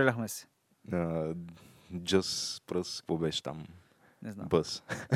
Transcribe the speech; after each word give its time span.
Изстреляхме 0.00 0.28
се. 0.28 0.46
Just 1.92 2.62
пръс, 2.66 3.00
какво 3.00 3.16
беше 3.16 3.42
там? 3.42 3.66
Не 4.22 4.32
знам. 4.32 4.46
Бъс. 4.48 4.82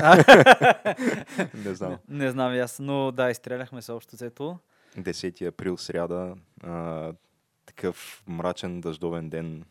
не 1.65 1.75
знам. 1.75 1.97
Не, 2.07 2.25
не 2.25 2.31
знам 2.31 2.53
и 2.53 2.59
аз, 2.59 2.79
но 2.79 3.11
да, 3.11 3.29
изстреляхме 3.29 3.81
се 3.81 3.91
общо 3.91 4.15
взето. 4.15 4.57
10 4.97 5.47
април, 5.47 5.77
сряда, 5.77 6.35
а, 6.63 7.13
такъв 7.65 8.23
мрачен 8.27 8.81
дъждовен 8.81 9.29
ден 9.29 9.63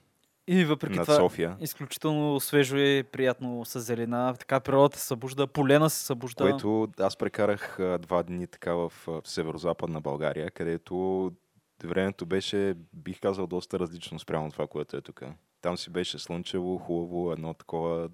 И 0.46 0.64
въпреки 0.64 0.96
над 0.96 1.06
това, 1.06 1.16
София, 1.16 1.56
изключително 1.60 2.40
свежо 2.40 2.76
и 2.76 3.02
приятно 3.12 3.64
с 3.64 3.80
зелена. 3.80 4.34
Така 4.38 4.60
природата 4.60 4.98
се 4.98 5.06
събужда, 5.06 5.46
полена 5.46 5.90
се 5.90 6.04
събужда. 6.04 6.44
което 6.44 6.88
аз 7.00 7.16
прекарах 7.16 7.80
а, 7.80 7.98
два 7.98 8.22
дни 8.22 8.46
така 8.46 8.74
в, 8.74 8.92
в 9.06 9.22
северо-западна 9.24 10.00
България, 10.00 10.50
където 10.50 11.32
времето 11.86 12.26
беше, 12.26 12.74
бих 12.92 13.20
казал, 13.20 13.46
доста 13.46 13.78
различно 13.78 14.18
спрямо 14.18 14.50
това, 14.50 14.66
което 14.66 14.96
е 14.96 15.00
тук. 15.00 15.22
Там 15.60 15.76
си 15.76 15.90
беше 15.90 16.18
слънчево, 16.18 16.78
хубаво, 16.78 17.32
едно 17.32 17.54
такова 17.54 18.08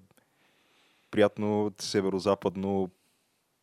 приятно 1.11 1.71
северо-западно 1.79 2.89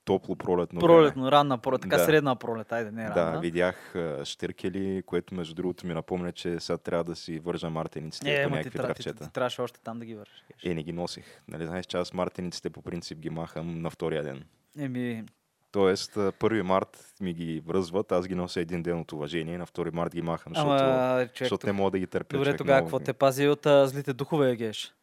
топло 0.05 0.37
пролетно 0.37 0.81
време. 0.81 0.93
Пролетно, 0.95 1.33
ранна 1.33 1.59
пролет, 1.59 1.81
така 1.81 1.97
Да. 1.97 2.05
средна 2.05 2.37
пролет, 2.37 2.73
айде, 2.73 2.91
не 2.91 3.11
ранна. 3.11 3.33
Да, 3.33 3.41
видях 3.41 3.95
штиркели, 4.25 5.03
което 5.07 5.35
между 5.35 5.55
другото 5.55 5.87
ми 5.87 5.95
напомня, 5.95 6.33
че 6.33 6.61
сега 6.61 6.79
трябва 6.79 7.05
да 7.05 7.17
си 7.17 7.39
вържа 7.39 7.71
мартениците 7.71 8.41
е, 8.41 8.45
по 8.45 8.51
някакви 8.51 8.71
трябва, 8.71 8.95
ти, 8.95 9.03
травчета. 9.03 9.25
ти, 9.25 9.33
трябваше 9.33 9.63
още 9.63 9.81
там 9.81 9.99
да 9.99 10.05
ги 10.05 10.15
вършиш. 10.15 10.45
Е, 10.65 10.75
не 10.75 10.83
ги 10.83 10.93
носих. 10.93 11.43
Нали 11.49 11.67
знаеш, 11.67 11.87
че 11.87 11.97
аз 11.97 12.13
мартениците 12.15 12.71
по 12.71 12.83
принцип 12.83 13.19
ги 13.19 13.31
махам 13.31 13.83
на 13.83 13.91
втория 13.91 14.23
ден. 14.23 14.45
Еми, 14.79 15.25
Тоест, 15.73 16.17
а, 16.17 16.33
1 16.33 16.63
март 16.63 17.15
ми 17.21 17.33
ги 17.33 17.63
връзват, 17.67 18.13
аз 18.13 18.29
ги 18.29 18.35
нося 18.35 18.61
един 18.61 18.83
ден 18.83 19.01
от 19.01 19.13
уважение, 19.13 19.59
на 19.59 19.67
2 19.67 19.93
март 19.93 20.15
ги 20.15 20.23
махам, 20.23 20.53
защото, 20.55 20.85
ама, 20.85 21.27
човек, 21.27 21.39
защото 21.39 21.67
не 21.67 21.73
мога 21.73 21.91
да 21.91 21.99
ги 21.99 22.07
търпя. 22.07 22.37
добре, 22.37 22.57
тогава 22.57 22.81
какво 22.81 22.99
те 22.99 23.13
пази 23.13 23.49
от 23.49 23.67
а, 23.67 23.87
злите 23.87 24.13
духове, 24.13 24.51
Егеш? 24.51 24.95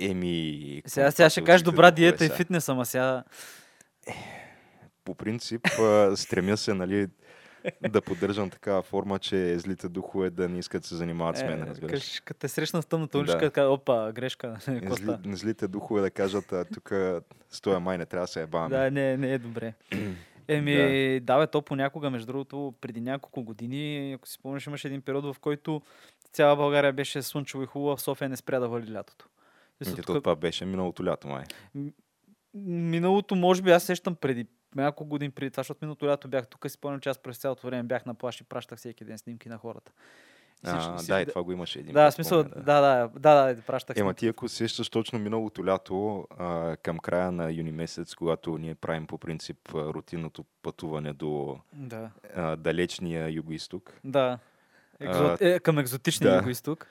Еми... 0.00 0.82
Сега, 0.86 1.10
сега 1.10 1.30
ще 1.30 1.44
кажеш 1.44 1.62
добра 1.62 1.90
духове 1.90 2.10
диета 2.10 2.24
и 2.24 2.28
фитнес, 2.28 2.68
ама 2.68 2.86
сега... 2.86 3.24
По 5.04 5.14
принцип, 5.14 5.66
стремя 6.14 6.56
се, 6.56 6.74
нали, 6.74 7.08
да 7.82 8.02
поддържам 8.02 8.50
такава 8.50 8.82
форма, 8.82 9.18
че 9.18 9.58
злите 9.58 9.88
духове 9.88 10.30
да 10.30 10.48
не 10.48 10.58
искат 10.58 10.82
да 10.82 10.88
се 10.88 10.94
занимават 10.94 11.38
с 11.38 11.42
мен, 11.42 11.62
е, 11.62 11.66
разбираш. 11.66 12.20
Като 12.20 12.40
те 12.40 12.48
срещна 12.48 12.82
в 12.82 12.86
тъмната 12.86 13.18
уличка, 13.18 13.38
Да. 13.40 13.50
да. 13.52 13.68
опа, 13.68 14.12
грешка. 14.12 14.56
Зли, 14.68 15.16
злите 15.26 15.68
духове 15.68 16.00
да 16.00 16.10
кажат, 16.10 16.52
тук 16.74 16.88
с 17.50 17.60
този 17.60 17.76
май 17.78 17.98
не 17.98 18.06
трябва 18.06 18.24
да 18.24 18.28
се 18.28 18.42
ебаваме. 18.42 18.76
Да, 18.76 18.90
не, 18.90 19.16
не 19.16 19.32
е 19.32 19.38
добре. 19.38 19.74
Еми, 20.48 20.74
да. 21.20 21.38
бе, 21.38 21.46
то 21.46 21.62
понякога, 21.62 22.10
между 22.10 22.26
другото, 22.26 22.74
преди 22.80 23.00
няколко 23.00 23.42
години, 23.42 24.12
ако 24.12 24.28
си 24.28 24.34
спомняш, 24.34 24.66
имаше 24.66 24.88
един 24.88 25.02
период, 25.02 25.24
в 25.26 25.40
който 25.40 25.82
цяла 26.32 26.56
България 26.56 26.92
беше 26.92 27.22
слънчево 27.22 27.62
и 27.62 27.66
хубава, 27.66 27.96
в 27.96 28.02
София 28.02 28.28
не 28.28 28.36
спря 28.36 28.58
да 28.58 28.68
вали 28.68 28.92
лятото. 28.92 29.28
И 29.80 29.90
Ето 29.90 30.02
тук- 30.02 30.14
това 30.14 30.36
беше 30.36 30.64
миналото 30.64 31.04
лято, 31.04 31.28
май. 31.28 31.44
Миналото, 32.54 33.34
може 33.34 33.62
би, 33.62 33.70
аз 33.70 33.82
сещам 33.82 34.14
преди 34.14 34.46
няколко 34.74 35.10
години 35.10 35.30
преди 35.30 35.50
това, 35.50 35.60
защото 35.60 35.78
миналото 35.82 36.06
лято 36.06 36.28
бях 36.28 36.46
тук 36.46 36.64
и 36.64 36.68
си 36.68 36.74
спомням, 36.74 37.00
че 37.00 37.08
аз 37.08 37.18
през 37.18 37.38
цялото 37.38 37.66
време 37.66 37.82
бях 37.82 38.06
на 38.06 38.14
плаш 38.14 38.40
и 38.40 38.44
пращах 38.44 38.78
всеки 38.78 39.04
ден 39.04 39.18
снимки 39.18 39.48
на 39.48 39.58
хората. 39.58 39.92
А, 40.66 40.96
Всички- 40.96 41.12
да, 41.12 41.20
и 41.20 41.26
това 41.26 41.42
го 41.42 41.52
имаше 41.52 41.78
един 41.78 41.92
Да, 41.92 42.06
път, 42.06 42.14
смисъл, 42.14 42.42
помня, 42.42 42.64
да, 42.64 42.80
да, 42.80 43.08
да, 43.18 43.46
да, 43.46 43.54
да 43.54 43.62
пращах 43.62 43.96
Ема 43.96 44.14
ти 44.14 44.28
ако 44.28 44.48
сещаш 44.48 44.90
точно 44.90 45.18
миналото 45.18 45.66
лято, 45.66 46.26
а, 46.38 46.76
към 46.82 46.98
края 46.98 47.32
на 47.32 47.52
юни 47.52 47.72
месец, 47.72 48.14
когато 48.14 48.58
ние 48.58 48.74
правим 48.74 49.06
по 49.06 49.18
принцип 49.18 49.58
рутинното 49.74 50.44
пътуване 50.62 51.12
до 51.12 51.58
Да, 51.72 52.10
а, 52.34 52.56
далечния 52.56 53.30
юго-исток, 53.30 54.00
да. 54.04 54.38
Екзо... 55.00 55.24
А, 55.24 55.36
е, 55.40 55.60
към 55.60 55.78
екзотичния 55.78 56.30
да. 56.30 56.36
да. 56.36 56.42
юго-исток. 56.42 56.86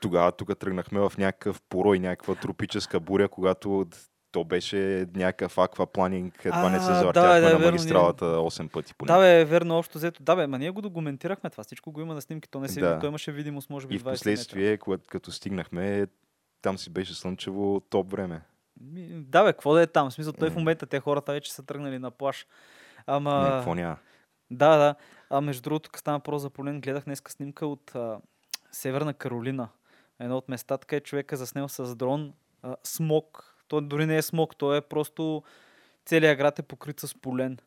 тогава 0.00 0.32
тук 0.32 0.58
тръгнахме 0.58 1.00
в 1.00 1.12
някакъв 1.18 1.62
порой, 1.62 1.98
някаква 1.98 2.34
тропическа 2.34 3.00
буря, 3.00 3.28
когато 3.28 3.86
то 4.36 4.44
беше 4.44 5.06
някакъв 5.14 5.58
аквапланинг, 5.58 6.44
едва 6.44 6.70
не 6.70 6.80
се 6.80 6.84
А, 6.84 6.88
да, 6.88 6.94
завъртяхме 6.94 7.40
да, 7.40 7.40
на 7.40 7.58
верно, 7.58 7.64
магистралата 7.64 8.24
8 8.24 8.70
пъти 8.70 8.94
поне. 8.94 9.12
Да, 9.12 9.18
бе, 9.18 9.44
верно, 9.44 9.78
общо 9.78 9.98
взето. 9.98 10.22
Да, 10.22 10.36
бе, 10.36 10.46
ма 10.46 10.58
ние 10.58 10.70
го 10.70 10.82
документирахме 10.82 11.50
това. 11.50 11.64
Всичко 11.64 11.92
го 11.92 12.00
има 12.00 12.14
на 12.14 12.22
снимки. 12.22 12.48
То 12.48 12.60
не 12.60 12.68
се 12.68 12.80
Да. 12.80 12.98
то 12.98 13.06
имаше 13.06 13.32
видимост, 13.32 13.70
може 13.70 13.86
би, 13.86 13.94
и 13.94 13.98
в 13.98 14.02
20 14.02 14.04
метра. 14.04 14.12
последствие, 14.12 14.78
когато, 14.78 15.04
като 15.08 15.32
стигнахме, 15.32 16.06
там 16.62 16.78
си 16.78 16.90
беше 16.90 17.14
слънчево 17.14 17.80
топ 17.80 18.10
време. 18.10 18.40
Да, 19.10 19.44
бе, 19.44 19.52
какво 19.52 19.74
да 19.74 19.82
е 19.82 19.86
там? 19.86 20.10
В 20.10 20.12
смисъл, 20.12 20.32
той 20.32 20.50
в 20.50 20.56
момента 20.56 20.86
те 20.86 21.00
хората 21.00 21.32
вече 21.32 21.52
са 21.52 21.62
тръгнали 21.62 21.98
на 21.98 22.10
плаш. 22.10 22.46
Ама... 23.06 23.30
А... 23.30 23.50
Какво 23.50 23.74
няма? 23.74 23.96
Да, 24.50 24.76
да. 24.76 24.94
А 25.30 25.40
между 25.40 25.62
другото, 25.62 25.90
като 25.90 26.00
стана 26.00 26.20
про 26.20 26.38
за 26.38 26.50
полен, 26.50 26.80
гледах 26.80 27.04
днеска 27.04 27.32
снимка 27.32 27.66
от 27.66 27.94
а, 27.94 28.18
Северна 28.72 29.14
Каролина. 29.14 29.68
Едно 30.20 30.36
от 30.36 30.48
местата, 30.48 30.86
където 30.86 31.08
човек 31.08 31.32
е 31.32 31.36
заснел 31.36 31.68
с 31.68 31.96
дрон 31.96 32.32
а, 32.62 32.76
смок. 32.84 33.55
То 33.68 33.80
дори 33.80 34.06
не 34.06 34.16
е 34.16 34.22
смок, 34.22 34.56
то 34.56 34.74
е 34.74 34.80
просто 34.80 35.42
целият 36.04 36.38
град 36.38 36.58
е 36.58 36.62
покрит 36.62 37.00
с 37.00 37.14
полен. 37.14 37.58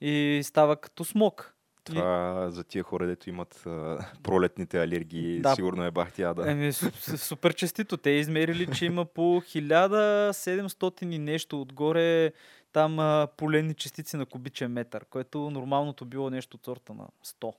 И 0.00 0.40
става 0.44 0.76
като 0.76 1.04
смок. 1.04 1.54
И- 1.80 1.90
Това 1.90 2.46
за 2.50 2.64
тия 2.64 2.82
хора, 2.82 3.06
дето 3.06 3.28
имат 3.30 3.62
а, 3.66 3.98
пролетните 4.22 4.82
алергии, 4.82 5.40
Да. 5.40 5.54
сигурно 5.54 5.84
е 5.84 5.90
бахтия, 5.90 6.34
да. 6.34 6.50
Еми, 6.50 6.72
су- 6.72 6.90
су- 6.92 7.16
супер 7.16 7.54
честито. 7.54 7.96
Те 7.96 8.10
измерили, 8.10 8.68
че 8.68 8.86
има 8.86 9.04
по 9.04 9.20
1700 9.22 11.02
и 11.04 11.18
нещо 11.18 11.60
отгоре 11.60 12.32
там 12.72 12.98
а, 12.98 13.28
поленни 13.36 13.74
частици 13.74 14.16
на 14.16 14.26
кубичен 14.26 14.72
метър, 14.72 15.04
което 15.04 15.50
нормалното 15.50 16.04
било 16.04 16.30
нещо 16.30 16.56
от 16.56 16.64
сорта 16.64 16.94
на 16.94 17.08
100. 17.24 17.52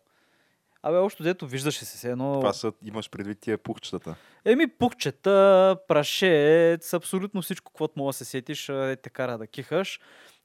Абе, 0.84 0.97
общо 0.97 1.23
взето 1.23 1.47
виждаше 1.47 1.85
се 1.85 1.97
се 1.97 2.12
едно... 2.12 2.34
Това 2.34 2.53
са, 2.53 2.73
имаш 2.85 3.09
предвид 3.09 3.40
тия 3.40 3.57
пухчетата. 3.57 4.16
Еми, 4.45 4.67
пухчета, 4.67 5.78
прашец, 5.88 6.94
абсолютно 6.94 7.41
всичко, 7.41 7.72
което 7.73 7.94
мога 7.97 8.09
да 8.09 8.13
се 8.13 8.25
сетиш, 8.25 8.69
е 8.69 8.95
те 9.03 9.09
кара 9.09 9.38
да 9.38 9.47
кихаш, 9.47 10.00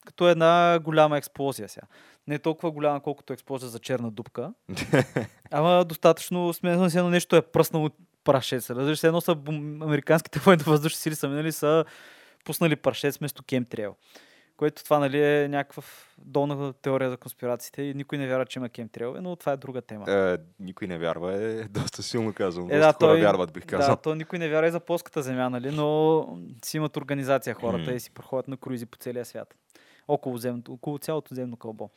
като 0.07 0.29
една 0.29 0.79
голяма 0.83 1.19
експлозия 1.19 1.69
сега. 1.69 1.87
Не 2.27 2.39
толкова 2.39 2.71
голяма, 2.71 3.01
колкото 3.01 3.33
експлозия 3.33 3.69
за 3.69 3.79
черна 3.79 4.11
дупка, 4.11 4.53
ама 5.51 5.85
достатъчно 5.85 6.53
смесено 6.53 6.91
си 6.91 6.99
едно 6.99 7.11
нещо 7.11 7.37
е 7.37 7.43
пръснало 7.43 7.85
от 7.85 7.95
прашец. 8.25 8.71
Разбираш 8.71 8.99
се, 8.99 9.07
едно 9.07 9.21
са 9.21 9.37
американските 9.83 10.39
военно-въздушни 10.39 10.99
сили 10.99 11.15
са 11.15 11.29
минали, 11.29 11.53
са 11.53 11.85
пуснали 12.45 12.77
прашец 12.77 13.19
вместо 13.19 13.43
кемтрейл. 13.43 13.97
Което 14.57 14.85
това 14.85 14.99
нали, 14.99 15.25
е 15.25 15.49
някаква 15.49 15.83
долна 16.19 16.73
теория 16.73 17.11
за 17.11 17.17
конспирациите 17.17 17.83
и 17.83 17.95
никой 17.95 18.19
не 18.19 18.27
вярва, 18.27 18.47
че 18.47 18.59
има 18.59 18.69
кемтрейл, 18.69 19.17
но 19.21 19.37
това 19.37 19.53
е 19.53 19.57
друга 19.57 19.83
тема. 19.83 20.05
Е, 20.09 20.37
никой 20.61 20.89
не 20.89 20.99
вярва, 20.99 21.35
е 21.43 21.65
доста 21.71 22.03
силно 22.03 22.35
казано. 22.35 22.67
Е, 22.71 22.79
да, 22.79 22.85
хора 22.85 22.97
той, 22.99 23.21
вярват, 23.21 23.53
бих 23.53 23.67
казал. 23.67 23.95
Да, 23.95 24.03
то 24.03 24.15
никой 24.15 24.39
не 24.39 24.49
вярва 24.49 24.69
и 24.69 24.71
за 24.71 24.81
плоската 24.81 25.23
земя, 25.23 25.51
нали? 25.51 25.71
но 25.71 26.29
си 26.65 26.77
имат 26.77 26.97
организация 26.97 27.55
хората 27.55 27.91
М. 27.91 27.97
и 27.97 28.01
си 28.01 28.11
проходят 28.11 28.49
на 28.49 28.57
круизи 28.57 28.87
по 28.87 28.99
целия 28.99 29.25
свят. 29.25 29.55
Около, 30.09 30.37
земното, 30.37 30.73
около 30.73 30.99
цялото 30.99 31.35
земно 31.35 31.57
кълбо. 31.57 31.91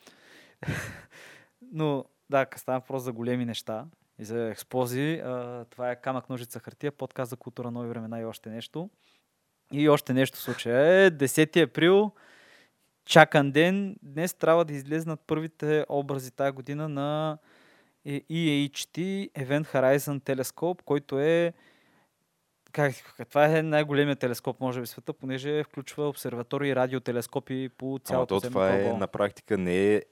но 1.72 2.04
да, 2.30 2.46
става 2.56 2.78
въпрос 2.78 3.02
за 3.02 3.12
големи 3.12 3.44
неща 3.44 3.84
и 4.18 4.24
за 4.24 4.48
експлозии, 4.48 5.18
а, 5.18 5.64
това 5.70 5.90
е 5.90 6.00
камък, 6.00 6.28
ножица, 6.28 6.58
хартия, 6.58 6.92
подкаст 6.92 7.30
за 7.30 7.36
култура, 7.36 7.70
нови 7.70 7.88
времена 7.88 8.20
и 8.20 8.24
още 8.24 8.50
нещо. 8.50 8.90
И 9.72 9.88
още 9.88 10.14
нещо 10.14 10.38
в 10.38 10.40
случая 10.40 11.04
е 11.04 11.10
10 11.10 11.62
април, 11.62 12.12
чакан 13.08 13.50
ден. 13.50 13.96
Днес 14.02 14.34
трябва 14.34 14.64
да 14.64 14.72
излезнат 14.72 15.20
първите 15.26 15.84
образи 15.88 16.30
тази 16.30 16.52
година 16.52 16.88
на 16.88 17.38
е 18.04 18.20
EHT 18.30 19.30
Event 19.32 19.74
Horizon 19.74 20.24
телескоп, 20.24 20.82
който 20.82 21.20
е 21.20 21.52
как, 22.72 22.94
това 23.30 23.58
е 23.58 23.62
най-големият 23.62 24.18
телескоп, 24.18 24.60
може 24.60 24.80
би, 24.80 24.86
света, 24.86 25.12
понеже 25.12 25.64
включва 25.64 26.08
обсерватории 26.08 26.70
и 26.70 26.76
радиотелескопи 26.76 27.68
по 27.78 27.86
Ама 27.86 27.98
цялото 27.98 28.34
то 28.34 28.38
земно 28.38 28.52
това 28.52 28.74
е 28.74 28.92
на 28.92 29.06
практика 29.06 29.58
не 29.58 29.94
е 29.94 30.02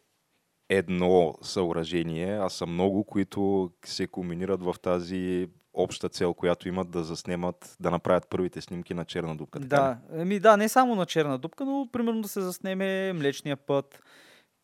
едно 0.69 1.35
съоръжение, 1.43 2.39
а 2.39 2.49
са 2.49 2.67
много, 2.67 3.05
които 3.05 3.71
се 3.85 4.07
комбинират 4.07 4.63
в 4.63 4.75
тази 4.83 5.49
обща 5.75 6.09
цел, 6.09 6.35
която 6.35 6.69
имат 6.69 6.91
да 6.91 7.05
заснемат, 7.05 7.77
да 7.81 7.91
направят 7.91 8.29
първите 8.31 8.61
снимки 8.61 8.95
на 8.95 9.05
черна 9.05 9.37
дупка. 9.37 9.61
така? 9.61 9.77
Да, 9.77 10.21
еми 10.21 10.41
да, 10.41 10.57
не 10.57 10.69
само 10.69 10.95
на 10.95 11.07
черна 11.07 11.39
дупка, 11.39 11.65
но 11.65 11.89
примерно 11.93 12.23
да 12.23 12.29
се 12.29 12.41
заснеме 12.41 13.13
Млечния 13.13 13.57
път, 13.57 14.03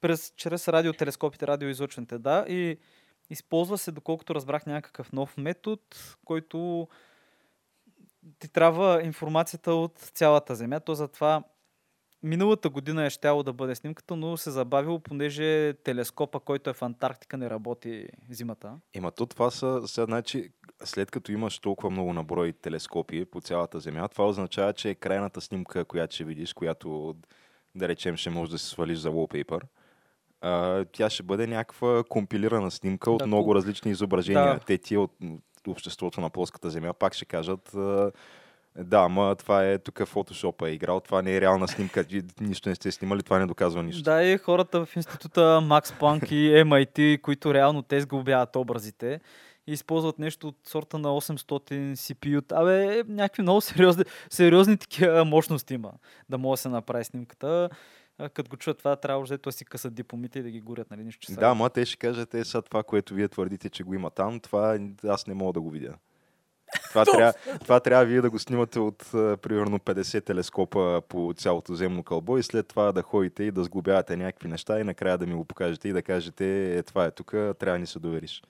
през, 0.00 0.32
чрез 0.36 0.68
радиотелескопите, 0.68 1.46
радиоизлъчването, 1.46 2.18
да, 2.18 2.44
и 2.48 2.76
използва 3.30 3.78
се, 3.78 3.92
доколкото 3.92 4.34
разбрах, 4.34 4.66
някакъв 4.66 5.12
нов 5.12 5.36
метод, 5.36 5.82
който 6.24 6.88
ти 8.38 8.48
трябва 8.48 9.02
информацията 9.02 9.74
от 9.74 9.98
цялата 9.98 10.54
Земя. 10.54 10.80
То 10.80 10.94
затова 10.94 11.42
миналата 12.22 12.68
година 12.68 13.06
е 13.06 13.10
щяло 13.10 13.42
да 13.42 13.52
бъде 13.52 13.74
снимката, 13.74 14.16
но 14.16 14.36
се 14.36 14.50
забавило, 14.50 14.98
понеже 14.98 15.74
телескопа, 15.84 16.40
който 16.40 16.70
е 16.70 16.72
в 16.72 16.82
Антарктика, 16.82 17.36
не 17.36 17.50
работи 17.50 18.08
зимата. 18.30 18.72
Ема 18.94 19.10
то 19.10 19.26
това 19.26 19.50
са, 19.50 19.82
сега, 19.86 20.04
значи, 20.04 20.50
след 20.84 21.10
като 21.10 21.32
имаш 21.32 21.58
толкова 21.58 21.90
много 21.90 22.12
наброй 22.12 22.52
телескопи 22.52 23.24
по 23.24 23.40
цялата 23.40 23.80
Земя, 23.80 24.08
това 24.08 24.28
означава, 24.28 24.72
че 24.72 24.94
крайната 24.94 25.40
снимка, 25.40 25.84
която 25.84 26.14
ще 26.14 26.24
видиш, 26.24 26.52
която, 26.52 27.16
да 27.74 27.88
речем, 27.88 28.16
ще 28.16 28.30
можеш 28.30 28.52
да 28.52 28.58
се 28.58 28.68
свалиш 28.68 28.98
за 28.98 29.10
wallpaper, 29.10 29.60
а, 30.40 30.84
тя 30.92 31.10
ще 31.10 31.22
бъде 31.22 31.46
някаква 31.46 32.04
компилирана 32.08 32.70
снимка 32.70 33.10
от 33.10 33.18
Да, 33.18 33.26
много 33.26 33.54
различни 33.54 33.90
изображения. 33.90 34.54
Да. 34.54 34.60
Те 34.66 34.78
тия 34.78 35.00
от 35.00 35.12
обществото 35.68 36.20
на 36.20 36.30
плоската 36.30 36.70
земя 36.70 36.92
пак 36.92 37.14
ще 37.14 37.24
кажат 37.24 37.76
да, 38.78 38.98
ама 38.98 39.34
това 39.34 39.64
е 39.64 39.78
тук 39.78 40.04
фотошопа 40.06 40.68
е 40.68 40.72
играл, 40.72 41.00
това 41.00 41.22
не 41.22 41.36
е 41.36 41.40
реална 41.40 41.68
снимка, 41.68 42.04
нищо 42.40 42.68
не 42.68 42.74
сте 42.74 42.92
снимали, 42.92 43.22
това 43.22 43.38
не 43.38 43.46
доказва 43.46 43.82
нищо. 43.82 44.02
Да, 44.02 44.22
и 44.22 44.38
хората 44.38 44.86
в 44.86 44.96
института 44.96 45.60
Макс 45.60 45.92
Планк 45.92 46.30
и 46.30 46.50
MIT, 46.50 47.20
които 47.20 47.54
реално 47.54 47.82
те 47.82 48.00
сглобяват 48.00 48.56
образите 48.56 49.20
и 49.66 49.72
използват 49.72 50.18
нещо 50.18 50.48
от 50.48 50.56
сорта 50.64 50.98
на 50.98 51.08
800 51.08 51.92
CPU. 51.92 52.52
Абе, 52.52 53.02
някакви 53.08 53.42
много 53.42 53.60
сериозни, 53.60 54.04
сериозни 54.30 54.76
такива 54.76 55.24
мощности 55.24 55.74
има 55.74 55.92
да 56.28 56.38
може 56.38 56.58
да 56.58 56.62
се 56.62 56.68
направи 56.68 57.04
снимката. 57.04 57.68
Като 58.34 58.50
го 58.50 58.56
чуят 58.56 58.78
това, 58.78 58.96
трябва 58.96 59.26
да 59.26 59.38
да 59.38 59.52
си 59.52 59.64
късат 59.64 59.94
дипломите 59.94 60.38
и 60.38 60.42
да 60.42 60.50
ги 60.50 60.60
горят, 60.60 60.90
нали? 60.90 61.04
Нищо, 61.04 61.26
че 61.26 61.32
Да, 61.32 61.46
ама 61.46 61.70
те 61.70 61.84
ще 61.84 61.96
кажат, 61.96 62.34
е 62.34 62.44
сега 62.44 62.62
това, 62.62 62.82
което 62.82 63.14
вие 63.14 63.28
твърдите, 63.28 63.70
че 63.70 63.84
го 63.84 63.94
има 63.94 64.10
там, 64.10 64.40
това 64.40 64.78
аз 65.04 65.26
не 65.26 65.34
мога 65.34 65.52
да 65.52 65.60
го 65.60 65.70
видя. 65.70 65.94
Това, 66.88 67.04
трябва, 67.04 67.32
това 67.60 67.80
трябва 67.80 68.04
вие 68.04 68.20
да 68.20 68.30
го 68.30 68.38
снимате 68.38 68.78
от 68.78 69.14
а, 69.14 69.36
примерно 69.36 69.78
50 69.78 70.24
телескопа 70.24 71.02
по 71.08 71.32
цялото 71.36 71.74
земно 71.74 72.02
кълбо 72.02 72.38
и 72.38 72.42
след 72.42 72.66
това 72.66 72.92
да 72.92 73.02
ходите 73.02 73.44
и 73.44 73.50
да 73.50 73.64
сглобявате 73.64 74.16
някакви 74.16 74.48
неща 74.48 74.80
и 74.80 74.84
накрая 74.84 75.18
да 75.18 75.26
ми 75.26 75.34
го 75.34 75.44
покажете 75.44 75.88
и 75.88 75.92
да 75.92 76.02
кажете, 76.02 76.76
е, 76.78 76.82
това 76.82 77.04
е 77.04 77.10
тук, 77.10 77.30
трябва 77.30 77.72
да 77.72 77.78
ни 77.78 77.86
се 77.86 77.98
довериш. 77.98 78.42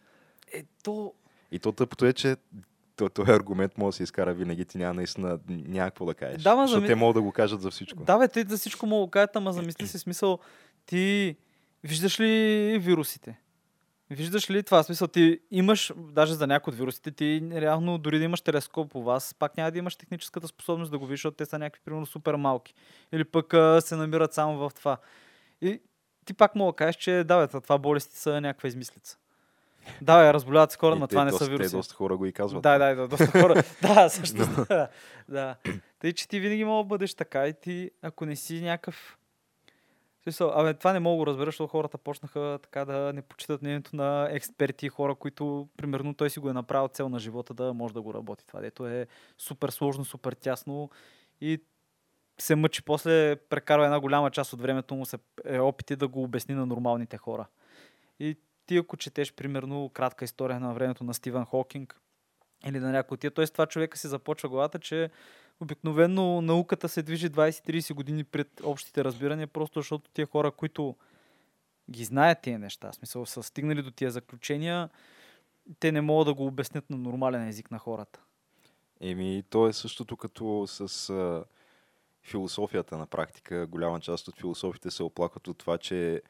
Е, 0.53 0.63
то... 0.85 1.13
И 1.53 1.59
то 1.59 1.73
тъпото 1.73 2.07
е, 2.07 2.13
че 2.13 2.37
то- 2.97 3.09
този 3.09 3.31
аргумент 3.31 3.79
може 3.79 3.95
да 3.95 3.97
се 3.97 4.03
изкара 4.03 4.35
винаги, 4.35 4.65
ти 4.65 4.79
няма 4.79 4.95
наистина 4.95 5.39
няма 5.49 5.91
какво 5.91 6.05
да 6.07 6.15
кажеш. 6.15 6.43
Да, 6.43 6.55
ма 6.57 6.63
защото 6.63 6.81
зами- 6.81 6.87
те 6.87 6.95
могат 6.95 7.15
да 7.15 7.23
го 7.23 7.33
кажат 7.33 7.61
за 7.61 7.71
всичко. 7.71 8.05
Да, 8.05 8.19
бе, 8.19 8.29
те 8.29 8.45
за 8.49 8.57
всичко 8.59 8.87
мога 8.87 9.07
да 9.07 9.11
кажат, 9.11 9.37
ама 9.37 9.53
замисли 9.53 9.87
си 9.87 9.99
смисъл. 9.99 10.39
Ти 10.87 11.37
виждаш 11.85 12.21
ли 12.21 12.27
вирусите? 12.79 13.39
Виждаш 14.13 14.51
ли 14.51 14.63
това? 14.63 14.83
Смисъл, 14.83 15.09
ти 15.09 15.41
имаш, 15.51 15.93
даже 15.97 16.35
за 16.35 16.47
някои 16.47 16.71
от 16.71 16.79
вирусите, 16.79 17.11
ти 17.11 17.43
реално 17.53 17.99
дори 17.99 18.19
да 18.19 18.25
имаш 18.25 18.41
телескоп 18.41 18.91
по 18.91 19.03
вас, 19.03 19.35
пак 19.39 19.57
няма 19.57 19.71
да 19.71 19.79
имаш 19.79 19.97
техническата 19.97 20.49
способност 20.49 20.91
да 20.91 20.99
го 20.99 21.07
видиш, 21.07 21.19
защото 21.19 21.37
те 21.37 21.47
са 21.47 21.59
някакви, 21.59 21.83
примерно, 21.85 22.07
супер 22.07 22.35
малки. 22.35 22.75
Или 23.13 23.25
пък 23.25 23.55
а, 23.55 23.81
се 23.81 23.97
намират 23.97 24.35
само 24.35 24.59
в 24.59 24.71
това. 24.75 24.97
И 25.61 25.81
ти 26.25 26.35
пак 26.35 26.55
мога 26.55 26.73
да 26.73 26.77
кажеш, 26.77 26.97
че 26.97 27.25
да, 27.25 27.47
бе, 27.47 27.61
това 27.61 27.79
болести 27.79 28.19
са 28.19 28.41
някаква 28.41 28.67
измислица. 28.67 29.19
Да, 30.03 30.19
бе, 30.19 30.33
разболяват 30.33 30.71
се 30.71 30.79
хора, 30.79 30.97
но 30.97 31.07
това 31.07 31.25
не 31.25 31.31
доста, 31.31 31.45
са 31.45 31.51
вируси. 31.51 31.71
Те 31.71 31.77
доста 31.77 31.95
хора 31.95 32.17
го 32.17 32.27
и 32.27 32.33
казват. 32.33 32.63
Да, 32.63 32.79
да, 32.79 32.95
да, 32.95 33.09
доста 33.09 33.27
хора. 33.27 33.63
да, 33.83 34.09
също. 34.09 34.65
да, 34.69 34.89
да. 35.29 35.57
Тъй, 35.99 36.13
че 36.13 36.29
ти 36.29 36.41
винаги 36.41 36.65
мога 36.65 36.85
да 36.85 36.89
бъдеш 36.89 37.15
така 37.15 37.49
и 37.49 37.53
ти, 37.53 37.91
ако 38.03 38.27
не 38.27 38.37
си 38.37 38.61
някакъв... 38.61 39.19
Смисъл, 40.23 40.53
абе, 40.55 40.75
това 40.75 40.93
не 40.93 41.01
мога 41.01 41.15
да 41.15 41.19
го 41.19 41.27
разбера, 41.27 41.47
защото 41.47 41.71
хората 41.71 41.99
почнаха 41.99 42.59
така 42.63 42.85
да 42.85 43.13
не 43.13 43.23
почитат 43.23 43.63
мнението 43.63 43.97
на 43.97 44.29
експерти 44.31 44.89
хора, 44.89 45.15
които, 45.15 45.69
примерно, 45.77 46.15
той 46.15 46.31
си 46.31 46.41
го 46.41 46.51
е 46.51 46.53
направил 46.53 46.89
цел 46.89 47.09
на 47.09 47.19
живота 47.19 47.55
да 47.55 47.75
може 47.75 47.95
да 47.95 48.03
го 48.03 48.15
работи. 48.15 48.47
Това 48.47 48.61
дето 48.61 48.87
е 48.87 49.07
супер 49.39 49.69
сложно, 49.69 50.05
супер 50.05 50.33
тясно 50.33 50.91
и 51.41 51.63
се 52.39 52.55
мъчи 52.55 52.85
после, 52.85 53.37
прекарва 53.37 53.85
една 53.85 54.01
голяма 54.01 54.31
част 54.31 54.53
от 54.53 54.61
времето 54.61 54.95
му 54.95 55.07
се 55.07 55.19
е 55.45 55.59
опити 55.59 55.97
да 55.97 56.09
го 56.09 56.23
обясни 56.23 56.55
на 56.55 56.67
нормалните 56.67 57.17
хора. 57.17 57.47
И 58.21 58.37
ти 58.67 58.77
ако 58.77 58.97
четеш, 58.97 59.33
примерно, 59.33 59.89
кратка 59.89 60.25
история 60.25 60.61
на 60.61 60.75
времето 60.75 61.05
на 61.05 61.15
Стивън 61.15 61.45
Хокинг 61.45 62.01
или 62.67 62.79
на 62.79 62.91
някой 62.91 63.15
от 63.15 63.21
тия, 63.21 63.31
т.е. 63.31 63.47
това 63.47 63.67
човека 63.67 63.99
си 63.99 64.09
започва 64.09 64.49
главата, 64.49 64.79
че 64.79 65.11
обикновено 65.63 66.41
науката 66.41 66.89
се 66.89 67.03
движи 67.03 67.31
20-30 67.31 67.95
години 67.95 68.25
пред 68.25 68.61
общите 68.65 69.05
разбирания, 69.05 69.47
просто 69.47 69.81
защото 69.81 70.11
тия 70.11 70.27
хора, 70.27 70.51
които 70.51 70.97
ги 71.91 72.05
знаят 72.05 72.39
тия 72.43 72.59
неща, 72.59 72.93
смисъл 72.93 73.27
са 73.27 73.43
стигнали 73.43 73.83
до 73.83 73.91
тия 73.91 74.11
заключения, 74.11 74.91
те 75.79 75.93
не 75.93 76.01
могат 76.01 76.27
да 76.27 76.35
го 76.35 76.47
обяснят 76.47 76.91
на 76.91 76.97
нормален 76.97 77.49
език 77.49 77.71
на 77.71 77.79
хората. 77.79 78.21
Еми, 79.01 79.43
то 79.51 79.67
е 79.69 79.73
същото 79.73 80.17
като 80.17 80.65
с 80.67 81.11
а, 81.11 81.45
философията 82.23 82.99
на 82.99 83.07
практика. 83.07 83.67
Голяма 83.67 84.01
част 84.01 84.29
от 84.29 84.37
философите 84.37 84.91
се 84.91 85.03
оплакват 85.03 85.49
от 85.49 85.59
това, 85.59 85.79
че 85.79 86.23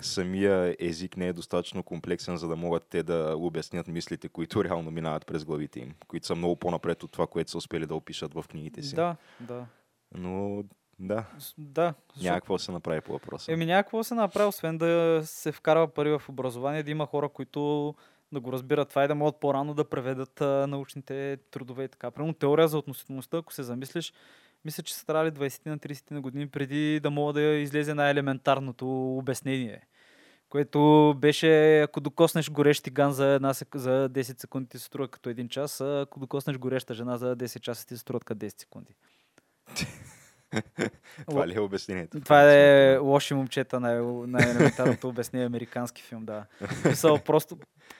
самия 0.00 0.76
език 0.78 1.16
не 1.16 1.26
е 1.26 1.32
достатъчно 1.32 1.82
комплексен, 1.82 2.36
за 2.36 2.48
да 2.48 2.56
могат 2.56 2.86
те 2.90 3.02
да 3.02 3.34
обяснят 3.36 3.88
мислите, 3.88 4.28
които 4.28 4.64
реално 4.64 4.90
минават 4.90 5.26
през 5.26 5.44
главите 5.44 5.80
им, 5.80 5.94
които 6.08 6.26
са 6.26 6.34
много 6.34 6.56
по-напред 6.56 7.02
от 7.02 7.12
това, 7.12 7.26
което 7.26 7.50
са 7.50 7.58
успели 7.58 7.86
да 7.86 7.94
опишат 7.94 8.34
в 8.34 8.44
книгите 8.48 8.82
си. 8.82 8.94
Да, 8.94 9.16
да. 9.40 9.66
Но 10.14 10.64
да, 10.98 11.24
Да. 11.58 11.94
няма 12.22 12.40
какво 12.40 12.54
да 12.54 12.58
се 12.58 12.72
направи 12.72 13.00
по 13.00 13.12
въпроса. 13.12 13.52
Еми 13.52 13.66
някакво 13.66 14.04
се 14.04 14.14
направи, 14.14 14.48
освен 14.48 14.78
да 14.78 15.20
се 15.24 15.52
вкарва 15.52 15.88
пари 15.88 16.10
в 16.10 16.22
образование, 16.28 16.82
да 16.82 16.90
има 16.90 17.06
хора, 17.06 17.28
които 17.28 17.94
да 18.32 18.40
го 18.40 18.52
разбират 18.52 18.88
това 18.88 19.04
и 19.04 19.08
да 19.08 19.14
могат 19.14 19.40
по-рано 19.40 19.74
да 19.74 19.84
преведат 19.84 20.40
а, 20.40 20.66
научните 20.66 21.38
трудове 21.50 21.84
и 21.84 21.88
така. 21.88 22.10
Примерно 22.10 22.34
теория 22.34 22.68
за 22.68 22.78
относителността, 22.78 23.36
ако 23.36 23.52
се 23.52 23.62
замислиш, 23.62 24.12
мисля, 24.68 24.82
че 24.82 24.94
са 24.94 25.06
трябвали 25.06 25.30
20 25.30 25.66
на 25.66 25.78
30 25.78 26.10
на 26.10 26.20
години 26.20 26.48
преди 26.48 27.00
да 27.00 27.10
мога 27.10 27.32
да 27.32 27.40
излезе 27.40 27.94
най-елементарното 27.94 29.16
обяснение. 29.16 29.80
Което 30.48 31.14
беше, 31.18 31.80
ако 31.80 32.00
докоснеш 32.00 32.50
горещ 32.50 32.84
тиган 32.84 33.12
за, 33.12 33.26
една 33.26 33.52
за 33.74 34.08
10 34.08 34.40
секунди 34.40 34.68
ти 34.68 34.78
се 34.78 34.84
струва 34.84 35.08
като 35.08 35.28
един 35.28 35.48
час, 35.48 35.80
а 35.80 36.00
ако 36.00 36.20
докоснеш 36.20 36.58
гореща 36.58 36.94
жена 36.94 37.16
за 37.16 37.36
10 37.36 37.60
часа 37.60 37.86
ти 37.86 37.94
се 37.94 38.00
струва 38.00 38.20
като 38.20 38.46
10 38.46 38.60
секунди. 38.60 38.94
Това 41.26 41.48
ли 41.48 41.54
е 41.54 41.60
обяснението? 41.60 42.20
Това 42.20 42.52
е 42.54 42.96
лоши 42.96 43.34
момчета 43.34 43.80
на, 43.80 44.02
на 44.26 44.42
елементарното 44.42 45.08
обяснение 45.14 45.46
американски 45.46 46.02
филм, 46.02 46.24
да. 46.24 46.46
Мисъл, 46.84 47.18
просто, 47.18 47.58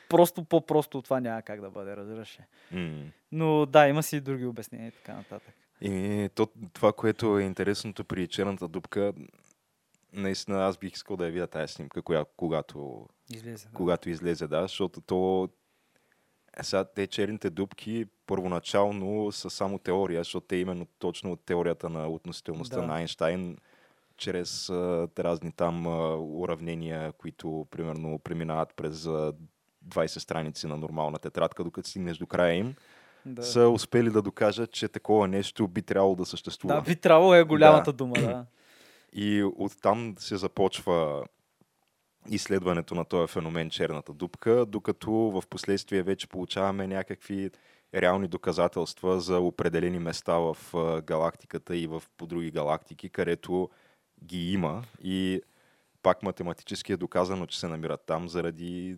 просто 0.08 0.44
по-просто 0.44 0.98
от 0.98 1.04
това 1.04 1.20
няма 1.20 1.42
как 1.42 1.60
да 1.60 1.70
бъде, 1.70 1.96
разбираш. 1.96 2.38
Но 3.32 3.66
да, 3.66 3.88
има 3.88 4.02
си 4.02 4.16
и 4.16 4.20
други 4.20 4.46
обяснения 4.46 4.88
и 4.88 4.92
така 4.92 5.14
нататък. 5.14 5.54
И 5.80 6.28
то, 6.34 6.48
това, 6.72 6.92
което 6.92 7.38
е 7.38 7.42
интересното 7.42 8.04
при 8.04 8.28
черната 8.28 8.68
дупка, 8.68 9.12
наистина 10.12 10.66
аз 10.66 10.76
бих 10.78 10.92
искал 10.92 11.16
да 11.16 11.24
я 11.24 11.32
видя 11.32 11.46
тази 11.46 11.72
снимка, 11.72 12.02
коя, 12.02 12.24
когато, 12.36 13.06
Излезе. 13.30 13.68
Да. 13.68 13.74
когато 13.74 14.10
излезе, 14.10 14.46
да, 14.46 14.62
защото 14.62 15.00
то 15.00 15.48
е, 16.58 16.62
сега 16.62 16.84
те 16.84 17.06
черните 17.06 17.50
дупки 17.50 18.06
първоначално 18.26 19.32
са 19.32 19.50
само 19.50 19.78
теория, 19.78 20.20
защото 20.20 20.46
те 20.46 20.56
именно 20.56 20.86
точно 20.98 21.32
от 21.32 21.40
теорията 21.44 21.88
на 21.88 22.08
относителността 22.08 22.80
Да. 22.80 22.86
на 22.86 22.94
Айнштайн, 22.96 23.56
чрез 24.16 24.70
а, 24.70 25.08
разни 25.18 25.52
там 25.52 25.86
а, 25.86 26.16
уравнения, 26.16 27.12
които 27.12 27.66
примерно 27.70 28.18
преминават 28.18 28.74
през 28.76 29.06
а, 29.06 29.32
20 29.88 30.06
страници 30.18 30.66
на 30.66 30.76
нормална 30.76 31.18
тетрадка, 31.18 31.64
докато 31.64 31.88
стигнеш 31.88 32.18
до 32.18 32.26
края 32.26 32.54
им, 32.54 32.74
Да. 33.34 33.42
са 33.42 33.68
успели 33.68 34.10
да 34.10 34.22
докажат, 34.22 34.72
че 34.72 34.88
такова 34.88 35.28
нещо 35.28 35.68
би 35.68 35.82
трябвало 35.82 36.14
да 36.16 36.26
съществува. 36.26 36.74
да, 36.74 36.80
би 36.82 36.96
трябвало 36.96 37.34
е 37.34 37.44
голямата 37.44 37.92
Да. 37.92 37.96
дума, 37.96 38.14
да. 38.14 38.46
И 39.12 39.44
оттам 39.56 40.14
се 40.18 40.36
започва 40.36 41.24
изследването 42.30 42.94
на 42.94 43.04
този 43.04 43.32
феномен 43.32 43.70
черната 43.70 44.12
дупка, 44.12 44.66
докато 44.66 45.10
в 45.12 45.42
последствие 45.50 46.02
вече 46.02 46.26
получаваме 46.28 46.86
някакви 46.86 47.50
реални 47.94 48.28
доказателства 48.28 49.20
за 49.20 49.38
определени 49.40 49.98
места 49.98 50.34
в 50.34 50.56
галактиката 51.06 51.76
и 51.76 51.86
в 51.86 52.02
по 52.16 52.26
други 52.26 52.50
галактики, 52.50 53.08
където 53.08 53.68
ги 54.24 54.52
има 54.52 54.82
и 55.02 55.42
пак 56.02 56.22
математически 56.22 56.92
е 56.92 56.96
доказано, 56.96 57.46
че 57.46 57.60
се 57.60 57.68
намират 57.68 58.00
там 58.06 58.28
заради 58.28 58.96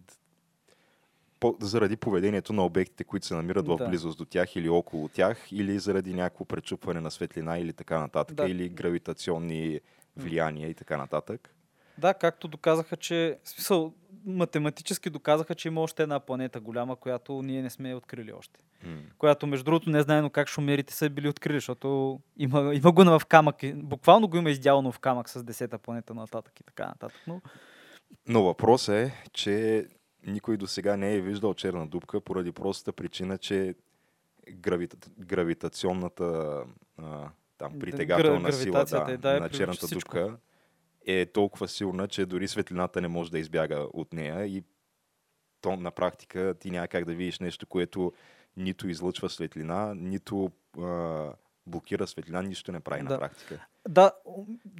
по, 1.40 1.56
заради 1.60 1.96
поведението 1.96 2.52
на 2.52 2.64
обектите, 2.64 3.04
които 3.04 3.26
се 3.26 3.34
намират 3.34 3.66
в 3.66 3.76
Да. 3.76 3.88
близост 3.88 4.18
до 4.18 4.24
тях 4.24 4.56
или 4.56 4.68
около 4.68 5.08
тях, 5.08 5.52
или 5.52 5.78
заради 5.78 6.14
някакво 6.14 6.44
пречупване 6.44 7.00
на 7.00 7.10
светлина 7.10 7.58
или 7.58 7.72
така 7.72 7.98
нататък, 7.98 8.36
Да. 8.36 8.48
или 8.48 8.68
гравитационни 8.68 9.80
влияния 10.16 10.68
и 10.68 10.74
така 10.74 10.96
нататък. 10.96 11.54
Да, 11.98 12.14
както 12.14 12.48
доказаха, 12.48 12.96
че... 12.96 13.38
В 13.44 13.48
смисъл, 13.48 13.92
математически 14.26 15.10
доказаха, 15.10 15.54
че 15.54 15.68
има 15.68 15.80
още 15.80 16.02
една 16.02 16.20
планета 16.20 16.60
голяма, 16.60 16.96
която 16.96 17.42
ние 17.42 17.62
не 17.62 17.70
сме 17.70 17.94
открили 17.94 18.32
още. 18.32 18.60
М. 18.84 18.96
Която, 19.18 19.46
между 19.46 19.64
другото, 19.64 19.90
не 19.90 20.02
знаено 20.02 20.30
как 20.30 20.48
шумерите 20.48 20.94
са 20.94 21.10
били 21.10 21.28
открили, 21.28 21.56
защото 21.56 22.20
има, 22.36 22.74
има 22.74 22.92
го 22.92 23.04
в 23.04 23.22
камък. 23.28 23.56
Буквално 23.74 24.28
го 24.28 24.36
има 24.36 24.50
издялано 24.50 24.92
в 24.92 24.98
камък 24.98 25.28
с 25.28 25.44
десета 25.44 25.78
планета 25.78 26.14
нататък 26.14 26.60
и 26.60 26.64
така 26.64 26.86
нататък. 26.86 27.20
Но 27.26 27.40
Но 28.28 28.42
въпросът 28.42 28.94
е, 28.94 29.14
че 29.32 29.86
никой 30.26 30.56
до 30.56 30.66
сега 30.66 30.96
не 30.96 31.14
е 31.14 31.20
виждал 31.20 31.54
черна 31.54 31.86
дупка 31.86 32.20
поради 32.20 32.52
простата 32.52 32.92
причина, 32.92 33.38
че 33.38 33.74
гравита, 34.50 34.96
гравитационната 35.18 36.60
а, 36.98 37.30
там, 37.58 37.78
притегателна 37.78 38.48
гра- 38.48 38.52
сила 38.52 38.84
да, 38.84 39.12
е, 39.12 39.16
да, 39.16 39.36
е 39.36 39.40
на 39.40 39.48
черната 39.48 39.86
всичко. 39.86 40.16
дупка 40.16 40.38
е 41.06 41.26
толкова 41.26 41.68
силна, 41.68 42.08
че 42.08 42.26
дори 42.26 42.48
светлината 42.48 43.00
не 43.00 43.08
може 43.08 43.30
да 43.30 43.38
избяга 43.38 43.88
от 43.92 44.12
нея 44.12 44.46
и 44.46 44.64
то 45.60 45.76
на 45.76 45.90
практика 45.90 46.54
ти 46.60 46.70
няма 46.70 46.88
как 46.88 47.04
да 47.04 47.14
видиш 47.14 47.38
нещо, 47.38 47.66
което 47.66 48.12
нито 48.56 48.88
излъчва 48.88 49.30
светлина, 49.30 49.94
нито 49.94 50.50
а, 50.78 51.32
блокира 51.66 52.06
светлина, 52.06 52.42
нищо 52.42 52.72
не 52.72 52.80
прави 52.80 53.02
Да. 53.02 53.08
на 53.08 53.18
практика. 53.18 53.66
Да, 53.88 54.12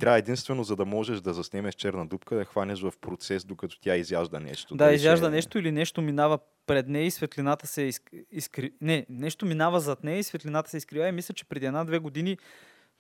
Трябва 0.00 0.18
единствено, 0.18 0.64
за 0.64 0.76
да 0.76 0.84
можеш 0.84 1.20
да 1.20 1.34
заснемеш 1.34 1.75
черна 1.75 2.06
дупка, 2.06 2.37
да 2.37 2.44
хванеш 2.44 2.80
в 2.80 2.92
процес, 3.00 3.44
докато 3.44 3.80
тя 3.80 3.96
изяжда 3.96 4.40
нещо. 4.40 4.75
да, 4.75 4.84
Дали 4.84 4.94
изяжда 4.94 5.26
ще- 5.26 5.30
нещо 5.30 5.58
или 5.58 5.72
нещо 5.72 6.02
минава 6.02 6.38
пред 6.66 6.88
нея 6.88 7.06
и 7.06 7.10
светлината 7.10 7.66
се 7.66 7.82
изк... 7.82 8.10
изкри... 8.30 8.72
Не, 8.80 9.06
нещо 9.08 9.46
минава 9.46 9.80
зад 9.80 10.04
нея 10.04 10.18
и 10.18 10.22
светлината 10.22 10.70
се 10.70 10.76
изкрива. 10.76 11.08
И 11.08 11.12
мисля, 11.12 11.34
че 11.34 11.44
преди 11.44 11.66
една-две 11.66 11.99
години 11.99 12.38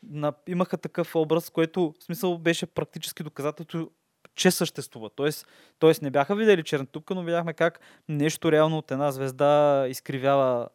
на... 0.02 0.32
имаха 0.46 0.78
такъв 0.78 1.16
образ, 1.16 1.50
което 1.50 1.94
в 2.00 2.04
смисъл 2.04 2.38
беше 2.38 2.66
практически 2.66 3.22
доказателство, 3.22 3.90
че 4.34 4.50
съществува. 4.50 5.10
Тоест, 5.10 5.46
тоест 5.78 6.02
не 6.02 6.10
бяха 6.10 6.36
видели 6.36 6.62
черна 6.62 6.86
тупка, 6.86 7.14
но 7.14 7.22
видяхме 7.22 7.54
как 7.54 7.80
нещо 8.08 8.52
реално 8.52 8.78
от 8.78 8.90
една 8.90 9.12
звезда 9.12 9.84
изкривява 9.88 10.68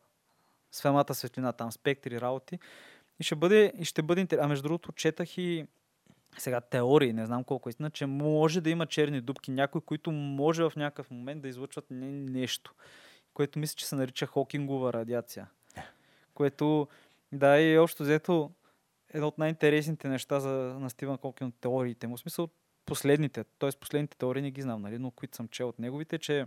самата 0.71 1.13
светлина, 1.13 1.51
там 1.51 1.71
спектри, 1.71 2.21
работи. 2.21 2.59
И 3.19 3.23
ще 3.23 3.35
бъде, 3.35 3.73
и 3.79 3.85
ще 3.85 4.01
бъде 4.01 4.21
интерес. 4.21 4.43
А 4.43 4.47
между 4.47 4.63
другото, 4.63 4.91
четах 4.91 5.37
и 5.37 5.65
сега 6.37 6.61
теории, 6.61 7.13
не 7.13 7.25
знам 7.25 7.43
колко 7.43 7.69
е 7.69 7.71
истина, 7.71 7.91
че 7.91 8.05
може 8.05 8.61
да 8.61 8.69
има 8.69 8.85
черни 8.85 9.21
дубки, 9.21 9.51
някои, 9.51 9.81
които 9.81 10.11
може 10.11 10.63
в 10.63 10.73
някакъв 10.75 11.11
момент 11.11 11.41
да 11.41 11.47
излъчват 11.47 11.85
не, 11.91 12.11
нещо, 12.11 12.73
което 13.33 13.59
мисля, 13.59 13.75
че 13.75 13.85
се 13.85 13.95
нарича 13.95 14.25
Хокингова 14.25 14.93
радиация. 14.93 15.49
Което, 16.33 16.87
да, 17.31 17.59
и 17.59 17.77
общо 17.77 18.03
взето 18.03 18.51
едно 19.13 19.27
от 19.27 19.37
най-интересните 19.37 20.07
неща 20.07 20.39
за, 20.39 20.49
на 20.49 20.89
Стивън 20.89 21.17
Хокинг 21.17 21.53
от 21.53 21.61
теориите 21.61 22.07
му. 22.07 22.17
В 22.17 22.19
смисъл 22.19 22.49
последните, 22.85 23.43
т.е. 23.43 23.69
последните 23.79 24.17
теории 24.17 24.41
не 24.41 24.51
ги 24.51 24.61
знам, 24.61 24.81
нали, 24.81 24.99
но 24.99 25.11
които 25.11 25.35
съм 25.35 25.47
чел 25.47 25.69
от 25.69 25.79
неговите, 25.79 26.17
че 26.17 26.45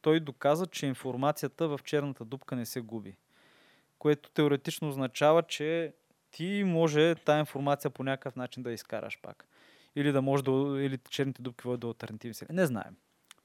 той 0.00 0.20
доказа, 0.20 0.66
че 0.66 0.86
информацията 0.86 1.68
в 1.68 1.80
черната 1.84 2.24
дупка 2.24 2.56
не 2.56 2.66
се 2.66 2.80
губи. 2.80 3.16
Което 3.98 4.30
теоретично 4.30 4.88
означава, 4.88 5.42
че 5.42 5.92
ти 6.30 6.62
може 6.66 7.14
тази 7.14 7.40
информация 7.40 7.90
по 7.90 8.02
някакъв 8.02 8.36
начин 8.36 8.62
да 8.62 8.72
изкараш 8.72 9.18
пак. 9.22 9.46
Или 9.96 10.12
да 10.12 10.22
може 10.22 10.44
да, 10.44 10.50
или 10.80 10.98
черните 11.10 11.42
дупки 11.42 11.62
водят 11.64 11.80
до 11.80 11.88
альтернативни 11.88 12.34
сили. 12.34 12.48
Не 12.52 12.66
знаем. 12.66 12.96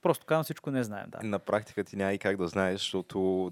Просто 0.02 0.26
казвам 0.26 0.44
всичко 0.44 0.72
не 0.72 0.84
знаем, 0.84 1.10
да. 1.10 1.28
На 1.28 1.40
практика 1.40 1.84
ти 1.84 1.96
няма 1.96 2.14
и 2.14 2.18
как 2.20 2.38
да 2.38 2.48
знаеш, 2.48 2.80
защото 2.80 3.52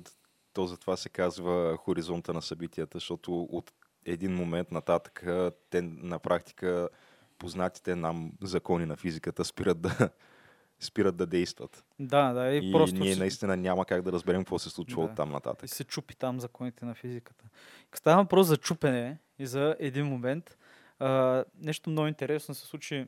то 0.54 0.68
затова 0.68 0.98
се 0.98 1.10
казва 1.10 1.78
хоризонта 1.78 2.34
на 2.34 2.42
събитията, 2.42 2.98
защото 2.98 3.42
от 3.42 3.72
един 4.06 4.36
момент 4.36 4.72
нататък 4.72 5.26
те 5.70 5.82
на 5.82 6.20
практика 6.20 6.90
познатите 7.38 7.96
нам 7.96 8.32
закони 8.42 8.86
на 8.86 8.96
физиката 8.96 9.46
спират 9.46 9.82
да, 9.82 10.10
спират 10.80 11.16
да 11.16 11.26
действат. 11.26 11.84
Да, 12.00 12.34
да, 12.34 12.52
и, 12.52 12.70
И, 12.70 12.72
просто 12.72 13.00
ние 13.00 13.16
наистина 13.16 13.58
няма 13.58 13.86
как 13.86 14.02
да 14.02 14.12
разберем 14.12 14.42
какво 14.42 14.60
се 14.60 14.70
случва 14.70 15.02
Да. 15.02 15.10
от 15.10 15.16
там 15.16 15.32
нататък. 15.32 15.66
и 15.66 15.68
се 15.68 15.84
чупи 15.84 16.16
там 16.16 16.40
законите 16.40 16.86
на 16.86 16.96
физиката. 16.96 17.46
Става 17.94 18.24
въпрос 18.24 18.48
за 18.48 18.58
чупене 18.58 19.18
и 19.40 19.48
за 19.48 19.76
един 19.80 20.06
момент, 20.06 20.58
а, 21.00 21.44
нещо 21.60 21.90
много 21.90 22.08
интересно 22.08 22.56
се 22.56 22.66
случи 22.66 23.08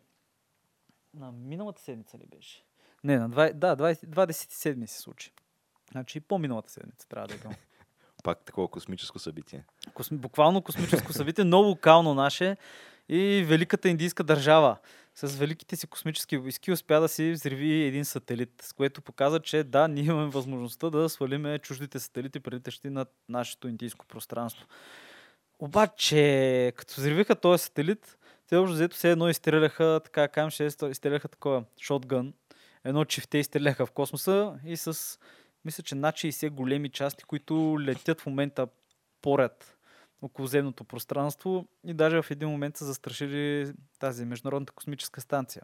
на 1.13 1.32
миналата 1.32 1.82
седмица 1.82 2.17
ли 2.17 2.25
беше? 2.36 2.63
Не, 3.03 3.20
на 3.20 3.29
20, 3.29 3.53
да, 3.53 3.77
20, 3.77 4.05
27 4.05 4.86
се 4.86 5.01
случи. 5.01 5.32
Значи 5.91 6.20
по-миналата 6.20 6.72
седмица 6.72 7.08
трябва 7.08 7.27
да 7.27 7.34
е 7.34 7.38
било. 7.38 7.53
Пак 8.24 8.46
такова 8.46 8.67
космическо 8.67 9.20
събитие. 9.20 9.65
Косми, 9.94 10.17
буквално 10.17 10.62
космическо 10.62 11.13
събитие, 11.13 11.44
много 11.44 11.67
локално 11.67 12.13
наше 12.13 12.58
и 13.10 13.46
великата 13.48 13.89
индийска 13.89 14.24
държава 14.24 14.77
с 15.15 15.36
великите 15.36 15.75
си 15.75 15.88
космически 15.88 16.38
войски 16.38 16.72
успя 16.72 17.00
да 17.01 17.08
си 17.08 17.32
взриви 17.32 17.84
един 17.84 18.05
сателит, 18.05 18.62
с 18.62 18.74
което 18.74 19.01
показа, 19.01 19.39
че 19.39 19.63
да, 19.63 19.88
ние 19.88 20.03
имаме 20.03 20.29
възможността 20.29 20.89
да 20.89 21.10
свалиме 21.10 21.60
чуждите 21.60 22.00
сателити, 22.00 22.39
прилитащи 22.39 22.89
над 22.89 23.13
нашето 23.29 23.67
индийско 23.67 24.05
пространство. 24.05 24.67
Обаче, 25.59 26.74
като 26.75 26.93
взривиха 26.97 27.35
този 27.35 27.63
сателит, 27.63 28.17
те 28.47 28.55
общо 28.55 28.74
взето 28.74 28.95
все 28.95 29.12
едно 29.12 29.29
изстреляха, 29.29 30.01
така 30.03 30.21
да 30.21 30.27
кажем, 30.27 30.50
ще 30.50 30.63
изстреляха 30.89 31.27
такова 31.27 31.63
шотгън, 31.81 32.33
едно 32.83 33.05
чифте 33.05 33.38
изстреляха 33.38 33.85
в 33.85 33.91
космоса 33.91 34.53
и 34.65 34.77
с, 34.77 35.19
мисля, 35.65 35.83
че 35.83 35.95
над 35.95 36.15
60 36.15 36.50
големи 36.50 36.89
части, 36.89 37.24
които 37.24 37.77
летят 37.79 38.21
в 38.21 38.25
момента 38.25 38.67
поред 39.21 39.77
околоземното 40.21 40.83
пространство 40.83 41.67
и 41.85 41.93
даже 41.93 42.21
в 42.21 42.31
един 42.31 42.50
момент 42.50 42.77
са 42.77 42.85
застрашили 42.85 43.74
тази 44.00 44.25
Международната 44.25 44.74
космическа 44.74 45.21
станция. 45.21 45.62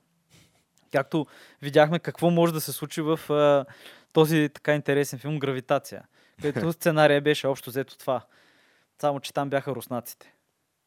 Както 0.92 1.26
видяхме 1.62 2.00
какво 2.00 2.30
може 2.30 2.54
да 2.54 2.62
се 2.62 2.72
случи 2.72 3.02
в 3.02 3.20
а, 3.30 3.66
този 4.14 4.50
така 4.54 4.76
интересен 4.76 5.20
филм 5.20 5.40
Гравитация, 5.40 6.04
където 6.42 6.74
сценария 6.74 7.22
беше 7.22 7.48
общо 7.48 7.70
взето 7.70 7.98
това. 7.98 8.22
Само, 9.02 9.20
че 9.20 9.34
там 9.34 9.50
бяха 9.50 9.76
руснаците. 9.76 10.34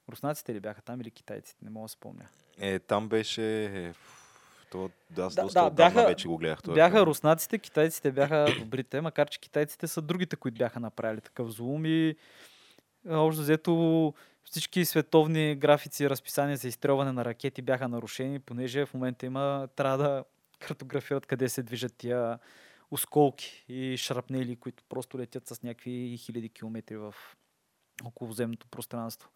Руснаците 0.08 0.54
ли 0.54 0.60
бяха 0.60 0.82
там 0.82 1.00
или 1.00 1.10
китайците? 1.10 1.64
Не 1.64 1.70
мога 1.70 1.84
да 1.84 1.88
спомня. 1.88 2.28
Е, 2.58 2.78
там 2.78 3.08
беше... 3.08 3.64
е, 3.64 3.94
То, 4.70 4.90
да, 5.10 5.22
аз 5.22 5.34
Да, 5.34 5.42
доста 5.42 5.62
да, 5.62 5.70
бяха- 5.70 6.06
вече 6.06 6.28
го 6.28 6.38
гледах. 6.38 6.62
този 6.62 6.74
Бяха 6.74 7.06
руснаците, 7.06 7.58
китайците 7.58 8.12
бяха 8.12 8.46
добрите, 8.58 9.00
макар 9.00 9.28
че 9.28 9.40
китайците 9.40 9.86
са 9.86 10.02
другите, 10.02 10.36
които 10.36 10.58
бяха 10.58 10.80
направили 10.80 11.20
такъв 11.20 11.50
злом 11.50 11.86
и 11.86 12.16
общо 13.08 13.42
взето 13.42 14.14
всички 14.44 14.84
световни 14.84 15.56
графици 15.56 16.04
и 16.04 16.10
разписания 16.10 16.56
за 16.56 16.68
изстрелване 16.68 17.12
на 17.12 17.24
ракети 17.24 17.62
бяха 17.62 17.88
нарушени, 17.88 18.38
понеже 18.38 18.86
в 18.86 18.94
момента 18.94 19.26
има, 19.26 19.68
трябва 19.76 19.98
да 19.98 20.24
картографират 20.58 21.26
къде 21.26 21.48
се 21.48 21.62
движат 21.62 21.94
тия 21.96 22.38
осколки 22.90 23.64
и 23.68 23.96
шрапнели, 23.96 24.56
които 24.56 24.84
просто 24.88 25.18
летят 25.18 25.46
с 25.46 25.62
някакви 25.62 26.16
хиляди 26.18 26.48
километри 26.48 26.96
в 26.96 27.14
околоземното 28.04 28.66
пространство. 28.66 29.30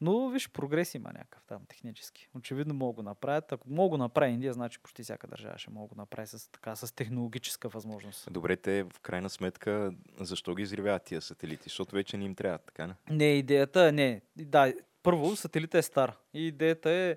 Но 0.00 0.28
виж, 0.28 0.50
прогрес 0.50 0.94
има 0.94 1.08
някакъв 1.12 1.42
там 1.46 1.62
технически. 1.68 2.28
Очевидно 2.34 2.74
могат 2.74 2.96
го 2.96 3.02
направят. 3.02 3.52
Ако 3.52 3.70
мога 3.70 3.88
го 3.88 3.96
направи 3.96 4.32
Индия, 4.32 4.52
значи 4.52 4.78
почти 4.78 5.02
всяка 5.02 5.26
държава 5.26 5.58
ще 5.58 5.70
мога 5.70 5.88
го 5.88 5.94
направи 5.96 6.26
с, 6.26 6.50
така, 6.50 6.76
с 6.76 6.94
технологическа 6.94 7.68
възможност. 7.68 8.28
Добре, 8.32 8.56
те 8.56 8.82
в 8.82 9.00
крайна 9.00 9.30
сметка 9.30 9.92
защо 10.20 10.54
ги 10.54 10.62
изривяват 10.62 11.04
тия 11.04 11.20
сателити? 11.20 11.62
Защото 11.62 11.94
вече 11.94 12.16
не 12.16 12.24
им 12.24 12.34
трябва, 12.34 12.58
така 12.58 12.86
не? 12.86 12.94
Не, 13.10 13.24
идеята 13.24 13.88
е, 13.88 13.92
не. 13.92 14.22
Да, 14.36 14.72
първо, 15.02 15.36
сателита 15.36 15.78
е 15.78 15.82
стар. 15.82 16.16
И 16.34 16.46
идеята 16.46 16.90
е, 16.90 17.16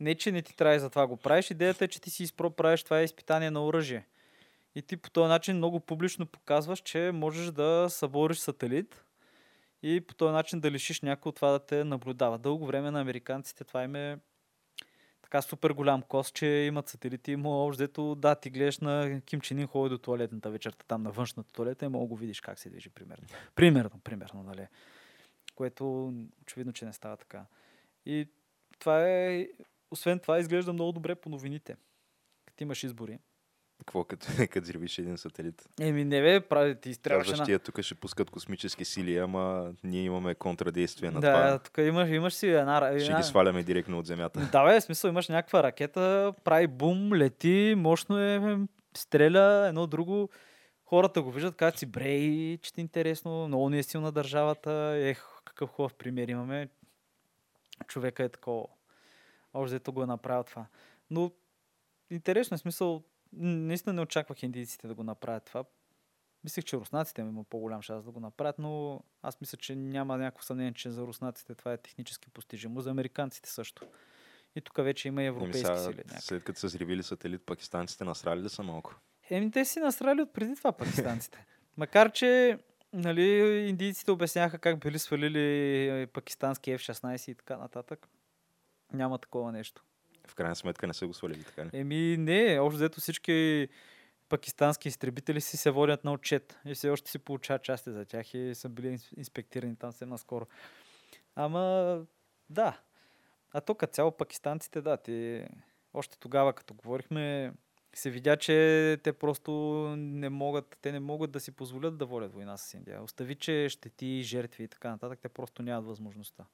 не, 0.00 0.14
че 0.14 0.32
не 0.32 0.42
ти 0.42 0.56
трябва 0.56 0.80
за 0.80 0.90
това 0.90 1.06
го 1.06 1.16
правиш, 1.16 1.50
идеята 1.50 1.84
е, 1.84 1.88
че 1.88 2.00
ти 2.00 2.10
си 2.10 2.22
изпро 2.22 2.50
правиш 2.50 2.82
това 2.82 3.00
е 3.00 3.04
изпитание 3.04 3.50
на 3.50 3.66
оръжие. 3.66 4.06
И 4.74 4.82
ти 4.82 4.96
по 4.96 5.10
този 5.10 5.28
начин 5.28 5.56
много 5.56 5.80
публично 5.80 6.26
показваш, 6.26 6.80
че 6.80 7.10
можеш 7.14 7.50
да 7.50 7.86
събориш 7.90 8.38
сателит 8.38 9.04
и 9.82 10.00
по 10.00 10.14
този 10.14 10.32
начин 10.32 10.60
да 10.60 10.70
лишиш 10.70 11.00
някой 11.00 11.30
от 11.30 11.36
това 11.36 11.50
да 11.50 11.58
те 11.58 11.84
наблюдава. 11.84 12.38
Дълго 12.38 12.66
време 12.66 12.90
на 12.90 13.00
американците 13.00 13.64
това 13.64 13.82
им 13.82 13.94
е 13.94 14.18
така 15.22 15.42
супер 15.42 15.70
голям 15.70 16.02
кост, 16.02 16.34
че 16.34 16.46
имат 16.46 16.88
сателити. 16.88 17.32
Има 17.32 17.64
общо 17.64 17.78
взето, 17.78 18.14
да, 18.14 18.34
ти 18.34 18.50
гледаш 18.50 18.78
на 18.78 19.20
Ким 19.26 19.40
Чен 19.40 19.58
Ин 19.58 19.66
ходи 19.66 19.90
до 19.90 19.98
туалетната 19.98 20.50
вечерта, 20.50 20.84
там 20.88 21.02
на 21.02 21.10
външната 21.10 21.52
туалета 21.52 21.84
и 21.84 21.88
мога 21.88 22.06
го 22.06 22.16
видиш 22.16 22.40
как 22.40 22.58
се 22.58 22.70
движи, 22.70 22.90
примерно. 22.90 23.26
Примерно, 23.54 24.00
примерно, 24.04 24.42
нали? 24.42 24.66
Което 25.54 26.14
очевидно, 26.42 26.72
че 26.72 26.84
не 26.84 26.92
става 26.92 27.16
така. 27.16 27.46
И 28.06 28.28
това 28.78 29.08
е, 29.08 29.48
освен 29.90 30.18
това, 30.18 30.38
изглежда 30.38 30.72
много 30.72 30.92
добре 30.92 31.14
по 31.14 31.28
новините. 31.28 31.76
Като 32.46 32.64
имаш 32.64 32.84
избори. 32.84 33.18
Какво 33.86 34.04
като, 34.04 34.26
като 34.38 34.60
взривиш 34.60 34.98
един 34.98 35.18
сателит? 35.18 35.68
Еми, 35.80 36.04
не 36.04 36.22
бе, 36.22 36.40
прави, 36.40 36.74
ти 36.80 36.96
Казваш, 37.02 37.32
една... 37.32 37.44
тия 37.44 37.58
тук 37.58 37.80
ще 37.80 37.94
пускат 37.94 38.30
космически 38.30 38.84
сили, 38.84 39.16
ама 39.16 39.72
ние 39.84 40.02
имаме 40.02 40.34
контрадействие 40.34 41.10
на 41.10 41.20
Да, 41.20 41.32
това. 41.32 41.58
тук 41.58 41.78
имаш, 41.78 42.10
имаш 42.10 42.34
си 42.34 42.48
една... 42.48 42.98
Ще 43.00 43.14
ги 43.14 43.22
сваляме 43.22 43.62
директно 43.62 43.98
от 43.98 44.06
земята. 44.06 44.48
Да, 44.52 44.64
бе, 44.64 44.80
смисъл 44.80 45.08
имаш 45.08 45.28
някаква 45.28 45.62
ракета, 45.62 46.32
прави 46.44 46.66
бум, 46.66 47.14
лети, 47.14 47.74
мощно 47.76 48.18
е, 48.18 48.58
стреля, 48.96 49.66
едно 49.68 49.86
друго. 49.86 50.28
Хората 50.84 51.22
го 51.22 51.30
виждат, 51.30 51.56
казват 51.56 51.78
си, 51.78 51.86
брей, 51.86 52.58
че 52.58 52.72
ти 52.72 52.80
е 52.80 52.82
интересно, 52.82 53.48
много 53.48 53.70
ни 53.70 53.78
е 53.78 53.82
силна 53.82 54.12
държавата, 54.12 54.94
ех, 54.96 55.24
какъв 55.44 55.70
хубав 55.70 55.94
пример 55.94 56.28
имаме. 56.28 56.68
Човека 57.86 58.24
е 58.24 58.28
такова. 58.28 58.66
Още 59.54 59.90
го 59.90 60.02
е 60.02 60.06
направил 60.06 60.44
това. 60.44 60.66
Но 61.10 61.32
интересно 62.10 62.54
е 62.54 62.58
смисъл, 62.58 63.02
наистина 63.32 63.92
не 63.92 64.00
очаквах 64.00 64.42
индийците 64.42 64.88
да 64.88 64.94
го 64.94 65.02
направят 65.02 65.44
това. 65.44 65.64
Мислех, 66.44 66.64
че 66.64 66.76
руснаците 66.76 67.20
има 67.20 67.44
по-голям 67.44 67.82
шанс 67.82 68.04
да 68.04 68.10
го 68.10 68.20
направят, 68.20 68.58
но 68.58 69.00
аз 69.22 69.40
мисля, 69.40 69.58
че 69.58 69.76
няма 69.76 70.18
някакво 70.18 70.44
съмнение, 70.44 70.72
че 70.72 70.90
за 70.90 71.02
руснаците 71.02 71.54
това 71.54 71.72
е 71.72 71.76
технически 71.76 72.30
постижимо, 72.30 72.80
за 72.80 72.90
американците 72.90 73.50
също. 73.50 73.86
И 74.56 74.60
тук 74.60 74.76
вече 74.76 75.08
има 75.08 75.22
и 75.22 75.26
европейски 75.26 75.66
сега, 75.66 75.78
сили. 75.78 75.96
някакви. 75.96 76.20
след 76.20 76.44
като 76.44 76.58
са 76.58 76.66
взривили 76.66 77.02
сателит, 77.02 77.42
пакистанците 77.46 78.04
насрали 78.04 78.42
ли 78.42 78.48
са 78.48 78.62
малко? 78.62 78.94
Еми, 79.30 79.50
те 79.50 79.64
си 79.64 79.80
насрали 79.80 80.22
от 80.22 80.32
преди 80.32 80.56
това 80.56 80.72
пакистанците. 80.72 81.46
Макар, 81.76 82.12
че 82.12 82.58
нали, 82.92 83.22
индийците 83.68 84.10
обясняха 84.10 84.58
как 84.58 84.80
били 84.80 84.98
свалили 84.98 86.06
пакистански 86.06 86.70
F-16 86.70 87.30
и 87.30 87.34
така 87.34 87.56
нататък. 87.56 88.08
Няма 88.92 89.18
такова 89.18 89.52
нещо. 89.52 89.84
В 90.28 90.34
крайна 90.34 90.56
сметка 90.56 90.86
не 90.86 90.94
са 90.94 91.06
го 91.06 91.14
свалили, 91.14 91.44
така 91.44 91.64
ли? 91.64 91.70
Еми, 91.72 92.16
не, 92.18 92.60
общо 92.60 92.76
взето 92.76 93.00
всички 93.00 93.68
пакистански 94.28 94.88
изтребители 94.88 95.40
си 95.40 95.56
се 95.56 95.70
водят 95.70 96.04
на 96.04 96.12
отчет 96.12 96.58
и 96.64 96.74
все 96.74 96.90
още 96.90 97.10
си 97.10 97.18
получават 97.18 97.62
части 97.62 97.90
за 97.90 98.04
тях 98.04 98.34
и 98.34 98.54
са 98.54 98.68
били 98.68 98.86
инс- 98.86 99.18
инспектирани 99.18 99.76
там 99.76 99.92
съвсем 99.92 100.08
наскоро. 100.08 100.46
Ама, 101.34 102.04
да. 102.50 102.80
А 103.52 103.60
като 103.60 103.86
цяло 103.86 104.16
пакистанците, 104.16 104.80
да, 104.80 104.96
те 104.96 105.48
още 105.94 106.18
тогава, 106.18 106.52
като 106.52 106.74
говорихме, 106.74 107.52
се 107.94 108.10
видя, 108.10 108.36
че 108.36 108.98
те 109.02 109.12
просто 109.12 109.50
не 109.98 110.28
могат, 110.28 110.78
те 110.82 110.92
не 110.92 111.00
могат 111.00 111.30
да 111.30 111.40
си 111.40 111.52
позволят 111.52 111.98
да 111.98 112.06
водят 112.06 112.32
война 112.32 112.56
с 112.56 112.74
Индия. 112.74 113.02
Остави, 113.02 113.34
че 113.34 113.68
щети, 113.68 114.22
жертви 114.22 114.64
и 114.64 114.68
така 114.68 114.90
нататък, 114.90 115.18
те 115.22 115.28
просто 115.28 115.62
нямат 115.62 115.86
възможността. 115.86 116.44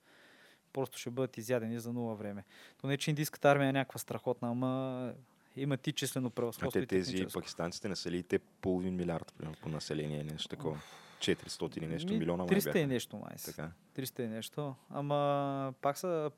Просто 0.72 0.98
ще 0.98 1.10
бъдат 1.10 1.36
изядени 1.36 1.80
за 1.80 1.92
нула 1.92 2.14
време. 2.14 2.44
То 2.80 2.86
не, 2.86 2.96
че 2.96 3.10
индийската 3.10 3.50
армия 3.50 3.68
е 3.68 3.72
някаква 3.72 3.98
страхотна, 3.98 4.48
ама 4.50 5.12
има 5.56 5.76
ти 5.76 5.92
числено 5.92 6.26
А 6.26 6.30
превъзходство. 6.30 6.70
те 6.70 6.78
и 6.78 6.86
тези 6.86 7.26
пакистанците 7.32 7.88
не 7.88 7.96
са 7.96 8.10
ли 8.10 8.22
те 8.22 8.38
половин 8.38 8.96
милиард 8.96 9.34
примерно, 9.38 9.56
по 9.62 9.68
население, 9.68 10.24
нещо 10.24 10.48
такова? 10.48 10.80
400 11.18 11.82
и 11.82 11.86
нещо 11.86 12.12
Ми, 12.12 12.18
милиона 12.18 12.44
май 12.44 12.52
300 12.52 12.64
бяха. 12.64 12.78
и 12.78 12.86
нещо 12.86 13.16
май. 13.16 13.34
Така. 13.44 13.70
300 13.96 14.20
и 14.20 14.28
нещо. 14.28 14.74
Ама 14.90 15.74
пак 15.80 15.98
са 15.98 16.30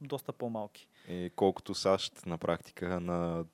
доста 0.00 0.32
по-малки. 0.32 0.88
И 1.08 1.30
колкото 1.36 1.74
САЩ 1.74 2.26
на 2.26 2.38
практика 2.38 3.00
на 3.00 3.44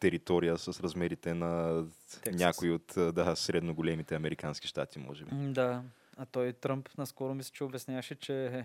територия 0.00 0.58
с 0.58 0.80
размерите 0.80 1.34
на 1.34 1.84
Тексас. 2.22 2.40
някои 2.40 2.70
от 2.70 2.96
а, 2.96 3.12
да, 3.12 3.36
средно 3.36 3.74
големите 3.74 4.14
американски 4.14 4.68
щати, 4.68 4.98
може 4.98 5.24
би. 5.24 5.30
Да. 5.34 5.82
А 6.16 6.26
той 6.26 6.52
Тръмп 6.52 6.88
наскоро 6.98 7.34
мисля, 7.34 7.52
че 7.54 7.64
обясняваше, 7.64 8.14
че 8.14 8.64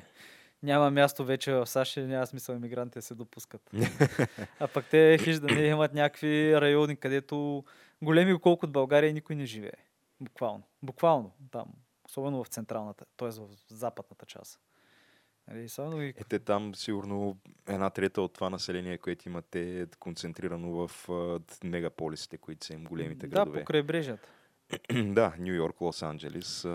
няма 0.64 0.92
място 0.92 1.26
вече 1.26 1.54
в 1.54 1.68
САЩ 1.68 1.98
и 1.98 2.02
няма 2.02 2.28
смисъл 2.28 2.56
иммигрантите 2.56 3.00
да 3.00 3.04
се 3.04 3.16
допускат. 3.16 3.72
а 4.60 4.68
пък 4.68 4.86
те 4.86 5.18
хиж 5.24 5.40
да 5.40 5.48
не 5.48 5.62
имат 5.62 5.94
някакви 5.94 6.62
райони, 6.62 6.96
където 6.96 7.64
големи 8.02 8.40
колко 8.40 8.66
от 8.66 8.72
България 8.72 9.14
никой 9.14 9.36
не 9.36 9.46
живее. 9.46 9.72
Буквално. 10.22 10.64
Буквално 10.84 11.32
там. 11.52 11.66
Особено 12.06 12.44
в 12.44 12.48
централната, 12.48 13.06
т.е. 13.18 13.30
в 13.30 13.48
западната 13.68 14.26
част. 14.26 14.60
Нали, 15.48 15.66
особено 15.66 16.02
и... 16.02 16.08
Е, 16.08 16.24
те 16.30 16.40
там 16.40 16.76
сигурно 16.76 17.38
една 17.68 17.90
трета 17.90 18.22
от 18.22 18.34
това 18.34 18.50
население, 18.50 18.98
което 18.98 19.30
имате, 19.30 19.82
е 19.82 19.86
концентрирано 20.00 20.88
в 20.88 21.10
мегаполисите, 21.64 22.38
които 22.38 22.66
са 22.66 22.74
им 22.74 22.84
големите 22.84 23.28
да, 23.28 23.36
градове. 23.36 23.60
по 23.60 23.66
крайбрежията. 23.66 24.30
да, 24.94 25.34
Нью 25.40 25.54
Йорк, 25.54 25.82
Лос 25.82 26.04
Анджелис, 26.04 26.68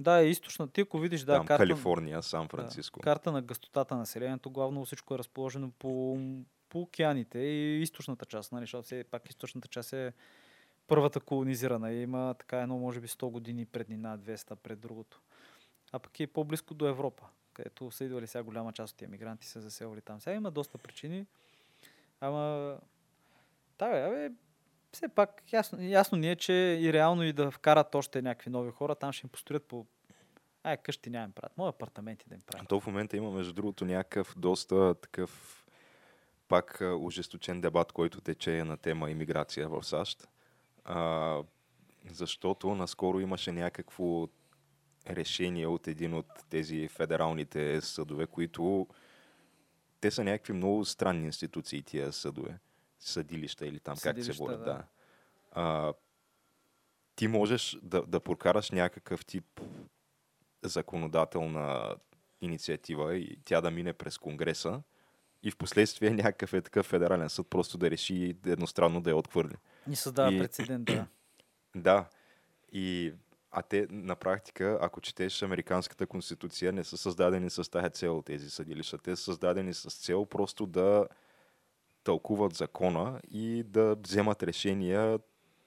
Да, 0.00 0.20
е 0.20 0.28
източна. 0.28 0.68
Ти 0.68 0.80
ако 0.80 0.98
видиш, 0.98 1.20
да, 1.20 1.36
там 1.36 1.46
карта, 1.46 1.62
Калифорния, 1.62 2.22
Сан 2.22 2.48
Франциско. 2.48 3.00
Да, 3.00 3.04
карта 3.04 3.32
на 3.32 3.42
гъстотата 3.42 3.94
на 3.94 4.00
населението, 4.00 4.50
главно 4.50 4.84
всичко 4.84 5.14
е 5.14 5.18
разположено 5.18 5.70
по, 5.70 6.18
по 6.68 6.80
океаните 6.80 7.38
и 7.38 7.82
източната 7.82 8.26
част, 8.26 8.52
нали, 8.52 8.62
защото 8.62 8.82
все 8.82 9.04
пак 9.04 9.28
източната 9.28 9.68
част 9.68 9.92
е 9.92 10.12
първата 10.86 11.20
колонизирана 11.20 11.92
и 11.92 12.02
има 12.02 12.34
така 12.38 12.60
едно, 12.60 12.78
може 12.78 13.00
би 13.00 13.08
100 13.08 13.30
години 13.30 13.66
преднина, 13.66 14.18
200 14.18 14.54
пред 14.54 14.80
другото. 14.80 15.20
А 15.92 15.98
пък 15.98 16.20
е 16.20 16.26
по-близко 16.26 16.74
до 16.74 16.86
Европа, 16.86 17.24
където 17.52 17.90
са 17.90 18.04
идвали 18.04 18.26
сега 18.26 18.42
голяма 18.42 18.72
част 18.72 18.92
от 18.92 18.98
тия 18.98 19.08
мигранти 19.08 19.46
са 19.46 19.60
заселвали 19.60 20.00
там. 20.00 20.20
Сега 20.20 20.36
има 20.36 20.50
доста 20.50 20.78
причини, 20.78 21.26
ама 22.20 22.76
да, 23.78 24.10
бе, 24.10 24.30
все 24.92 25.08
пак 25.08 25.42
ясно, 25.52 25.82
ясно 25.82 26.18
ни 26.18 26.30
е, 26.30 26.36
че 26.36 26.52
и 26.52 26.92
реално 26.92 27.24
и 27.24 27.32
да 27.32 27.50
вкарат 27.50 27.94
още 27.94 28.22
някакви 28.22 28.50
нови 28.50 28.70
хора, 28.70 28.94
там 28.94 29.12
ще 29.12 29.26
им 29.26 29.30
построят 29.30 29.64
по 29.64 29.86
Ай, 30.62 30.76
къщи 30.76 31.10
няма 31.10 31.24
им 31.24 31.32
правят. 31.32 31.58
Мои 31.58 31.68
апартаменти 31.68 32.28
да 32.28 32.34
им 32.34 32.40
правят. 32.46 32.68
То 32.68 32.80
в 32.80 32.86
момента 32.86 33.16
има, 33.16 33.30
между 33.30 33.52
другото, 33.52 33.84
някакъв 33.84 34.34
доста 34.36 34.94
такъв 34.94 35.64
пак 36.48 36.80
а, 36.80 36.96
ожесточен 36.96 37.60
дебат, 37.60 37.92
който 37.92 38.20
тече 38.20 38.64
на 38.64 38.76
тема 38.76 39.10
иммиграция 39.10 39.68
в 39.68 39.82
САЩ. 39.82 40.28
А, 40.84 41.38
защото 42.10 42.74
наскоро 42.74 43.20
имаше 43.20 43.52
някакво 43.52 44.28
решение 45.10 45.66
от 45.66 45.88
един 45.88 46.14
от 46.14 46.26
тези 46.50 46.88
федералните 46.88 47.80
съдове, 47.80 48.26
които 48.26 48.86
те 50.00 50.10
са 50.10 50.24
някакви 50.24 50.52
много 50.52 50.84
странни 50.84 51.26
институции, 51.26 51.82
тия 51.82 52.12
съдове. 52.12 52.58
Съдилища 53.00 53.66
или 53.66 53.80
там, 53.80 53.92
как 53.92 53.98
се 53.98 54.08
Съдилища, 54.08 54.44
водят. 54.44 54.60
да. 54.60 54.64
Да. 54.64 54.84
А, 55.52 55.94
ти 57.14 57.28
можеш 57.28 57.78
да, 57.82 58.02
да 58.02 58.20
прокараш 58.20 58.70
някакъв 58.70 59.24
тип 59.26 59.60
законодателна 60.62 61.96
инициатива 62.40 63.16
и 63.16 63.38
тя 63.44 63.60
да 63.60 63.70
мине 63.70 63.92
през 63.92 64.18
Конгреса 64.18 64.82
и 65.42 65.50
в 65.50 65.56
последствие 65.56 66.10
някакъв 66.10 66.52
е 66.52 66.60
такъв 66.62 66.86
федерален 66.86 67.28
съд 67.28 67.46
просто 67.50 67.78
да 67.78 67.90
реши 67.90 68.36
едностранно 68.46 69.00
да 69.00 69.10
я 69.10 69.16
отхвърли. 69.16 69.54
Ни 69.86 69.96
създава 69.96 70.32
И- 70.32 70.38
прецедент, 70.38 70.84
да. 70.84 71.06
Да. 71.76 72.08
И, 72.72 73.12
а 73.50 73.62
те 73.62 73.86
на 73.90 74.16
практика, 74.16 74.78
ако 74.82 75.00
четеш 75.00 75.42
Американската 75.42 76.06
конституция, 76.06 76.72
не 76.72 76.84
са 76.84 76.96
създадени 76.96 77.50
с 77.50 77.70
тази 77.70 77.90
цел 77.90 78.22
тези 78.22 78.50
съдилища. 78.50 78.98
Те 78.98 79.16
са 79.16 79.22
създадени 79.22 79.74
с 79.74 79.90
цел 79.90 80.26
просто 80.26 80.66
да 80.66 81.06
тълкуват 82.04 82.54
закона 82.54 83.20
и 83.30 83.62
да 83.62 83.94
вземат 83.94 84.42
решения 84.42 85.18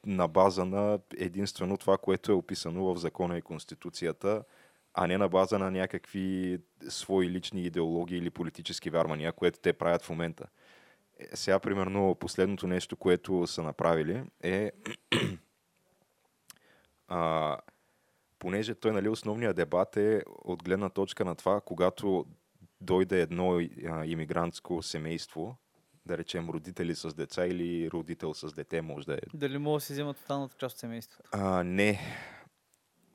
на 0.05 0.27
база 0.27 0.65
на 0.65 0.99
единствено 1.17 1.77
това, 1.77 1.97
което 1.97 2.31
е 2.31 2.35
описано 2.35 2.83
в 2.83 2.97
закона 2.97 3.37
и 3.37 3.41
конституцията, 3.41 4.43
а 4.93 5.07
не 5.07 5.17
на 5.17 5.29
база 5.29 5.59
на 5.59 5.71
някакви 5.71 6.59
свои 6.89 7.29
лични 7.29 7.61
идеологии 7.61 8.17
или 8.17 8.29
политически 8.29 8.89
вярвания, 8.89 9.33
което 9.33 9.59
те 9.59 9.73
правят 9.73 10.01
в 10.01 10.09
момента. 10.09 10.47
Е, 11.19 11.35
Сега, 11.35 11.59
примерно, 11.59 12.15
последното 12.15 12.67
нещо, 12.67 12.95
което 12.95 13.47
са 13.47 13.63
направили 13.63 14.23
е 14.43 14.71
а, 17.07 17.57
понеже 18.39 18.75
той, 18.75 18.91
нали, 18.91 19.09
основният 19.09 19.55
дебат 19.55 19.97
е 19.97 20.23
от 20.27 20.63
гледна 20.63 20.89
точка 20.89 21.25
на 21.25 21.35
това, 21.35 21.61
когато 21.61 22.25
дойде 22.81 23.21
едно 23.21 23.59
иммигрантско 24.05 24.83
семейство, 24.83 25.57
да 26.05 26.17
речем 26.17 26.49
родители 26.49 26.95
с 26.95 27.13
деца 27.13 27.45
или 27.45 27.91
родител 27.91 28.33
с 28.33 28.53
дете, 28.53 28.81
може 28.81 29.05
да 29.05 29.13
е. 29.13 29.19
Дали 29.33 29.57
могат 29.57 29.77
да 29.81 29.85
си 29.85 29.93
вземат 29.93 30.17
тоталната 30.17 30.55
част 30.57 30.73
от 30.75 30.79
семейството? 30.79 31.29
А, 31.31 31.63
не. 31.63 31.99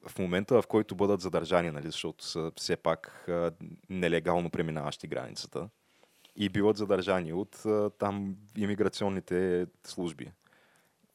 В 0.08 0.18
момента, 0.18 0.62
в 0.62 0.66
който 0.66 0.94
бъдат 0.94 1.20
задържани, 1.20 1.70
нали, 1.70 1.86
защото 1.86 2.24
са 2.24 2.52
все 2.56 2.76
пак 2.76 3.28
а, 3.28 3.52
нелегално 3.90 4.50
преминаващи 4.50 5.06
границата 5.06 5.68
и 6.36 6.48
биват 6.48 6.76
задържани 6.76 7.32
от 7.32 7.56
а, 7.66 7.90
там 7.90 8.36
иммиграционните 8.56 9.66
служби. 9.84 10.32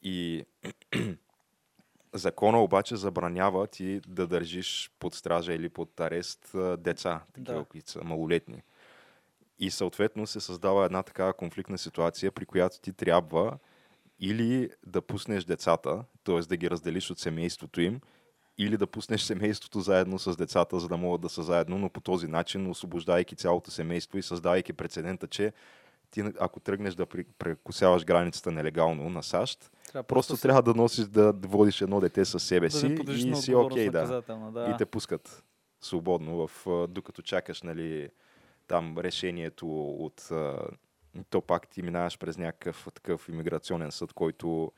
И 0.03 0.45
закона 2.13 2.63
обаче 2.63 2.95
забранява 2.95 3.67
ти 3.67 4.01
да 4.07 4.27
държиш 4.27 4.91
под 4.99 5.13
стража 5.15 5.53
или 5.53 5.69
под 5.69 5.99
арест 5.99 6.55
деца, 6.77 7.23
такива, 7.33 7.57
Да. 7.59 7.65
които 7.65 7.91
са 7.91 8.03
малолетни. 8.03 8.61
И 9.61 9.71
съответно 9.71 10.27
се 10.27 10.39
създава 10.39 10.85
една 10.85 11.03
такава 11.03 11.33
конфликтна 11.33 11.77
ситуация, 11.77 12.31
при 12.31 12.45
която 12.45 12.79
ти 12.79 12.93
трябва 12.93 13.57
или 14.19 14.69
да 14.85 15.01
пуснеш 15.01 15.43
децата, 15.43 16.03
т.е. 16.23 16.39
да 16.39 16.57
ги 16.57 16.69
разделиш 16.69 17.11
от 17.11 17.19
семейството 17.19 17.81
им, 17.81 18.01
или 18.57 18.77
да 18.77 18.87
пуснеш 18.87 19.21
семейството 19.21 19.81
заедно 19.81 20.19
с 20.19 20.37
децата, 20.37 20.79
за 20.79 20.87
да 20.87 20.97
могат 20.97 21.21
да 21.21 21.29
са 21.29 21.43
заедно, 21.43 21.77
но 21.77 21.89
по 21.89 22.01
този 22.01 22.27
начин, 22.27 22.69
освобождайки 22.69 23.35
цялото 23.35 23.71
семейство 23.71 24.17
и 24.17 24.23
създавайки 24.23 24.73
прецедента, 24.73 25.27
че 25.27 25.53
ти, 26.11 26.23
ако 26.39 26.59
тръгнеш 26.59 26.95
да 26.95 27.05
прекусяваш 27.39 28.05
границата 28.05 28.51
нелегално 28.51 29.09
на 29.09 29.23
САЩ, 29.23 29.71
Трябва 29.91 30.03
просто 30.03 30.35
се- 30.35 30.41
трябва 30.41 30.61
да 30.61 30.73
носиш 30.73 31.05
да 31.05 31.33
водиш 31.33 31.81
едно 31.81 31.99
дете 31.99 32.25
със 32.25 32.43
себе 32.43 32.67
да 32.67 32.71
си 32.71 32.87
и 32.87 33.35
си 33.35 33.55
отговорност 33.55 33.71
окей, 33.71 33.89
да. 33.89 34.21
да. 34.51 34.71
И 34.73 34.77
те 34.77 34.85
пускат 34.85 35.43
свободно, 35.81 36.47
в, 36.47 36.67
докато 36.87 37.21
чакаш 37.21 37.61
нали, 37.61 38.09
там 38.71 38.97
решението 38.97 39.85
от... 39.85 40.29
То 41.29 41.41
пак 41.41 41.67
ти 41.67 41.81
минаваш 41.81 42.17
през 42.17 42.37
някакъв 42.37 42.87
такъв 42.93 43.29
иммиграционен 43.29 43.91
съд, 43.91 44.13
който 44.13 44.71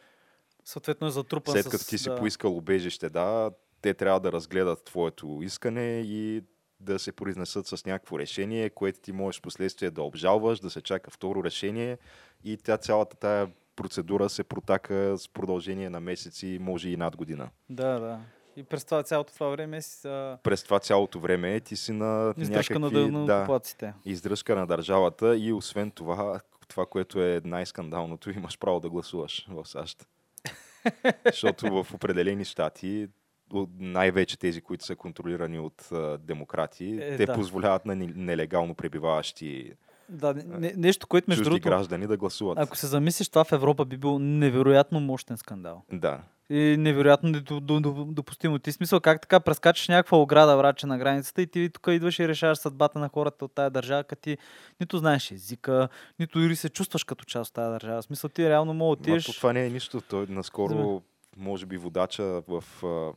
Съответно 0.66 1.08
е 1.08 1.12
затрупан 1.12 1.54
след 1.54 1.66
с... 1.66 1.70
като 1.70 1.86
ти 1.86 1.98
си 1.98 2.10
да. 2.10 2.16
поискал 2.16 2.58
убежище, 2.58 3.10
да, 3.10 3.52
те 3.82 3.94
трябва 3.94 4.20
да 4.20 4.32
разгледат 4.32 4.84
твоето 4.84 5.40
искане 5.42 6.02
и 6.06 6.44
да 6.80 7.00
се 7.00 7.12
произнесат 7.12 7.68
с 7.68 7.86
някакво 7.86 8.20
решение, 8.20 8.70
което 8.70 9.00
ти 9.00 9.12
можеш 9.12 9.40
в 9.40 9.42
последствие 9.42 9.92
да 9.92 10.02
обжалваш, 10.02 10.60
да 10.60 10.70
се 10.70 10.82
чака 10.82 11.12
второ 11.12 11.44
решение 11.44 11.98
и 12.44 12.58
тя 12.58 12.78
цялата 12.78 13.18
тая 13.18 13.52
процедура 13.76 14.30
се 14.30 14.44
протака 14.44 15.18
с 15.18 15.28
продължение 15.28 15.90
на 15.90 16.00
месеци, 16.00 16.58
може 16.62 16.90
и 16.90 16.98
над 16.98 17.16
година. 17.16 17.50
Да, 17.70 18.00
да. 18.00 18.20
И 18.56 18.64
през 18.64 18.86
това 18.86 19.04
цялото 19.04 19.34
това 19.34 19.48
време 19.48 19.82
си 19.82 20.08
а, 20.08 20.38
През 20.44 20.64
това 20.64 20.80
цялото 20.80 21.20
време 21.20 21.60
ти 21.60 21.76
си 21.76 21.92
на 21.92 22.34
издръжка 22.38 22.80
на, 22.80 22.92
някакви... 22.92 23.12
на 23.12 23.26
да, 23.26 23.62
издръжка 24.06 24.56
на 24.56 24.68
държавата 24.68 25.38
и 25.38 25.54
освен 25.54 25.92
това, 25.92 26.42
това, 26.68 26.86
което 26.86 27.22
е 27.22 27.42
най-скандалното, 27.44 28.32
имаш 28.32 28.60
право 28.60 28.80
да 28.80 28.90
гласуваш 28.90 29.48
в 29.50 29.66
САЩ. 29.66 30.08
Защото 31.26 31.84
в 31.84 31.94
определени 31.94 32.46
щати, 32.46 33.08
най-вече 33.80 34.40
тези, 34.40 34.62
които 34.62 34.86
са 34.86 34.96
контролирани 34.96 35.60
от 35.60 35.92
а, 35.92 36.18
демократи, 36.18 37.00
Е, 37.02 37.18
те 37.18 37.26
да. 37.26 37.34
позволяват 37.34 37.86
на 37.86 37.96
нелегално 37.96 38.76
пребиваващи 38.76 39.74
Да, 40.10 40.34
не, 40.34 40.44
не, 40.44 40.74
нещо, 40.78 41.08
което 41.08 41.30
между 41.30 41.44
другото, 41.44 41.70
граждани 41.70 42.08
да 42.08 42.18
гласуват. 42.18 42.60
ако 42.60 42.78
се 42.78 42.88
замислиш, 42.88 43.30
това 43.30 43.44
в 43.44 43.52
Европа 43.52 43.86
би 43.86 43.98
бил 43.98 44.20
невероятно 44.20 45.00
мощен 45.00 45.38
скандал. 45.38 45.84
Да. 45.92 46.22
И 46.50 46.76
невероятно 46.80 47.42
допустимо. 48.06 48.60
Ти 48.60 48.72
смисъл 48.72 49.00
как 49.00 49.22
така 49.22 49.40
прескачаш 49.40 49.88
някаква 49.88 50.18
ограда, 50.18 50.58
враче 50.58 50.88
на 50.88 50.98
границата 50.98 51.42
и 51.42 51.48
ти 51.48 51.70
тук 51.70 51.88
идваш 51.90 52.20
и 52.20 52.28
решаваш 52.28 52.58
съдбата 52.58 53.00
на 53.00 53.10
хората 53.10 53.46
от 53.46 53.56
тая 53.56 53.70
държава, 53.70 54.04
като 54.04 54.22
ти 54.22 54.38
нито 54.80 54.98
знаеш 54.98 55.32
езика, 55.32 55.90
нито 56.20 56.40
дори 56.40 56.56
се 56.56 56.70
чувстваш 56.70 57.04
като 57.04 57.26
част 57.26 57.50
от 57.50 57.56
тая 57.56 57.70
държава. 57.70 58.02
В 58.02 58.06
смисъл 58.06 58.30
ти 58.30 58.50
реално 58.50 58.74
мога 58.74 58.92
отидеш... 58.92 59.26
то 59.26 59.34
това 59.34 59.54
не 59.54 59.66
е 59.66 59.70
нищо. 59.70 60.02
Той 60.02 60.26
наскоро, 60.30 60.74
Вземе. 60.74 61.00
може 61.38 61.66
би, 61.66 61.78
водача 61.78 62.24
в 62.48 62.64
а, 62.84 63.14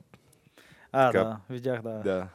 А, 0.92 1.12
така, 1.12 1.24
да, 1.24 1.40
видях, 1.50 1.82
да. 1.82 1.90
да, 1.90 2.28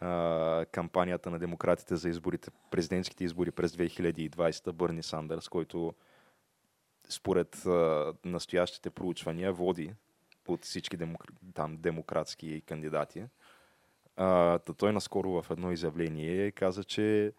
а, 0.00 0.64
кампанията 0.72 1.30
на 1.30 1.38
демократите 1.38 1.96
за 1.96 2.08
изборите, 2.08 2.50
президентските 2.70 3.24
избори 3.24 3.50
през 3.50 3.72
2020, 3.72 4.72
Бърни 4.72 5.02
Сандърс, 5.02 5.48
който 5.48 5.94
според 7.08 7.66
а, 7.66 8.12
настоящите 8.24 8.90
проучвания 8.90 9.52
води 9.52 9.94
от 10.48 10.64
всички 10.64 10.96
демокр... 10.96 11.26
там, 11.54 11.76
демократски 11.76 12.62
кандидати. 12.66 13.24
А, 14.16 14.58
та 14.58 14.72
той 14.72 14.92
наскоро 14.92 15.42
в 15.42 15.50
едно 15.50 15.72
изявление 15.72 16.50
каза, 16.50 16.84
че 16.84 17.32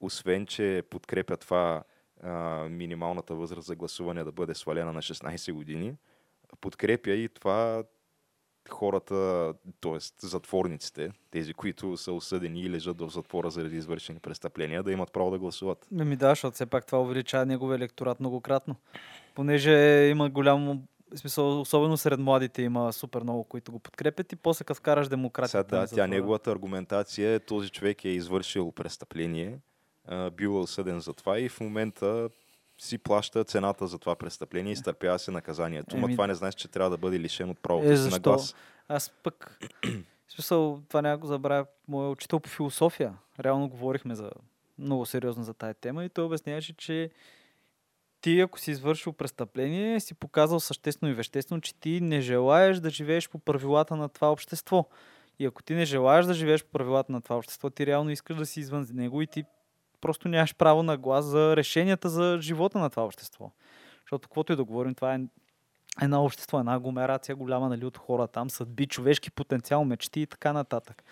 освен, 0.00 0.46
че 0.46 0.82
подкрепя 0.90 1.36
това 1.36 1.84
а, 2.22 2.32
минималната 2.68 3.34
възраст 3.34 3.66
за 3.66 3.76
гласуване 3.76 4.24
да 4.24 4.32
бъде 4.32 4.54
свалена 4.54 4.92
на 4.92 5.02
16 5.02 5.52
години, 5.52 5.96
подкрепя 6.60 7.10
и 7.10 7.28
това 7.28 7.84
хората, 8.68 9.54
т.е. 9.80 10.26
затворниците, 10.26 11.10
тези, 11.30 11.54
които 11.54 11.96
са 11.96 12.12
осъдени 12.12 12.60
и 12.60 12.70
лежат 12.70 13.00
в 13.00 13.08
затвора 13.08 13.50
заради 13.50 13.76
извършени 13.76 14.18
престъпления, 14.18 14.82
да 14.82 14.92
имат 14.92 15.12
право 15.12 15.30
да 15.30 15.38
гласуват. 15.38 15.86
Ми 15.90 16.16
да, 16.16 16.28
защото 16.28 16.54
все 16.54 16.66
пак 16.66 16.86
това 16.86 17.00
увеличава 17.00 17.46
неговия 17.46 17.76
електорат 17.76 18.20
многократно. 18.20 18.76
Понеже 19.34 20.06
има 20.10 20.30
голямо 20.30 20.82
в 21.14 21.18
смисъл, 21.18 21.60
особено 21.60 21.96
сред 21.96 22.20
младите 22.20 22.62
има 22.62 22.92
супер 22.92 23.22
много, 23.22 23.44
които 23.44 23.72
го 23.72 23.78
подкрепят 23.78 24.32
и 24.32 24.36
после 24.36 24.64
като 24.64 24.78
вкараш 24.78 25.06
Сега, 25.06 25.16
демократията. 25.16 25.64
да, 25.66 25.76
на 25.76 25.82
тя 25.82 25.86
затвора. 25.86 26.08
неговата 26.08 26.50
аргументация 26.50 27.34
е, 27.34 27.38
този 27.38 27.70
човек 27.70 28.04
е 28.04 28.08
извършил 28.08 28.72
престъпление, 28.72 29.58
бил 30.32 30.48
е 30.48 30.58
осъден 30.58 31.00
за 31.00 31.12
това 31.12 31.38
и 31.38 31.48
в 31.48 31.60
момента 31.60 32.28
си 32.78 32.98
плаща 32.98 33.44
цената 33.44 33.86
за 33.86 33.98
това 33.98 34.16
престъпление 34.16 34.70
и 34.70 34.72
изтърпява 34.72 35.18
се 35.18 35.30
наказанието. 35.30 35.96
Еми- 35.96 36.12
това 36.12 36.26
не 36.26 36.34
значи, 36.34 36.58
че 36.58 36.68
трябва 36.68 36.90
да 36.90 36.96
бъде 36.96 37.20
лишен 37.20 37.50
от 37.50 37.58
правото 37.58 37.90
Е, 37.90 37.96
си 37.96 38.10
на 38.10 38.18
глас. 38.18 38.54
Аз 38.88 39.10
пък, 39.22 39.58
в 40.26 40.32
смисъл, 40.32 40.80
това 40.88 41.02
няма 41.02 41.18
го 41.18 41.26
забравя, 41.26 41.66
моят 41.88 42.12
учител 42.12 42.40
по 42.40 42.48
философия. 42.48 43.14
Реално 43.40 43.68
говорихме 43.68 44.14
за 44.14 44.30
много 44.78 45.06
сериозно 45.06 45.44
за 45.44 45.54
тая 45.54 45.74
тема 45.74 46.04
и 46.04 46.08
той 46.08 46.24
обясняваше, 46.24 46.72
че 46.72 47.10
ти, 48.20 48.40
ако 48.40 48.58
си 48.58 48.70
извършил 48.70 49.12
престъпление, 49.12 50.00
си 50.00 50.14
показал 50.14 50.60
съществено 50.60 51.12
и 51.12 51.14
веществено, 51.14 51.60
че 51.60 51.74
ти 51.74 52.00
не 52.00 52.20
желаеш 52.20 52.78
да 52.78 52.90
живееш 52.90 53.28
по 53.28 53.38
правилата 53.38 53.96
на 53.96 54.08
това 54.08 54.32
общество. 54.32 54.88
И 55.38 55.46
ако 55.46 55.62
ти 55.62 55.74
не 55.74 55.84
желаеш 55.84 56.26
да 56.26 56.34
живееш 56.34 56.64
по 56.64 56.70
правилата 56.70 57.12
на 57.12 57.20
това 57.20 57.36
общество, 57.36 57.70
ти 57.70 57.86
реално 57.86 58.10
искаш 58.10 58.36
да 58.36 58.46
си 58.46 58.60
извън 58.60 58.86
него 58.92 59.22
и 59.22 59.26
ти 59.26 59.44
просто 60.00 60.28
нямаш 60.28 60.54
право 60.54 60.82
на 60.82 60.96
глас 60.96 61.24
за 61.24 61.56
решенията 61.56 62.08
за 62.08 62.38
живота 62.40 62.78
на 62.78 62.90
това 62.90 63.04
общество. 63.04 63.50
Защото, 64.00 64.28
каквото 64.28 64.52
и 64.52 64.56
да 64.56 64.64
говорим, 64.64 64.94
това 64.94 65.14
е 65.14 65.20
едно 66.02 66.24
общество, 66.24 66.58
една 66.58 66.74
агломерация 66.74 67.36
голяма 67.36 67.68
нали, 67.68 67.84
от 67.84 67.98
хора 67.98 68.28
там, 68.28 68.50
съдби, 68.50 68.86
човешки 68.86 69.30
потенциал, 69.30 69.84
мечти 69.84 70.20
и 70.20 70.26
така 70.26 70.52
нататък. 70.52 71.04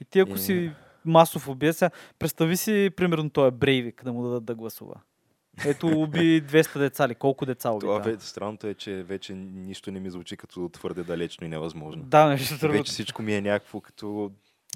И 0.00 0.04
ти 0.04 0.20
ако 0.20 0.32
Е. 0.32 0.38
си 0.38 0.72
масов 1.04 1.48
сега, 1.72 1.90
представи 2.18 2.56
си, 2.56 2.90
примерно, 2.96 3.30
той 3.30 3.48
е 3.48 3.50
Брейвик 3.50 4.04
да 4.04 4.12
му 4.12 4.22
дадат 4.22 4.44
да 4.44 4.54
гласува. 4.54 4.94
Ето 5.66 5.86
уби 5.88 6.42
200 6.42 6.78
деца 6.78 7.08
ли? 7.08 7.14
Колко 7.14 7.46
деца 7.46 7.70
уби? 7.70 7.80
Това 7.80 7.98
ве, 7.98 8.16
странното 8.18 8.66
е, 8.66 8.74
че 8.74 9.02
вече 9.02 9.34
нищо 9.34 9.90
не 9.90 10.00
ми 10.00 10.10
звучи 10.10 10.36
като 10.36 10.68
твърде 10.68 11.02
далечно 11.02 11.46
и 11.46 11.50
невъзможно. 11.50 12.02
Да, 12.02 12.26
между 12.26 12.58
другото. 12.58 12.78
Вече 12.78 12.92
всичко 12.92 13.22
ми 13.22 13.34
е 13.34 13.40
някакво 13.40 13.80
като 13.80 14.30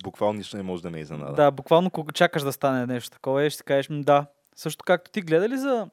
буквално 0.05 0.39
нищо 0.39 0.57
не 0.57 0.63
може 0.63 0.83
да 0.83 0.91
ме 0.91 1.01
изненада. 1.01 1.33
Да, 1.33 1.51
буквално 1.51 1.91
кога 1.91 2.13
чакаш 2.13 2.43
да 2.43 2.53
стане 2.53 2.87
нещо 2.87 3.11
такова 3.11 3.45
и 3.45 3.51
ще 3.51 3.57
си 3.57 3.65
кажеш, 3.65 3.89
«М, 3.89 4.03
да. 4.03 4.27
Също 4.57 4.85
както 4.85 5.11
ти 5.11 5.21
гледа 5.23 5.49
ли 5.49 5.59
за 5.59 5.89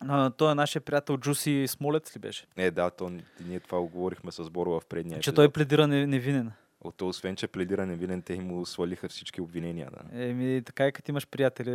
а, 0.00 0.30
той 0.30 0.52
е 0.52 0.54
нашия 0.54 0.82
приятел 0.82 1.18
Джуси 1.18 1.64
Смолец 1.68 2.16
ли 2.16 2.20
беше? 2.20 2.46
Е, 2.56 2.70
да, 2.70 2.90
то, 2.90 3.10
ние 3.40 3.60
това 3.60 3.78
го 3.78 3.88
говорихме 3.88 4.32
с 4.32 4.50
Боро 4.50 4.70
в 4.70 4.86
предния 4.86 5.12
Че 5.12 5.18
епизод. 5.20 5.34
той 5.36 5.48
пледира 5.48 5.86
не- 5.86 6.06
невинен. 6.06 6.52
От 6.84 6.96
то, 6.96 7.08
освен, 7.08 7.36
че 7.36 7.48
пледира 7.48 7.86
невинен, 7.86 8.22
те 8.22 8.40
му 8.40 8.66
свалиха 8.66 9.08
всички 9.08 9.40
обвинения. 9.40 9.90
Да. 9.90 10.24
Еми, 10.24 10.62
така 10.64 10.88
и 10.88 10.92
като 10.92 11.10
имаш 11.10 11.26
приятели 11.26 11.70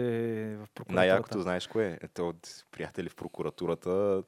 в 0.55 0.67
прокуратурата. 0.75 0.93
Най-якото, 0.93 1.41
знаеш 1.41 1.67
кое? 1.67 1.99
Ето 2.01 2.29
от 2.29 2.65
приятели 2.71 3.09
в 3.09 3.15
прокуратурата. 3.15 4.23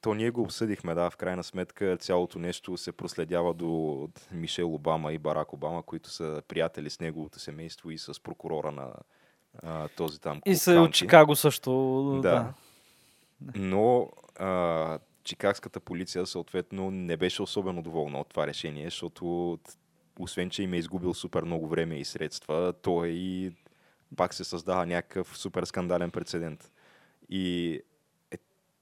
То 0.00 0.14
ние 0.14 0.30
го 0.30 0.42
обсъдихме, 0.42 0.94
да, 0.94 1.10
в 1.10 1.16
крайна 1.16 1.44
сметка 1.44 1.96
цялото 1.96 2.38
нещо 2.38 2.76
се 2.76 2.92
проследява 2.92 3.54
до 3.54 4.08
Мишел 4.32 4.74
Обама 4.74 5.12
и 5.12 5.18
Барак 5.18 5.52
Обама, 5.52 5.82
които 5.82 6.10
са 6.10 6.42
приятели 6.48 6.90
с 6.90 7.00
неговото 7.00 7.38
семейство 7.38 7.90
и 7.90 7.98
с 7.98 8.22
прокурора 8.22 8.72
на 8.72 8.92
а, 9.62 9.88
този 9.88 10.20
там 10.20 10.40
И 10.46 10.56
са 10.56 10.72
от. 10.72 10.92
Чикаго 10.92 11.36
също. 11.36 12.20
Да. 12.22 12.52
Да. 13.40 13.52
Но 13.54 14.10
а, 14.38 14.98
чикагската 15.28 15.80
полиция 15.80 16.26
съответно 16.26 16.90
не 16.90 17.16
беше 17.16 17.42
особено 17.42 17.82
доволна 17.82 18.20
от 18.20 18.28
това 18.28 18.46
решение, 18.46 18.84
защото 18.84 19.58
освен, 20.18 20.50
че 20.50 20.62
им 20.62 20.72
е 20.72 20.76
изгубил 20.76 21.14
супер 21.14 21.42
много 21.42 21.68
време 21.68 21.96
и 21.96 22.04
средства, 22.04 22.74
то 22.82 23.04
е 23.04 23.08
и 23.08 23.52
пак 24.16 24.34
се 24.34 24.44
създава 24.44 24.86
някакъв 24.86 25.38
супер 25.38 25.64
скандален 25.64 26.10
прецедент. 26.10 26.72
И 27.28 27.74
е, 28.30 28.36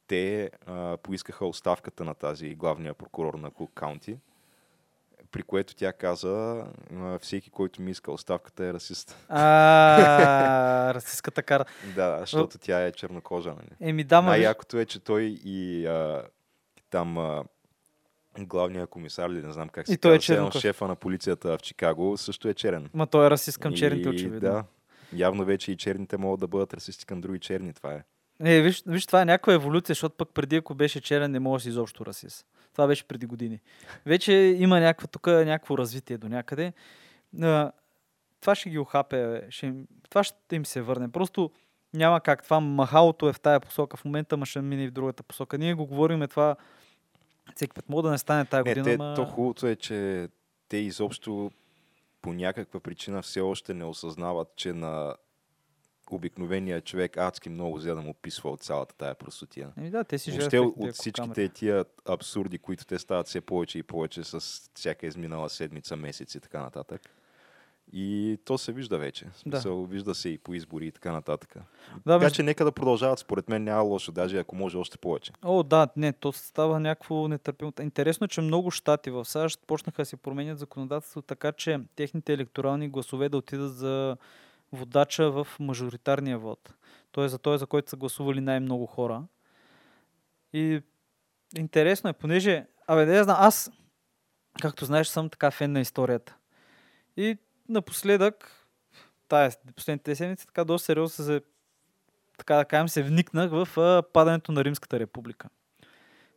те 0.07 0.51
а, 0.67 0.97
поискаха 0.97 1.47
оставката 1.47 2.05
на 2.05 2.15
тази 2.15 2.55
главния 2.55 2.95
прокурор 2.95 3.35
на 3.35 3.51
Кук 3.51 3.71
Каунти, 3.75 4.19
при 5.31 5.43
което 5.43 5.75
тя 5.75 5.93
каза, 5.93 6.65
всеки, 7.21 7.51
който 7.51 7.83
ми 7.83 7.91
иска 7.91 8.13
оставката 8.13 8.65
е 8.65 8.73
расист. 8.73 9.27
А, 9.29 10.95
расистската 10.95 11.43
карта. 11.43 11.73
Да, 11.95 12.19
защото 12.21 12.59
тя 12.59 12.87
е 12.87 12.93
чернокожа. 12.93 13.51
Нали? 13.51 13.91
Еми 13.91 14.05
да, 14.05 14.23
Най-якото 14.23 14.79
е, 14.79 14.85
че 14.85 15.01
той 15.01 15.23
и 15.45 15.87
а, 15.87 16.23
там 16.91 17.19
а, 17.19 17.45
главния 18.39 18.87
комисар, 18.87 19.31
ли 19.31 19.43
не 19.43 19.53
знам 19.53 19.69
как 19.69 19.87
се 19.87 19.93
И 19.93 19.97
той 19.97 20.15
е 20.15 20.19
казва, 20.19 20.35
едно 20.35 20.45
чернокож. 20.45 20.61
шефа 20.61 20.89
на 20.89 20.97
полицията 20.97 21.59
в 21.59 21.63
Чикаго, 21.63 22.17
също 22.17 22.49
е 22.49 22.55
черен. 22.55 22.91
ма 22.95 23.07
той 23.07 23.27
е 23.27 23.31
расист 23.31 23.59
към 23.59 23.75
черните, 23.75 24.09
очевидно. 24.09 24.41
Да, 24.41 24.65
явно 25.13 25.45
вече 25.45 25.73
и 25.73 25.77
черните 25.77 26.17
могат 26.17 26.41
да 26.41 26.47
бъдат 26.47 26.75
расисти 26.75 27.07
към 27.07 27.21
други 27.21 27.39
черни, 27.41 27.73
това 27.73 27.93
е. 27.93 28.03
Е, 28.41 28.61
виж, 28.63 28.83
виж, 28.87 29.07
това 29.07 29.23
е 29.23 29.25
някаква 29.25 29.53
еволюция, 29.53 29.95
защото 29.95 30.17
пък 30.17 30.29
преди, 30.35 30.57
ако 30.57 30.75
беше 30.75 31.01
черен, 31.01 31.31
не 31.31 31.41
може 31.41 31.61
да 31.61 31.63
си 31.63 31.69
изобщо 31.69 32.07
расист. 32.07 32.47
Това 32.73 32.87
беше 32.87 33.05
преди 33.05 33.27
години. 33.27 33.61
Вече 34.07 34.33
има 34.33 34.81
някаква, 34.81 35.07
тук 35.07 35.27
някакво 35.27 35.79
развитие 35.79 36.19
до 36.19 36.29
някъде. 36.29 36.73
Това 38.41 38.55
ще 38.55 38.71
ги 38.71 38.79
охапе, 38.79 39.43
ще, 39.51 39.67
им- 39.67 39.87
това 40.11 40.25
ще 40.25 40.57
им 40.57 40.67
се 40.67 40.83
върне. 40.83 41.13
Просто 41.13 41.51
няма 41.97 42.21
как. 42.21 42.45
Това 42.45 42.61
махалото 42.61 43.29
е 43.29 43.33
в 43.33 43.41
тая 43.41 43.61
посока 43.61 43.97
в 43.97 44.05
момента, 44.05 44.37
ма 44.37 44.47
ще 44.47 44.61
мине 44.61 44.85
и 44.85 44.89
в 44.89 44.93
другата 44.93 45.23
посока. 45.23 45.59
Ние 45.59 45.75
го 45.75 45.87
говориме 45.87 46.29
това 46.29 46.57
всеки 47.55 47.75
път. 47.75 47.89
Мога 47.89 48.03
да 48.03 48.11
не 48.11 48.19
стане 48.19 48.45
тая 48.45 48.65
Не, 48.65 48.75
година, 48.75 48.85
те, 48.85 48.97
ма... 48.97 49.15
то 49.17 49.25
хубавото 49.25 49.67
е, 49.67 49.77
че 49.77 50.29
те 50.69 50.77
изобщо 50.77 51.51
по 52.23 52.33
някаква 52.33 52.81
причина 52.81 53.23
все 53.23 53.41
още 53.41 53.75
не 53.75 53.85
осъзнават, 53.85 54.49
че 54.57 54.73
на 54.73 55.15
обикновения 56.11 56.81
човек 56.81 57.17
адски 57.17 57.49
много 57.49 57.77
взе 57.77 57.95
да 57.95 58.01
му 58.01 58.15
писва 58.15 58.51
от 58.51 58.61
цялата 58.61 58.95
тая 58.95 59.15
простотия. 59.15 59.73
Еми 59.77 59.91
да, 59.91 60.05
те 60.05 60.19
си 60.19 60.31
Въобще 60.31 60.59
от, 60.59 60.75
от 60.77 60.95
всичките 60.95 61.49
тия 61.49 61.85
абсурди, 62.09 62.59
които 62.59 62.87
те 62.87 62.99
стават 62.99 63.27
все 63.27 63.41
повече 63.41 63.79
и 63.79 63.83
повече 63.83 64.25
с 64.25 64.41
всяка 64.75 65.07
изминала 65.07 65.51
седмица, 65.51 65.97
месец 65.97 66.35
и 66.35 66.41
така 66.41 66.61
нататък. 66.61 67.01
И 67.93 68.39
то 68.45 68.59
се 68.59 68.73
вижда 68.73 68.99
вече. 68.99 69.27
Смисъл, 69.35 69.85
Вижда 69.85 70.15
се 70.15 70.29
и 70.29 70.39
по 70.39 70.55
избори 70.55 70.87
и 70.87 70.93
така 70.93 71.13
нататък. 71.13 71.55
Да, 71.55 71.63
така 72.05 72.19
между- 72.19 72.37
че 72.37 72.43
нека 72.43 72.65
да 72.65 72.73
продължават. 72.73 73.19
Според 73.19 73.49
мен 73.49 73.65
няма 73.65 73.83
лошо, 73.83 74.13
даже 74.13 74.39
ако 74.39 74.57
може 74.57 74.77
още 74.77 74.99
повече. 74.99 75.33
О, 75.43 75.63
да, 75.63 75.89
не, 75.97 76.13
то 76.13 76.33
става 76.33 76.81
някакво 76.81 77.29
нетърпимо. 77.29 77.73
Интересно 77.81 78.25
е, 78.25 78.29
че 78.29 78.41
много 78.41 78.71
щати 78.71 79.11
в 79.11 79.25
САЩ 79.25 79.61
почнаха 79.67 80.03
да 80.03 80.07
си 80.07 80.17
променят 80.17 80.59
законодателство 80.59 81.23
така, 81.23 81.53
че 81.53 81.81
техните 81.97 82.33
електорални 82.33 82.89
гласове 82.89 83.29
да 83.29 83.37
отидат 83.37 83.75
за 83.77 84.17
водача 84.73 85.31
в 85.31 85.47
мажоритарния 85.61 86.39
вод. 86.39 86.75
Тоест 87.13 87.31
за 87.33 87.39
той, 87.39 87.59
за 87.59 87.67
който 87.67 87.91
са 87.91 87.97
гласували 87.97 88.41
най-много 88.41 88.87
хора. 88.87 89.23
И 90.53 90.81
интересно 91.59 92.11
е, 92.11 92.13
понеже, 92.13 92.67
абе, 92.87 93.07
не 93.07 93.23
знам, 93.25 93.37
аз, 93.41 93.71
както 94.63 94.85
знаеш, 94.85 95.07
съм 95.09 95.31
така 95.31 95.51
фен 95.51 95.73
на 95.73 95.81
историята. 95.81 96.37
И 97.17 97.37
напоследък, 97.69 98.67
тая, 99.29 99.53
последните 99.77 100.15
седмици, 100.15 100.47
така 100.47 100.65
доста 100.65 100.87
сериозно 100.87 101.25
се 101.25 101.41
така 102.39 102.57
да 102.57 102.65
кажем, 102.65 102.89
се 102.89 103.03
вникнах 103.03 103.51
в 103.51 103.69
падането 104.13 104.53
на 104.53 104.65
Римската 104.65 104.99
република. 104.99 105.49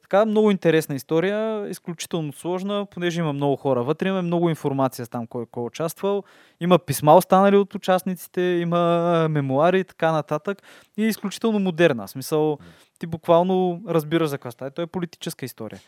Така, 0.01 0.25
много 0.25 0.51
интересна 0.51 0.95
история, 0.95 1.69
изключително 1.69 2.33
сложна, 2.33 2.85
понеже 2.85 3.19
има 3.19 3.33
много 3.33 3.55
хора 3.55 3.83
вътре, 3.83 4.07
има 4.07 4.21
много 4.21 4.49
информация 4.49 5.07
там 5.07 5.27
кой, 5.27 5.45
кой 5.45 5.63
е 5.63 5.65
участвал, 5.65 6.23
има 6.59 6.79
писма 6.79 7.15
останали 7.15 7.55
от 7.55 7.75
участниците, 7.75 8.41
има 8.41 9.27
мемуари 9.29 9.79
и 9.79 9.83
така 9.83 10.11
нататък 10.11 10.61
и 10.97 11.05
е 11.05 11.07
изключително 11.07 11.59
модерна. 11.59 12.07
В 12.07 12.09
смисъл, 12.09 12.57
ти 12.99 13.07
буквално 13.07 13.81
разбираш 13.87 14.29
за 14.29 14.37
какво 14.37 14.51
става. 14.51 14.71
То 14.71 14.81
е 14.81 14.87
политическа 14.87 15.45
история. 15.45 15.79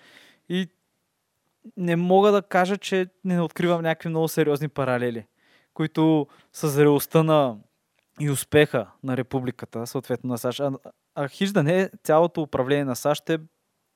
И 0.49 0.67
не 1.77 1.95
мога 1.95 2.31
да 2.31 2.41
кажа, 2.41 2.77
че 2.77 3.07
не 3.23 3.41
откривам 3.41 3.81
някакви 3.81 4.09
много 4.09 4.27
сериозни 4.27 4.67
паралели, 4.67 5.25
които 5.73 6.27
с 6.53 6.69
зрелостта 6.69 7.23
на 7.23 7.57
и 8.19 8.29
успеха 8.29 8.87
на 9.03 9.17
републиката, 9.17 9.87
съответно 9.87 10.29
на 10.29 10.37
САЩ. 10.37 10.59
А, 10.59 10.71
а 11.15 11.27
хиж 11.27 11.51
да 11.51 11.63
не, 11.63 11.89
цялото 12.03 12.41
управление 12.41 12.85
на 12.85 12.95
САЩ 12.95 13.29
е 13.29 13.39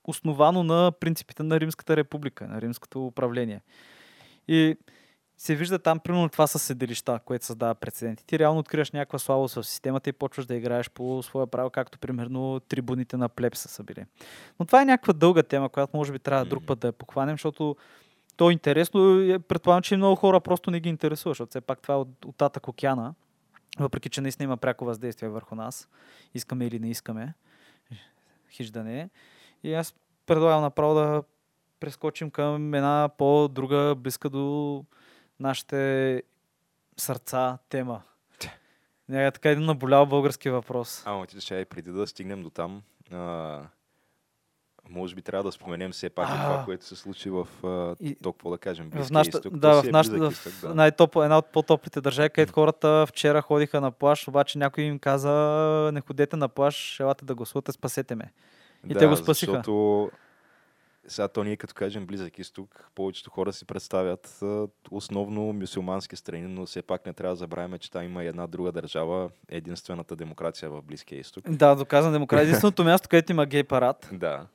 основано 0.08 0.64
на 0.64 0.92
принципите 1.00 1.44
на 1.44 1.60
Римската 1.60 1.98
република, 1.98 2.48
на 2.48 2.62
римското 2.62 3.06
управление. 3.06 3.62
И 4.48 4.76
се 5.38 5.56
вижда 5.56 5.80
там, 5.80 6.00
примерно 6.00 6.30
това 6.30 6.48
са 6.48 6.60
седелища, 6.60 7.20
което 7.26 7.46
създава 7.46 7.76
прецеденти. 7.76 8.26
Ти 8.26 8.40
реално 8.40 8.60
откриваш 8.60 8.92
някаква 8.92 9.20
слабост 9.20 9.56
в 9.56 9.64
системата 9.64 10.10
и 10.10 10.14
почваш 10.14 10.46
да 10.46 10.56
играеш 10.56 10.90
по 10.90 11.24
своя 11.24 11.48
право, 11.48 11.70
както 11.70 12.00
примерно 12.00 12.60
трибуните 12.60 13.18
на 13.18 13.30
плепса 13.30 13.68
са 13.68 13.84
били. 13.84 14.06
Но 14.60 14.66
това 14.66 14.82
е 14.82 14.86
някаква 14.86 15.14
дълга 15.14 15.44
тема, 15.44 15.70
която 15.70 15.98
може 15.98 16.12
би 16.12 16.20
трябва 16.20 16.46
друг 16.46 16.66
път 16.66 16.80
да 16.80 16.88
я 16.88 16.94
похванем, 16.94 17.34
защото 17.34 17.76
то 18.38 18.50
е 18.50 18.54
интересно. 18.54 19.00
Предполагам, 19.48 19.82
че 19.82 19.98
много 19.98 20.16
хора 20.16 20.40
просто 20.40 20.72
не 20.72 20.80
ги 20.80 20.90
интересува, 20.90 21.32
защото 21.32 21.50
все 21.50 21.62
пак 21.62 21.82
това 21.82 21.96
е 21.96 21.98
от, 21.98 22.26
от 22.26 22.36
татък 22.36 22.68
океана, 22.68 23.14
въпреки 23.80 24.10
че 24.10 24.22
наистина 24.22 24.44
има 24.44 24.58
пряко 24.58 24.86
въздействие 24.86 25.30
върху 25.30 25.56
нас. 25.56 25.90
Искаме 26.34 26.66
или 26.66 26.80
не 26.80 26.90
искаме. 26.90 27.34
Хиж 28.50 28.70
да 28.70 28.84
не 28.84 29.00
е. 29.00 29.10
И 29.64 29.74
аз 29.74 29.96
предлагам 30.26 30.62
направо 30.62 30.94
да 30.94 31.24
прескочим 31.80 32.32
към 32.32 32.74
една 32.74 33.10
по-друга, 33.18 33.96
близка 33.96 34.30
до 34.30 34.84
нашите 35.40 36.24
сърца 36.98 37.58
тема. 37.70 38.02
Не, 39.10 39.32
така 39.32 39.50
един 39.50 39.66
наболял 39.66 40.06
български 40.06 40.50
въпрос. 40.50 41.04
Ама 41.06 41.28
ти 41.28 41.42
ще 41.42 41.56
и 41.56 41.66
преди 41.66 41.92
да 41.92 42.08
стигнем 42.08 42.44
до 42.44 42.50
там, 42.50 42.82
а, 43.12 43.62
може 44.90 45.16
би 45.16 45.22
трябва 45.22 45.44
да 45.44 45.52
споменем 45.52 45.92
все 45.92 46.10
пак 46.10 46.30
и 46.30 46.34
това, 46.34 46.58
А. 46.62 46.66
което 46.66 46.86
се 46.86 46.96
случи 46.96 47.30
в 47.30 47.48
а, 47.64 47.96
И- 48.00 48.16
то, 48.16 48.34
какво 48.34 48.50
да 48.50 48.58
кажем, 48.58 48.90
В 48.92 49.10
нашата, 49.10 49.38
изток. 49.38 49.54
То 49.54 49.60
да, 49.60 49.82
в 49.82 49.88
е 49.88 49.92
нашата, 49.92 50.18
в 50.20 50.32
изток, 50.32 50.54
да. 50.62 50.76
най-топ, 50.76 51.16
една 51.16 51.38
от 51.38 51.46
по-топлите 51.46 52.02
държави, 52.02 52.30
където 52.30 52.54
хората 52.54 53.06
вчера 53.08 53.42
ходиха 53.42 53.82
на 53.82 53.92
плаш, 53.92 54.28
обаче 54.28 54.58
някой 54.58 54.84
им 54.84 55.00
каза, 55.00 55.32
не 55.94 56.02
ходете 56.02 56.36
на 56.36 56.50
плаш, 56.50 57.00
елате 57.00 57.26
да 57.26 57.36
гласувате, 57.36 57.72
спасете 57.72 58.16
ме. 58.16 58.32
и 58.88 58.94
да, 58.94 59.00
те 59.00 59.08
го 59.08 59.16
спасиха. 59.16 59.52
Защото 59.52 60.12
сега 61.08 61.28
то 61.28 61.44
ние 61.44 61.58
като 61.58 61.74
кажем 61.74 62.06
Близък 62.06 62.40
изток, 62.40 62.90
повечето 62.96 63.30
хора 63.30 63.54
си 63.54 63.66
представят 63.66 64.40
а, 64.42 64.68
основно 64.92 65.54
мюсюлмански 65.54 66.16
страни, 66.16 66.42
но 66.44 66.66
все 66.66 66.82
пак 66.82 67.06
не 67.06 67.14
трябва 67.14 67.32
да 67.32 67.40
забравяме, 67.40 67.78
че 67.78 67.92
там 67.92 68.04
има 68.04 68.24
една 68.24 68.48
друга 68.48 68.72
държава, 68.72 69.30
единствената 69.50 70.16
демокрация 70.16 70.70
в 70.70 70.82
Близкия 70.82 71.20
изток. 71.20 71.50
Да, 71.50 71.76
доказан 71.76 72.12
демократ. 72.14 72.42
Единственото 72.42 72.84
място, 72.84 73.10
където 73.10 73.32
има 73.32 73.46
гей 73.46 73.64
парад, 73.64 74.10
Да. 74.14 74.46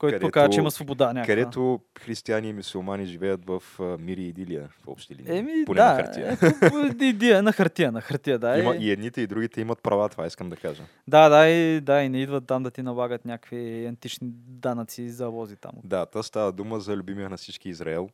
Който 0.00 0.14
Където- 0.14 0.26
показва, 0.26 0.50
че 0.50 0.60
има 0.60 0.70
свобода 0.70 1.06
някаква. 1.06 1.26
Където 1.26 1.80
християни 2.00 2.48
и 2.48 2.52
мусулмани 2.52 3.06
живеят 3.06 3.40
в 3.46 3.62
а, 3.80 3.96
мир 3.98 4.16
и 4.16 4.22
идилия 4.22 4.68
в 4.74 4.88
общи 4.88 5.14
линии. 5.14 5.38
Еми, 5.38 5.64
Поне 5.66 5.76
да, 5.76 5.84
на 5.86 5.96
хартия. 5.96 6.38
Ето, 6.42 6.94
идея, 7.04 7.42
на 7.42 7.52
хартия, 7.52 7.92
на 7.92 8.00
хартия, 8.00 8.38
да. 8.38 8.58
Има, 8.58 8.74
е. 8.74 8.78
и 8.78 8.90
едните 8.90 9.20
и 9.20 9.26
другите 9.26 9.60
имат 9.60 9.82
права, 9.82 10.08
това 10.08 10.26
искам 10.26 10.48
да 10.50 10.56
кажа. 10.56 10.82
Да, 11.08 11.28
да, 11.28 11.48
и, 11.48 11.80
да, 11.80 12.02
и 12.02 12.08
не 12.08 12.22
идват 12.22 12.46
там 12.46 12.62
да 12.62 12.70
ти 12.70 12.82
налагат 12.82 13.24
някакви 13.24 13.86
антични 13.86 14.28
данъци 14.48 15.10
за 15.10 15.26
лози 15.26 15.56
там. 15.56 15.72
Да, 15.84 16.06
та 16.06 16.22
става 16.22 16.52
дума 16.52 16.80
за 16.80 16.96
любимия 16.96 17.30
на 17.30 17.36
всички 17.36 17.68
Израел. 17.68 18.08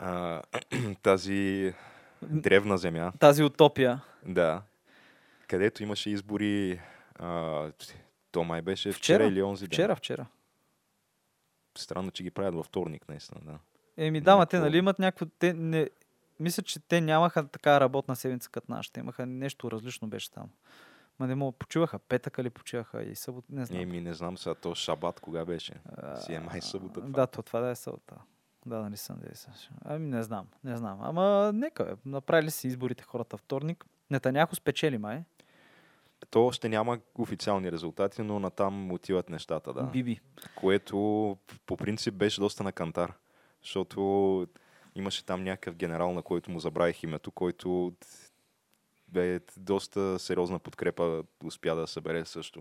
А, 0.00 0.42
тази 1.02 1.72
древна 2.22 2.78
земя, 2.78 3.12
Тази 3.18 3.42
утопия. 3.42 4.00
да, 4.26 4.62
където 5.48 5.82
имаше 5.82 6.10
избори, 6.10 6.80
а, 7.18 7.66
то 8.32 8.44
май 8.44 8.62
беше 8.62 8.92
вчера, 8.92 9.16
Вчера, 9.18 9.28
или 9.28 9.42
онзи 9.42 9.64
ден. 9.64 9.68
Вчера, 9.68 9.96
вчера. 9.96 10.26
Странно, 11.78 12.10
че 12.10 12.22
ги 12.22 12.30
правят 12.30 12.54
във 12.54 12.66
вторник, 12.66 13.08
наистина, 13.08 13.40
да. 13.44 13.58
Еми 13.96 14.20
да, 14.20 14.36
ма 14.36 14.46
те 14.46 14.58
нали 14.58 14.78
имат 14.78 14.98
някакво... 14.98 15.26
Те 15.38 15.52
не... 15.52 15.88
Мисля, 16.40 16.62
че 16.62 16.80
те 16.80 17.00
нямаха 17.00 17.48
така 17.48 17.80
работна 17.80 18.16
седмица 18.16 18.50
като 18.50 18.72
нашата. 18.72 19.00
Имаха 19.00 19.26
нещо 19.26 19.70
различно 19.70 20.08
беше 20.08 20.30
там. 20.30 20.50
Ма 21.18 21.26
не 21.26 21.34
мога, 21.34 21.52
почиваха 21.52 21.98
петък 21.98 22.38
или 22.38 22.50
почиваха 22.50 23.02
и 23.02 23.16
събота, 23.16 23.46
не 23.50 23.64
знам. 23.64 23.80
Еми, 23.80 24.00
не 24.00 24.14
знам 24.14 24.38
сега, 24.38 24.54
то 24.54 24.74
шабат 24.74 25.20
кога 25.20 25.44
беше. 25.44 25.74
А, 25.96 26.16
Си 26.16 26.34
е 26.34 26.40
май 26.40 26.60
събота 26.60 26.94
това. 26.94 27.08
Да, 27.08 27.26
то 27.26 27.42
това 27.42 27.60
да 27.60 27.70
е 27.70 27.74
събота. 27.74 28.14
Да, 28.66 28.80
нали 28.80 28.96
съм 28.96 29.18
да 29.18 29.28
Ами 29.84 30.06
не 30.06 30.22
знам, 30.22 30.46
не 30.64 30.76
знам. 30.76 30.98
Ама 31.02 31.52
нека, 31.54 31.84
бе. 31.84 31.94
направили 32.04 32.50
си 32.50 32.66
изборите 32.66 33.04
хората 33.04 33.36
вторник. 33.36 33.86
Нетаняхо 34.10 34.56
спечели 34.56 34.98
май. 34.98 35.24
То 36.30 36.46
още 36.46 36.68
няма 36.68 36.98
официални 37.18 37.72
резултати, 37.72 38.22
но 38.22 38.40
натам 38.40 38.92
отиват 38.92 39.30
нещата, 39.30 39.72
да. 39.72 39.82
Биби. 39.82 40.20
което 40.56 40.96
по 41.66 41.76
принцип 41.76 42.14
беше 42.14 42.40
доста 42.40 42.62
на 42.62 42.72
кантар, 42.72 43.12
защото 43.62 44.46
имаше 44.94 45.24
там 45.24 45.44
някакъв 45.44 45.74
генерал, 45.74 46.12
на 46.12 46.22
който 46.22 46.50
му 46.50 46.60
забравих 46.60 47.02
името, 47.02 47.30
който 47.30 47.92
бе 49.08 49.40
доста 49.56 50.18
сериозна 50.18 50.58
подкрепа 50.58 51.24
успя 51.44 51.76
да 51.76 51.86
събере 51.86 52.24
също. 52.24 52.60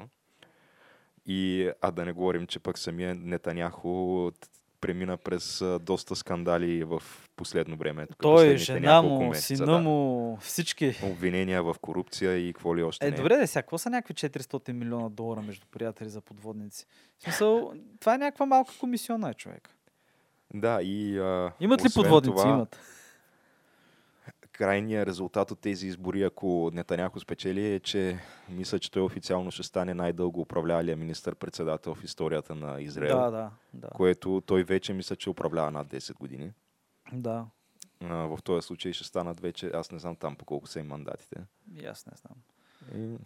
И, 1.25 1.71
а 1.81 1.91
да 1.91 2.05
не 2.05 2.11
говорим, 2.11 2.47
че 2.47 2.59
пък 2.59 2.77
самия 2.77 3.15
Нетаняхо 3.15 4.31
премина 4.81 5.17
през 5.17 5.63
доста 5.81 6.15
скандали 6.15 6.83
в 6.83 7.03
последно 7.35 7.77
време. 7.77 8.07
тук 8.07 8.17
Той, 8.21 8.57
жена 8.57 9.01
му, 9.01 9.29
месеца, 9.29 9.55
сина 9.55 9.65
да. 9.65 9.77
му, 9.79 10.37
всички. 10.41 10.95
Обвинения 11.03 11.63
в 11.63 11.75
корупция 11.81 12.37
и 12.37 12.53
какво 12.53 12.75
ли 12.75 12.83
още 12.83 13.07
Е, 13.07 13.11
не. 13.11 13.17
добре, 13.17 13.37
да 13.37 13.47
сега, 13.47 13.61
какво 13.61 13.77
са 13.77 13.89
някакви 13.89 14.13
400 14.13 14.71
милиона 14.71 15.09
долара 15.09 15.41
между 15.41 15.65
приятели 15.71 16.09
за 16.09 16.21
подводници? 16.21 16.85
В 17.19 17.23
смисъл, 17.23 17.73
това 17.99 18.15
е 18.15 18.17
някаква 18.17 18.45
малка 18.45 18.73
комисиона, 18.79 19.29
е, 19.29 19.33
човек. 19.33 19.69
Да, 20.53 20.81
и 20.81 21.19
а, 21.19 21.51
Имат 21.59 21.85
ли 21.85 21.89
подводници? 21.95 22.35
Това, 22.35 22.49
Имат. 22.49 22.79
Крайният 24.59 25.07
резултат 25.07 25.51
от 25.51 25.59
тези 25.59 25.87
избори, 25.87 26.23
ако 26.23 26.71
Нетаняхо 26.73 27.19
спечели, 27.19 27.73
е, 27.73 27.79
че 27.79 28.19
мисля, 28.49 28.79
че 28.79 28.91
той 28.91 29.01
официално 29.01 29.51
ще 29.51 29.63
стане 29.63 29.93
най-дълго 29.93 30.41
управлявалия 30.41 30.97
министър-председател 30.97 31.95
в 31.95 32.03
историята 32.03 32.55
на 32.55 32.81
Израел, 32.81 33.17
Да, 33.17 33.31
да, 33.31 33.51
да. 33.73 33.87
което 33.89 34.41
той 34.45 34.63
вече 34.63 34.93
мисля, 34.93 35.15
че 35.15 35.29
управлява 35.29 35.71
над 35.71 35.87
10 35.87 36.17
години. 36.17 36.51
Да, 37.13 37.45
А, 38.01 38.15
в 38.15 38.39
този 38.43 38.67
случай 38.67 38.93
ще 38.93 39.03
станат 39.03 39.39
вече, 39.39 39.71
аз 39.73 39.91
не 39.91 39.99
знам 39.99 40.15
там 40.15 40.35
по 40.35 40.45
колко 40.45 40.67
са 40.67 40.79
им 40.79 40.87
мандатите. 40.87 41.35
и 41.75 41.85
аз 41.85 42.05
не 42.05 42.13
знам. 42.15 42.37
И... 42.95 43.17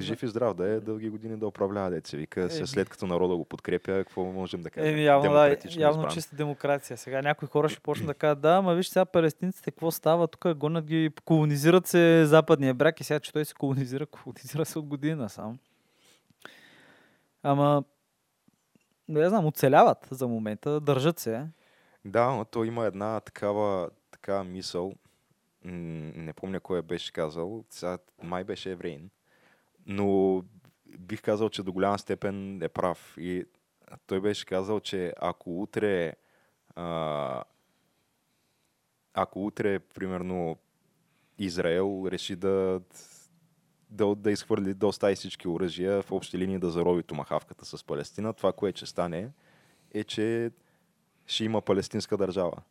Жив 0.00 0.22
и 0.22 0.26
здрав 0.26 0.54
да 0.54 0.68
е, 0.68 0.80
дълги 0.80 1.10
години 1.10 1.36
да 1.36 1.46
управлява, 1.46 1.90
деца 1.90 2.16
вика. 2.16 2.42
Е, 2.42 2.50
след 2.50 2.88
като 2.88 3.06
народа 3.06 3.36
го 3.36 3.44
подкрепя, 3.44 3.92
какво 3.92 4.24
можем 4.24 4.62
да 4.62 4.70
кажем? 4.70 4.92
Еми, 4.92 5.04
явно, 5.04 5.32
да, 5.32 5.56
явно 5.76 6.00
избран. 6.00 6.14
чиста 6.14 6.36
демокрация. 6.36 6.96
Сега 6.96 7.22
някои 7.22 7.48
хора 7.48 7.68
ще 7.68 7.80
почнат 7.80 8.06
да 8.06 8.14
кажат, 8.14 8.40
да, 8.40 8.62
ма 8.62 8.74
виж 8.74 8.88
сега 8.88 9.04
палестинците, 9.04 9.70
какво 9.70 9.90
става? 9.90 10.28
Тук 10.28 10.54
гонят 10.54 10.84
ги, 10.84 11.10
колонизират 11.24 11.86
се 11.86 12.26
западния 12.26 12.74
брак 12.74 13.00
и 13.00 13.04
сега, 13.04 13.20
че 13.20 13.32
той 13.32 13.44
се 13.44 13.54
колонизира, 13.54 14.06
колонизира 14.06 14.64
се 14.64 14.78
от 14.78 14.86
година 14.86 15.28
сам. 15.28 15.58
Ама, 17.42 17.84
не 19.08 19.28
знам, 19.28 19.46
оцеляват 19.46 20.08
за 20.10 20.28
момента, 20.28 20.80
държат 20.80 21.18
се. 21.18 21.46
Да, 22.04 22.30
но 22.30 22.44
то 22.44 22.64
има 22.64 22.86
една 22.86 23.20
такава, 23.20 23.90
такава 24.10 24.44
мисъл, 24.44 24.92
не 25.64 26.32
помня 26.32 26.60
кой 26.60 26.82
беше 26.82 27.12
казал, 27.12 27.64
сега 27.70 27.98
май 28.22 28.44
беше 28.44 28.70
евреин, 28.70 29.10
но 29.88 30.42
бих 30.98 31.22
казал, 31.22 31.48
че 31.48 31.62
до 31.62 31.72
голяма 31.72 31.98
степен 31.98 32.62
е 32.62 32.68
прав. 32.68 33.14
И 33.18 33.44
той 34.06 34.20
беше 34.20 34.46
казал, 34.46 34.80
че 34.80 35.12
ако 35.20 35.62
утре 35.62 36.14
а, 36.74 37.44
ако 39.14 39.46
утре, 39.46 39.78
примерно, 39.78 40.56
Израел 41.38 42.06
реши 42.10 42.36
да, 42.36 42.80
да, 43.90 44.14
да 44.14 44.30
изхвърли, 44.30 44.74
да 44.74 44.86
остави 44.86 45.14
всички 45.14 45.48
оръжия 45.48 46.02
в 46.02 46.12
общи 46.12 46.38
линии 46.38 46.58
да 46.58 46.70
зарови 46.70 47.02
томахавката 47.02 47.64
с 47.64 47.84
Палестина, 47.84 48.32
това, 48.32 48.52
което 48.52 48.76
ще 48.76 48.86
стане, 48.86 49.30
е, 49.94 50.04
че 50.04 50.50
ще 51.26 51.44
има 51.44 51.62
палестинска 51.62 52.16
държава. 52.16 52.62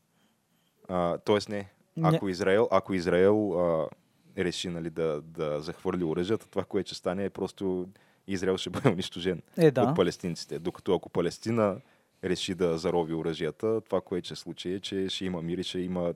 А, 0.88 1.18
тоест 1.18 1.50
не. 1.50 1.70
Не. 1.98 2.16
Ако 2.16 2.30
Израел, 2.30 2.68
ако 2.72 2.94
Израел 2.94 3.54
а, 3.54 3.88
реши 4.38 4.70
нали, 4.70 4.90
да, 4.90 5.22
да 5.22 5.62
захвърли 5.62 6.04
оръжията, 6.04 6.48
това, 6.48 6.64
което 6.64 6.88
ще 6.88 6.96
стане 6.96 7.26
е 7.26 7.30
просто 7.30 7.88
Израел 8.28 8.58
ще 8.58 8.70
бъде 8.70 8.90
унищожен 8.94 9.42
Е, 9.58 9.72
да. 9.72 9.82
от 9.82 9.96
палестинците. 9.96 10.60
Докато 10.60 10.96
ако 10.96 11.10
Палестина 11.10 11.76
реши 12.24 12.56
да 12.56 12.78
зарови 12.78 13.14
оръжията, 13.14 13.82
това, 13.82 14.02
което 14.02 14.26
ще 14.26 14.36
случи 14.36 14.74
е, 14.74 14.80
че 14.80 15.10
ще 15.10 15.26
има 15.26 15.42
мир 15.42 15.58
и 15.58 15.64
ще, 15.64 15.80
има, 15.80 16.14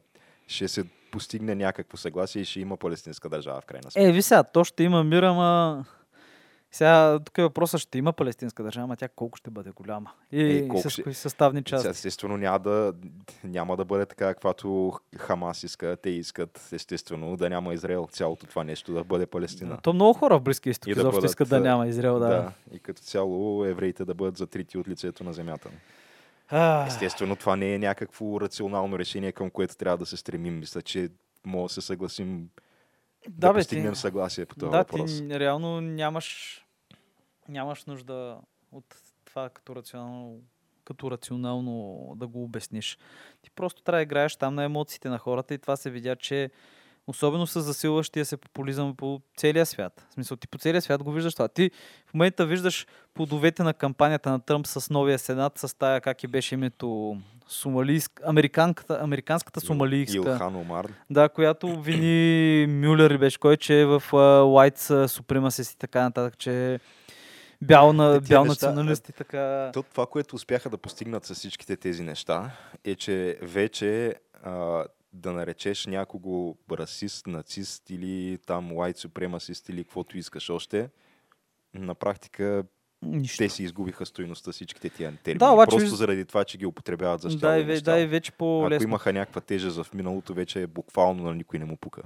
ще 0.47 0.67
се 0.67 0.83
постигне 1.11 1.55
някакво 1.55 1.97
съгласие 1.97 2.41
и 2.41 2.45
ще 2.45 2.59
има 2.59 2.77
палестинска 2.77 3.29
държава 3.29 3.61
в 3.61 3.65
крайна 3.65 3.91
сметка. 3.91 4.09
Е, 4.09 4.11
ви 4.11 4.21
сега, 4.21 4.43
то 4.43 4.63
ще 4.63 4.83
има 4.83 5.03
мир, 5.03 5.23
ама... 5.23 5.85
Сега, 6.73 7.19
тук 7.19 7.37
е 7.37 7.43
въпросът, 7.43 7.79
ще 7.79 7.97
има 7.97 8.13
палестинска 8.13 8.63
държава, 8.63 8.83
ама 8.83 8.95
тя 8.95 9.07
колко 9.07 9.37
ще 9.37 9.49
бъде 9.49 9.69
голяма? 9.71 10.11
И 10.31 10.43
Е, 10.43 10.67
колко 10.67 10.81
с 10.81 10.89
ще- 10.89 11.03
кои 11.03 11.13
съставни 11.13 11.59
Сега, 11.59 11.69
части? 11.69 11.87
естествено, 11.89 12.37
няма 12.37 12.59
да, 12.59 12.93
няма 13.43 13.77
да 13.77 13.85
бъде 13.85 14.05
така, 14.05 14.27
каквато 14.27 14.93
Хамас 15.17 15.63
иска. 15.63 15.97
Те 15.97 16.09
искат, 16.09 16.69
естествено, 16.71 17.37
да 17.37 17.49
няма 17.49 17.73
Израел. 17.73 18.07
Цялото 18.07 18.45
това 18.45 18.63
нещо 18.63 18.93
да 18.93 19.03
бъде 19.03 19.25
Палестина. 19.25 19.77
То 19.77 19.93
много 19.93 20.13
хора 20.13 20.37
в 20.37 20.41
Близкия 20.41 20.71
изток 20.71 20.93
да 20.93 21.03
бъдат, 21.03 21.23
искат 21.23 21.49
да 21.49 21.57
а, 21.57 21.59
няма 21.59 21.87
Израел, 21.87 22.19
да. 22.19 22.27
да. 22.27 22.51
И 22.71 22.79
като 22.79 23.01
цяло 23.01 23.65
евреите 23.65 24.05
да 24.05 24.13
бъдат 24.13 24.37
затрити 24.37 24.77
от 24.77 24.87
лицето 24.87 25.23
на 25.23 25.33
земята. 25.33 25.69
А, 26.49 26.87
Естествено, 26.87 27.35
това 27.35 27.55
не 27.55 27.73
е 27.73 27.79
някакво 27.79 28.41
рационално 28.41 28.99
решение, 28.99 29.31
към 29.31 29.49
което 29.49 29.77
трябва 29.77 29.97
да 29.97 30.05
се 30.05 30.17
стремим. 30.17 30.59
Мисля, 30.59 30.81
че 30.81 31.09
мога 31.45 31.65
да 31.65 31.69
се 31.69 31.81
съгласим 31.81 32.49
да, 33.29 33.47
Да, 33.47 33.53
бе, 33.53 33.59
постигнем 33.59 33.93
ти- 33.93 33.99
съгласие 33.99 34.45
по 34.45 34.55
този 34.55 34.71
да, 34.71 34.77
въпрос. 34.77 35.17
ти 35.19 35.39
реално 35.39 35.81
нямаш, 35.81 36.57
нямаш 37.51 37.85
нужда 37.85 38.37
от 38.71 38.95
това 39.25 39.49
като 39.49 39.75
рационално, 39.75 40.39
като 40.85 41.11
рационално 41.11 42.07
да 42.15 42.27
го 42.27 42.43
обясниш. 42.43 42.97
Ти 43.41 43.51
просто 43.51 43.83
трябва 43.83 43.99
да 43.99 44.03
играеш 44.03 44.35
там 44.35 44.55
на 44.55 44.63
емоциите 44.63 45.09
на 45.09 45.17
хората 45.17 45.53
и 45.53 45.57
това 45.57 45.75
се 45.75 45.89
видя, 45.89 46.15
че 46.15 46.49
особено 47.07 47.47
с 47.47 47.61
засилващия 47.61 48.25
се 48.25 48.37
популизъм 48.37 48.95
по 48.95 49.21
целия 49.37 49.65
свят. 49.65 50.05
В 50.09 50.13
смисъл, 50.13 50.37
ти 50.37 50.47
по 50.47 50.57
целия 50.57 50.81
свят 50.81 51.03
го 51.03 51.11
виждаш 51.11 51.33
това. 51.33 51.47
Ти 51.47 51.71
в 52.07 52.13
момента 52.13 52.45
виждаш 52.45 52.87
плодовете 53.13 53.63
на 53.63 53.73
кампанията 53.73 54.31
на 54.31 54.39
Тръмп 54.39 54.67
с 54.67 54.89
новия 54.89 55.19
сенат, 55.19 55.57
с 55.57 55.77
тая, 55.77 56.01
как 56.01 56.23
и 56.23 56.27
беше 56.27 56.55
името, 56.55 57.17
сомалийск, 57.47 58.21
американката, 58.25 58.99
американската 59.01 59.61
сомалийска. 59.61 60.17
Илхан 60.17 60.55
Омар. 60.55 60.87
Да, 61.09 61.29
която 61.29 61.81
вини 61.81 62.65
Мюллер 62.67 63.11
и 63.11 63.17
беше 63.17 63.39
кой, 63.39 63.57
че 63.57 63.81
е 63.81 63.85
в 63.85 64.03
White 64.11 65.05
Supremacist 65.05 65.75
и 65.75 65.77
така 65.77 66.01
нататък, 66.01 66.37
че 66.37 66.79
бял, 67.61 67.93
на, 67.93 68.21
бял 68.29 68.45
неща, 68.45 68.67
националист 68.67 69.09
и 69.09 69.13
така. 69.13 69.71
То, 69.73 69.83
това, 69.83 70.05
което 70.05 70.35
успяха 70.35 70.69
да 70.69 70.77
постигнат 70.77 71.25
с 71.25 71.35
всичките 71.35 71.77
тези 71.77 72.03
неща, 72.03 72.51
е, 72.83 72.95
че 72.95 73.37
вече 73.41 74.15
а, 74.43 74.85
да 75.13 75.31
наречеш 75.31 75.85
някого 75.85 76.55
расист, 76.71 77.27
нацист 77.27 77.89
или 77.89 78.37
там 78.45 78.71
white 78.71 79.07
supremacist 79.07 79.69
или 79.69 79.83
каквото 79.83 80.17
искаш 80.17 80.49
още, 80.49 80.89
на 81.73 81.95
практика 81.95 82.63
Нищо. 83.01 83.37
те 83.37 83.49
си 83.49 83.63
изгубиха 83.63 84.05
стоиността 84.05 84.51
всичките 84.51 84.89
тия 84.89 85.17
термини. 85.23 85.39
Да, 85.39 85.51
обаче 85.51 85.77
Просто 85.77 85.95
заради 85.95 86.25
това, 86.25 86.43
че 86.43 86.57
ги 86.57 86.65
употребяват 86.65 87.21
за 87.21 87.29
Да, 87.29 87.37
щяло 87.37 87.53
да, 87.83 87.99
и 87.99 88.07
вече 88.07 88.29
Ако 88.29 88.37
по-лесно. 88.37 88.87
имаха 88.87 89.13
някаква 89.13 89.41
тежест 89.41 89.83
в 89.83 89.93
миналото, 89.93 90.33
вече 90.33 90.61
е 90.61 90.67
буквално 90.67 91.23
на 91.23 91.35
никой 91.35 91.59
не 91.59 91.65
му 91.65 91.77
пука. 91.77 92.01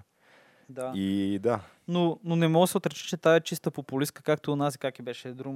Да. 0.69 0.91
И 0.95 1.39
да, 1.43 1.59
Но, 1.87 2.19
но 2.23 2.35
не 2.35 2.47
мога 2.47 2.63
да 2.63 2.67
се 2.67 2.77
отрече, 2.77 3.07
че 3.07 3.17
тая 3.17 3.37
е 3.37 3.41
чиста 3.41 3.71
популистка, 3.71 4.21
както 4.21 4.53
у 4.53 4.55
нас 4.55 4.77
как 4.77 4.99
и 4.99 5.01
беше 5.01 5.31
друг, 5.31 5.55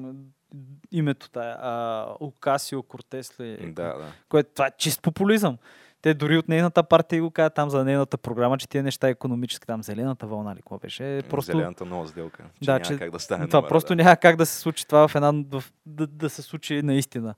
името 0.91 1.29
тая. 1.29 1.57
А, 1.59 2.05
Окасио 2.19 2.83
Кортес 2.83 3.39
ли? 3.39 3.71
да, 3.73 3.83
да. 3.83 4.11
Което 4.29 4.49
това 4.53 4.67
е 4.67 4.71
чист 4.77 5.01
популизъм. 5.01 5.57
Те 6.01 6.13
дори 6.13 6.37
от 6.37 6.49
нейната 6.49 6.83
партия 6.83 7.21
го 7.21 7.31
казват 7.31 7.53
там 7.53 7.69
за 7.69 7.85
нейната 7.85 8.17
програма, 8.17 8.57
че 8.57 8.69
тия 8.69 8.83
неща 8.83 9.09
економически, 9.09 9.67
там 9.67 9.83
зелената 9.83 10.27
вълна 10.27 10.55
ли, 10.55 10.59
какво 10.59 10.77
беше. 10.77 11.21
Просто... 11.29 11.51
Зелената 11.51 11.85
нова 11.85 12.07
сделка. 12.07 12.43
Че 12.61 12.65
Да, 12.65 12.71
няма 12.71 12.85
че 12.85 12.97
как 12.97 13.11
да 13.11 13.19
стане 13.19 13.47
това 13.47 13.57
номера, 13.57 13.69
просто 13.69 13.95
да. 13.95 14.03
няма 14.03 14.17
как 14.17 14.35
да 14.35 14.45
се 14.45 14.59
случи 14.59 14.87
това 14.87 15.07
в 15.07 15.15
една, 15.15 15.33
в, 15.51 15.63
да, 15.85 16.07
да 16.07 16.29
се 16.29 16.41
случи 16.41 16.81
наистина. 16.81 17.35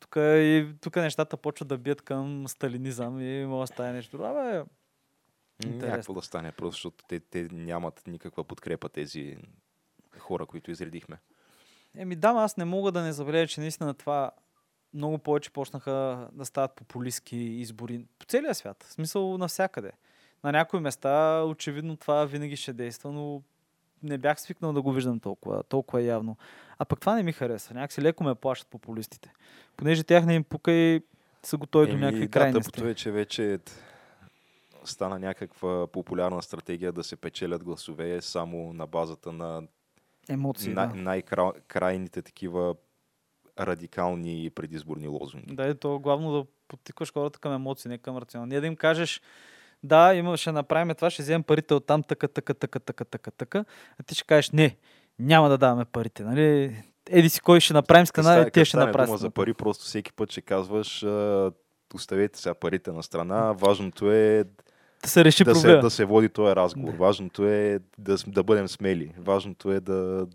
Тук, 0.00 0.16
и, 0.16 0.66
тук 0.80 0.96
нещата 0.96 1.36
почват 1.36 1.68
да 1.68 1.78
бият 1.78 2.02
към 2.02 2.48
сталинизъм 2.48 3.20
и 3.20 3.46
може 3.46 3.70
да 3.70 3.74
стане 3.74 3.92
нещо. 3.92 4.16
друго. 4.16 4.28
Абе, 4.28 4.62
Интересно. 5.64 5.88
Някакво 5.88 6.14
да 6.14 6.22
стане, 6.22 6.52
просто 6.52 6.72
защото 6.72 7.04
те, 7.08 7.20
те 7.20 7.48
нямат 7.52 8.02
никаква 8.06 8.44
подкрепа 8.44 8.88
тези 8.88 9.36
хора, 10.18 10.46
които 10.46 10.70
изредихме. 10.70 11.16
еми 11.96 12.16
да, 12.16 12.28
аз 12.28 12.56
не 12.56 12.64
мога 12.64 12.92
да 12.92 13.02
не 13.02 13.12
забележа, 13.12 13.48
че 13.48 13.60
наистина 13.60 13.94
това 13.94 14.30
много 14.94 15.18
повече 15.18 15.50
почнаха 15.50 16.28
да 16.32 16.44
стават 16.44 16.74
популистски 16.74 17.36
избори 17.36 18.06
по 18.18 18.26
целия 18.26 18.54
свят. 18.54 18.82
В 18.88 18.92
смисъл 18.92 19.38
навсякъде. 19.38 19.92
На 20.44 20.52
някои 20.52 20.80
места 20.80 21.42
очевидно 21.42 21.96
това 21.96 22.24
винаги 22.24 22.56
ще 22.56 22.72
действа, 22.72 23.12
но 23.12 23.42
не 24.02 24.18
бях 24.18 24.40
свикнал 24.40 24.72
да 24.72 24.82
го 24.82 24.92
виждам 24.92 25.20
толкова, 25.20 25.62
толкова 25.62 26.02
явно. 26.02 26.36
А 26.78 26.84
пък 26.84 27.00
това 27.00 27.14
не 27.14 27.22
ми 27.22 27.32
харесва. 27.32 27.74
Някакси 27.74 28.02
леко 28.02 28.24
ме 28.24 28.34
плашат 28.34 28.68
популистите. 28.68 29.32
Понеже 29.76 30.04
тях 30.04 30.26
не 30.26 30.34
им 30.34 30.44
пука 30.44 30.72
и 30.72 31.02
са 31.42 31.56
готови 31.56 31.86
до 31.86 31.92
Еми, 31.92 32.00
някакви 32.00 32.24
да, 32.24 32.30
крайности. 32.30 32.72
тъпото 32.72 32.88
е, 32.88 32.94
че 32.94 33.10
вече 33.10 33.58
стана 34.84 35.18
някаква 35.18 35.86
популярна 35.86 36.42
стратегия 36.42 36.92
да 36.92 37.04
се 37.04 37.16
печелят 37.16 37.64
гласове 37.64 38.22
само 38.22 38.72
на 38.72 38.86
базата 38.86 39.32
на 39.32 39.62
Емоции, 40.28 40.72
най- 40.72 40.88
да. 40.88 40.94
най-крайните 40.94 42.22
такива 42.22 42.74
радикални 43.60 44.50
предизборни 44.54 45.08
лозунги. 45.08 45.54
Да, 45.54 45.68
е 45.68 45.74
то 45.74 45.98
главно 45.98 46.32
да 46.32 46.44
подтикваш 46.68 47.12
хората 47.12 47.38
към 47.38 47.52
емоции, 47.52 47.88
не 47.88 47.98
към 47.98 48.18
рационал. 48.18 48.46
Ние 48.46 48.60
да 48.60 48.66
им 48.66 48.76
кажеш, 48.76 49.20
да, 49.82 50.14
има, 50.14 50.36
ще 50.36 50.52
направим 50.52 50.94
това, 50.94 51.10
ще 51.10 51.22
вземем 51.22 51.42
парите 51.42 51.74
от 51.74 51.86
там, 51.86 52.02
така, 52.02 52.28
така, 52.28 52.54
така, 52.54 52.78
така, 52.78 53.04
така, 53.04 53.30
така, 53.30 53.64
а 54.00 54.02
ти 54.02 54.14
ще 54.14 54.24
кажеш, 54.24 54.50
не, 54.50 54.76
няма 55.18 55.48
да 55.48 55.58
даваме 55.58 55.84
парите, 55.84 56.24
нали? 56.24 56.76
Еди 57.10 57.28
си 57.28 57.40
кой 57.40 57.60
ще 57.60 57.74
направим 57.74 58.06
с 58.06 58.10
и 58.10 58.12
като 58.44 58.64
ще 58.64 58.76
направят. 58.76 59.06
дума 59.06 59.18
за 59.18 59.30
пари, 59.30 59.54
просто 59.54 59.84
всеки 59.84 60.12
път 60.12 60.30
ще 60.30 60.40
казваш 60.40 61.04
оставете 61.94 62.38
сега 62.38 62.54
парите 62.54 62.92
на 62.92 63.02
страна, 63.02 63.52
важното 63.52 64.12
е 64.12 64.44
Да 65.04 65.10
се 65.10 65.24
реши 65.24 65.44
да 65.44 65.54
се, 65.54 65.76
да 65.76 65.90
се 65.90 66.04
води 66.04 66.28
този 66.28 66.56
разговор. 66.56 66.94
Важното 66.94 67.48
е 67.48 67.78
да, 67.98 68.16
да 68.26 68.42
бъдем 68.42 68.68
смели. 68.68 69.12
Важното 69.18 69.72
е 69.72 69.80
да, 69.80 70.26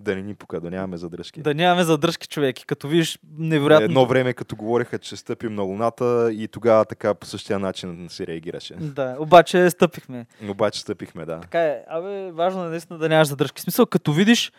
да 0.00 0.14
не 0.16 0.22
ни 0.22 0.34
пука, 0.34 0.60
да 0.60 0.70
нямаме 0.70 0.96
задръжки. 0.96 1.42
Да 1.42 1.54
нямаме 1.54 1.84
задръжки, 1.84 2.28
човеки. 2.28 2.66
Като 2.66 2.88
видиш 2.88 3.18
невероятно... 3.38 3.84
Едно 3.84 4.06
време, 4.06 4.32
като 4.32 4.56
говореха, 4.56 4.98
че 4.98 5.16
стъпим 5.16 5.54
на 5.54 5.62
Луната 5.62 6.30
и 6.32 6.48
тогава 6.48 6.84
така 6.84 7.14
по 7.14 7.26
същия 7.26 7.58
начин 7.58 8.06
се 8.10 8.26
реагираше. 8.26 8.74
Да, 8.74 9.16
обаче 9.18 9.70
стъпихме. 9.70 10.26
Обаче 10.48 10.80
стъпихме, 10.80 11.24
да. 11.24 11.40
Така 11.40 11.60
е. 11.60 11.84
Абе, 11.88 12.30
важно 12.32 12.64
е 12.64 12.68
наистина 12.68 12.98
да 12.98 13.08
нямаш 13.08 13.28
задръжки. 13.28 13.60
В 13.60 13.62
смисъл, 13.62 13.86
като 13.86 14.12
видиш 14.12 14.52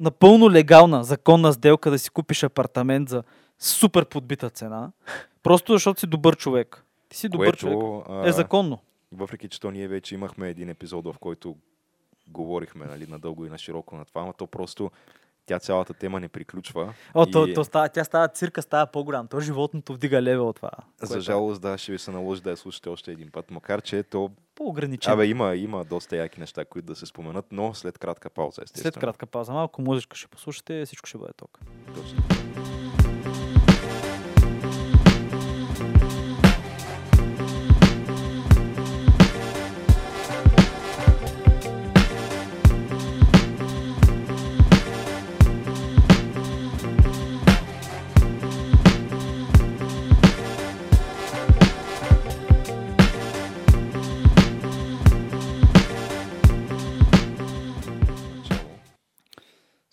напълно 0.00 0.50
легална, 0.50 1.04
законна 1.04 1.52
сделка 1.52 1.90
да 1.90 1.98
си 1.98 2.10
купиш 2.10 2.42
апартамент 2.42 3.08
за 3.08 3.22
супер 3.58 4.04
подбита 4.04 4.50
цена, 4.50 4.90
просто 5.42 5.72
защото 5.72 6.00
си 6.00 6.06
добър 6.06 6.36
човек. 6.36 6.84
Ти 7.12 7.18
си 7.18 7.28
добър 7.28 7.56
човек. 7.56 7.78
а, 8.08 8.28
Е 8.28 8.32
законно. 8.32 8.78
Въпреки, 9.12 9.48
че 9.48 9.60
то 9.60 9.70
ние 9.70 9.88
вече 9.88 10.14
имахме 10.14 10.48
един 10.48 10.68
епизод, 10.68 11.04
в 11.04 11.14
който 11.20 11.56
говорихме 12.28 12.86
нали, 12.86 13.06
надълго 13.06 13.46
и 13.46 13.50
на 13.50 13.58
широко 13.58 13.96
на 13.96 14.04
това, 14.04 14.24
но 14.24 14.32
то 14.32 14.46
просто 14.46 14.90
тя 15.46 15.58
цялата 15.58 15.94
тема 15.94 16.20
не 16.20 16.28
приключва. 16.28 16.94
О, 17.14 17.26
то, 17.26 17.46
и, 17.46 17.54
то 17.54 17.64
става, 17.64 17.88
тя 17.88 18.04
става 18.04 18.28
цирка, 18.28 18.62
става 18.62 18.86
по-голям. 18.86 19.28
То 19.28 19.40
животното 19.40 19.94
вдига 19.94 20.22
левел 20.22 20.52
това. 20.52 20.70
За 21.00 21.06
което 21.06 21.18
е 21.18 21.20
жалост, 21.20 21.62
да, 21.62 21.78
ще 21.78 21.92
ви 21.92 21.98
се 21.98 22.10
наложи 22.10 22.42
да 22.42 22.50
я 22.50 22.56
слушате 22.56 22.88
още 22.88 23.12
един 23.12 23.30
път, 23.30 23.50
макар 23.50 23.82
че 23.82 24.02
то... 24.02 24.30
По-ограничено. 24.54 25.14
Абе, 25.14 25.26
има, 25.26 25.54
има 25.56 25.84
доста 25.84 26.16
яки 26.16 26.40
неща, 26.40 26.64
които 26.64 26.86
да 26.86 26.96
се 26.96 27.06
споменат, 27.06 27.46
но 27.52 27.74
след 27.74 27.98
кратка 27.98 28.30
пауза, 28.30 28.62
естествено. 28.64 28.92
След 28.92 29.00
кратка 29.00 29.26
пауза, 29.26 29.52
малко 29.52 29.82
музичка 29.82 30.16
ще 30.16 30.28
послушате, 30.28 30.86
всичко 30.86 31.08
ще 31.08 31.18
бъде 31.18 31.32
ток. 31.32 31.58
Точно. 31.94 32.31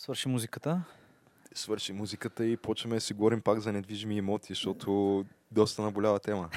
Свърши 0.10 0.30
музиката. 0.30 0.82
Свърши 1.54 1.94
музиката 1.94 2.46
и 2.46 2.58
почваме 2.58 2.96
да 2.96 3.02
си 3.02 3.14
говорим 3.14 3.42
пак 3.42 3.60
за 3.60 3.74
недвижими 3.74 4.16
имоти, 4.16 4.54
защото 4.54 5.26
доста 5.52 5.82
наболява 5.82 6.20
тема. 6.20 6.50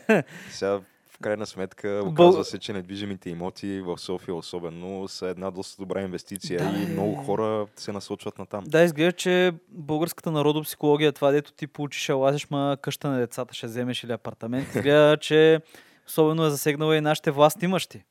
Сега 0.50 0.80
в 1.10 1.18
крайна 1.22 1.46
сметка 1.46 2.02
оказва 2.06 2.44
се, 2.44 2.58
че 2.58 2.72
недвижимите 2.72 3.30
имоти 3.30 3.80
в 3.80 3.98
София 3.98 4.34
особено 4.34 5.08
са 5.08 5.26
една 5.26 5.50
доста 5.50 5.82
добра 5.82 6.02
инвестиция 6.02 6.58
Да, 6.58 6.78
и 6.78 6.86
бе. 6.86 6.92
много 6.92 7.14
хора 7.14 7.66
се 7.76 7.92
насочват 7.92 8.38
на 8.38 8.46
там. 8.46 8.64
Да, 8.66 8.82
изглежда, 8.82 9.12
че 9.12 9.52
българската 9.68 10.30
народопсихология 10.30 11.08
е 11.08 11.12
това, 11.12 11.30
дето 11.30 11.52
ти 11.52 11.66
получиш, 11.66 12.08
а 12.08 12.14
лазиш, 12.14 12.50
ма 12.50 12.76
къща 12.82 13.08
на 13.10 13.18
децата 13.18 13.54
ще 13.54 13.66
вземеш 13.66 14.04
или 14.04 14.12
апартамент. 14.12 14.68
Изглежда, 14.74 15.16
че 15.20 15.60
особено 16.08 16.46
е 16.46 16.50
засегнала 16.50 16.96
и 16.96 17.00
нашите 17.00 17.30
власти 17.30 17.64
имащи. 17.64 18.04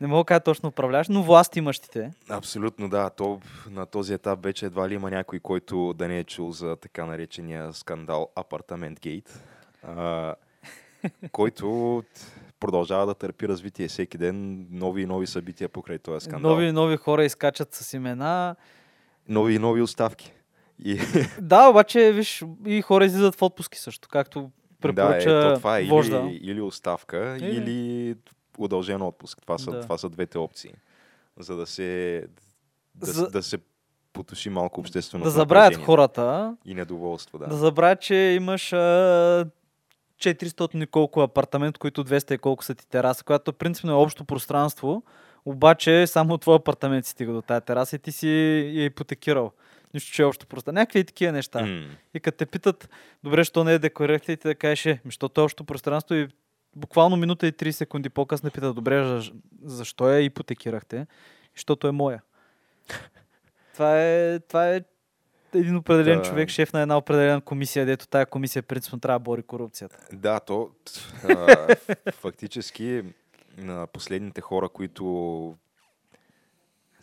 Не 0.00 0.06
мога 0.06 0.20
да 0.20 0.24
кажа 0.24 0.40
точно 0.40 0.68
управляваш, 0.68 1.08
но 1.08 1.22
власт 1.22 1.56
имащите. 1.56 2.10
Абсолютно 2.28 2.88
да. 2.88 3.10
То 3.10 3.40
на 3.70 3.86
този 3.86 4.14
етап 4.14 4.42
вече 4.42 4.66
едва 4.66 4.88
ли 4.88 4.94
има 4.94 5.10
някой, 5.10 5.38
който 5.40 5.92
да 5.92 6.08
не 6.08 6.18
е 6.18 6.24
чул 6.24 6.50
за 6.52 6.76
така 6.76 7.04
наречения 7.06 7.72
скандал 7.72 8.28
Апартамент 8.36 9.00
Гейт, 9.00 9.42
а, 9.82 10.34
който 11.32 12.02
продължава 12.60 13.06
да 13.06 13.14
търпи 13.14 13.48
развитие 13.48 13.88
всеки 13.88 14.18
ден, 14.18 14.66
нови 14.70 15.02
и 15.02 15.06
нови 15.06 15.26
събития 15.26 15.68
покрай 15.68 15.98
този 15.98 16.24
скандал. 16.24 16.50
Нови 16.50 16.66
и 16.66 16.72
нови 16.72 16.96
хора 16.96 17.24
изкачат 17.24 17.74
с 17.74 17.92
имена. 17.92 18.56
нови 19.28 19.54
и 19.54 19.58
нови 19.58 19.82
оставки. 19.82 20.32
И, 20.84 21.00
Да, 21.40 21.68
обаче, 21.68 22.12
виж, 22.12 22.44
и 22.66 22.82
хора 22.82 23.04
излизат 23.04 23.34
в 23.34 23.42
отпуски 23.42 23.78
също, 23.78 24.08
както 24.08 24.50
препоръча 24.80 25.30
да, 25.30 25.38
е, 25.38 25.42
то 25.52 25.58
това 25.58 25.78
е 25.78 25.84
вожда. 25.84 26.16
или, 26.16 26.50
или 26.50 26.60
оставка, 26.60 27.36
Или- 27.40 27.56
или 27.56 28.16
удължен 28.58 29.02
отпуск. 29.02 29.38
Това 29.42 29.58
са, 29.58 29.70
Да. 29.70 29.80
това 29.80 29.98
са 29.98 30.08
двете 30.08 30.38
опции. 30.38 30.72
За 31.36 31.56
да 31.56 31.66
се, 31.66 32.22
да, 32.94 33.06
За- 33.06 33.28
да 33.28 33.42
се 33.42 33.58
потуши 34.12 34.50
малко 34.50 34.80
обществено 34.80 35.24
да 35.24 35.30
забравят 35.30 35.76
хората, 35.76 36.56
И 36.64 36.74
недоволство, 36.74 37.38
да. 37.38 37.46
да 37.46 37.56
забравят, 37.56 38.00
че 38.00 38.14
имаш 38.14 38.72
а, 38.72 39.46
400 40.18 40.82
и 40.82 40.86
колко 40.86 41.20
апартамент, 41.20 41.78
които 41.78 42.04
200 42.04 42.34
и 42.34 42.38
колко 42.38 42.64
са 42.64 42.74
ти 42.74 42.88
тераса, 42.88 43.24
която 43.24 43.52
принципно 43.52 43.90
е 43.92 43.94
общо 43.94 44.24
пространство, 44.24 45.02
обаче 45.44 46.06
само 46.06 46.38
твой 46.38 46.56
апартамент 46.56 47.04
си 47.06 47.10
стига 47.10 47.32
до 47.32 47.42
тази 47.42 47.64
тераса 47.64 47.96
и 47.96 47.98
ти 47.98 48.12
си 48.12 48.28
я 48.74 48.84
ипотекирал. 48.84 49.52
Нищо, 49.94 50.12
че 50.12 50.22
е 50.22 50.26
общо 50.26 50.46
пространство. 50.46 50.74
Някакви 50.74 50.98
и 50.98 51.04
такива 51.04 51.32
неща. 51.32 51.60
М. 51.62 51.84
И 52.14 52.20
като 52.20 52.38
те 52.38 52.46
питат, 52.46 52.88
добре, 53.24 53.44
що 53.44 53.64
не 53.64 53.72
е 53.72 53.78
декларирахте, 53.78 54.32
и 54.32 54.36
ти 54.36 54.48
да 54.48 54.54
кажеш, 54.54 54.86
е, 54.86 55.00
защото 55.04 55.40
е 55.40 55.44
общо 55.44 55.64
пространство 55.64 56.14
и 56.14 56.28
буквално 56.76 57.16
минута 57.16 57.46
и 57.46 57.52
30 57.52 57.70
секунди 57.70 58.08
по-късно 58.08 58.50
питат, 58.50 58.74
добре, 58.74 59.04
за- 59.04 59.32
защо 59.62 60.08
я 60.08 60.20
ипотекирахте? 60.20 61.06
Защото 61.54 61.88
е 61.88 61.92
моя. 61.92 62.22
това 63.72 64.02
е, 64.02 64.38
това 64.38 64.68
е 64.68 64.80
един 65.54 65.76
определен 65.76 66.18
Да. 66.18 66.24
човек, 66.24 66.48
шеф 66.48 66.72
на 66.72 66.80
една 66.80 66.96
определена 66.96 67.40
комисия, 67.40 67.86
дето 67.86 68.08
тая 68.08 68.26
комисия 68.26 68.62
принципно 68.62 69.00
трябва 69.00 69.18
да 69.18 69.22
бори 69.22 69.42
корупцията. 69.42 69.98
Да, 70.12 70.40
то 70.40 70.70
а, 71.24 71.66
фактически 72.12 73.02
на 73.58 73.86
последните 73.86 74.40
хора, 74.40 74.68
които 74.68 75.56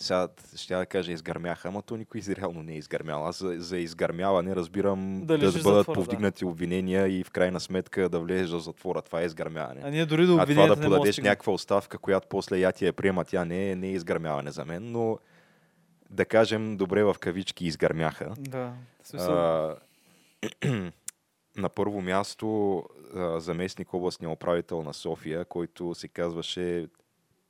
сега 0.01 0.27
ще 0.55 0.75
да 0.75 0.85
кажа 0.85 1.11
изгърмяха, 1.11 1.67
ама 1.67 1.81
то 1.81 1.97
никой 1.97 2.21
реално 2.29 2.63
не 2.63 2.73
е 2.73 2.77
изгърмял. 2.77 3.27
Аз 3.27 3.37
за, 3.37 3.55
за 3.57 3.77
изгърмяване 3.77 4.55
разбирам 4.55 5.19
Да 5.25 5.25
да, 5.25 5.37
да 5.37 5.37
бъдат 5.37 5.53
затвора, 5.53 5.83
да. 5.83 5.93
повдигнати 5.93 6.45
обвинения 6.45 7.19
и 7.19 7.23
в 7.23 7.31
крайна 7.31 7.59
сметка 7.59 8.09
да 8.09 8.19
влезеш 8.19 8.49
в 8.49 8.59
затвора. 8.59 9.01
Това 9.01 9.21
е 9.21 9.25
изгърмяване. 9.25 9.81
А 9.83 9.89
ние 9.89 10.05
дори 10.05 10.25
до 10.25 10.37
А 10.37 10.45
това 10.45 10.67
да 10.67 10.81
подадеш 10.81 11.17
някаква 11.17 11.53
оставка, 11.53 11.97
която 11.97 12.27
после 12.29 12.57
я 12.57 12.71
ти 12.71 12.85
я 12.85 12.93
приема, 12.93 13.25
тя 13.25 13.45
не 13.45 13.71
е, 13.71 13.75
не 13.75 13.87
е 13.87 13.91
изгърмяване 13.91 14.51
за 14.51 14.65
мен, 14.65 14.91
но 14.91 15.17
да 16.09 16.25
кажем 16.25 16.77
добре 16.77 17.03
в 17.03 17.15
кавички 17.19 17.65
изгърмяха. 17.65 18.33
Да, 18.39 18.73
А, 19.13 19.75
на 21.57 21.69
първо 21.69 22.01
място 22.01 22.77
а, 23.15 23.39
заместник 23.39 23.93
областния 23.93 24.29
управител 24.29 24.83
на 24.83 24.93
София, 24.93 25.45
който 25.45 25.95
се 25.95 26.07
казваше 26.07 26.87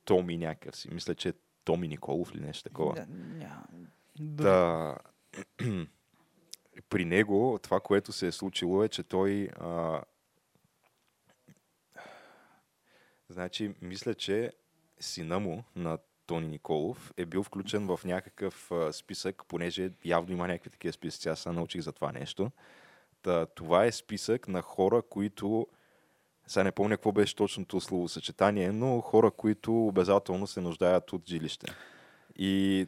Томи 0.04 0.36
някакъв 0.36 0.76
си. 0.76 0.88
Мисля, 0.92 1.14
че 1.14 1.32
Томи 1.64 1.88
Николов 1.88 2.34
или 2.34 2.40
нещо 2.40 2.68
такова. 2.68 3.06
Да. 4.18 4.96
При 6.88 7.04
него 7.04 7.58
това, 7.62 7.80
което 7.80 8.12
се 8.12 8.26
е 8.26 8.32
случило 8.32 8.84
е, 8.84 8.88
че 8.88 9.02
той 9.02 9.48
а... 9.60 10.02
значи, 13.28 13.74
мисля, 13.82 14.14
че 14.14 14.52
сина 15.00 15.40
му 15.40 15.64
на 15.76 15.98
Тони 16.26 16.46
Николов 16.46 17.12
е 17.16 17.26
бил 17.26 17.42
включен 17.42 17.86
в 17.86 18.00
някакъв 18.04 18.72
а, 18.72 18.92
списък, 18.92 19.42
понеже 19.48 19.90
явно 20.04 20.32
има 20.32 20.46
някакви 20.48 20.70
такива 20.70 20.92
списъци. 20.92 21.28
Аз 21.28 21.40
се 21.40 21.52
научих 21.52 21.80
за 21.80 21.92
това 21.92 22.12
нещо. 22.12 22.50
Та, 23.22 23.46
това 23.46 23.84
е 23.84 23.92
списък 23.92 24.48
на 24.48 24.62
хора, 24.62 25.02
които 25.02 25.66
сега 26.46 26.64
не 26.64 26.72
помня 26.72 26.96
какво 26.96 27.12
беше 27.12 27.36
точното 27.36 27.80
словосъчетание, 27.80 28.72
но 28.72 29.00
хора, 29.00 29.30
които 29.30 29.86
обязателно 29.86 30.46
се 30.46 30.60
нуждаят 30.60 31.12
от 31.12 31.22
жилище. 31.28 31.66
И 32.36 32.86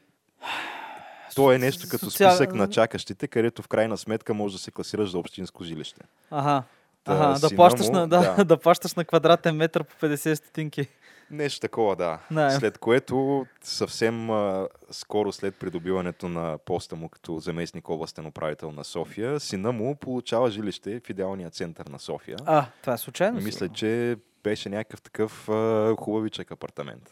то 1.35 1.53
е 1.53 1.59
нещо 1.59 1.89
като 1.91 2.07
Социал- 2.07 2.31
списък 2.31 2.55
на 2.55 2.71
чакащите, 2.71 3.29
където 3.29 3.63
в 3.63 3.69
крайна 3.69 3.97
сметка 3.99 4.35
може 4.35 4.55
да 4.55 4.59
се 4.59 4.71
класираш 4.71 5.11
за 5.11 5.19
общинско 5.19 5.65
жилище. 5.65 6.01
Ага. 6.31 6.63
Та, 7.05 7.13
Ага, 7.13 7.39
да 7.41 7.57
плащаш, 7.57 7.87
му, 7.87 7.93
на, 7.93 8.09
да, 8.09 8.35
да. 8.35 8.45
да. 8.45 8.57
плащаш 8.57 8.95
на 8.95 9.05
квадратен 9.05 9.57
метър 9.57 9.85
по 9.85 10.07
50 10.07 10.35
стотинки. 10.35 10.89
Нещо 11.31 11.61
такова, 11.61 11.97
да. 11.97 12.19
Знаем. 12.31 12.51
След 12.51 12.79
което 12.79 13.47
съвсем 13.61 14.31
а, 14.31 14.69
скоро 14.91 15.33
след 15.33 15.55
придобиването 15.57 16.29
на 16.29 16.59
поста 16.59 16.97
му 16.97 17.09
като 17.09 17.39
заместник 17.39 17.89
областен 17.89 18.27
управител 18.27 18.73
на 18.73 18.85
София, 18.85 19.41
сина 19.41 19.73
му 19.73 19.97
получава 19.97 20.51
жилище 20.51 21.01
в 21.01 21.11
идеалния 21.11 21.51
център 21.51 21.87
на 21.87 21.99
София. 21.99 22.37
А, 22.47 22.67
това 22.81 22.93
е 22.93 22.99
случайно? 22.99 23.41
Мисля, 23.41 23.69
че 23.69 24.17
беше 24.45 24.69
някакъв 24.69 25.03
такъв 25.03 25.49
а, 25.49 25.95
хубавичък 25.97 26.51
апартамент. 26.51 27.11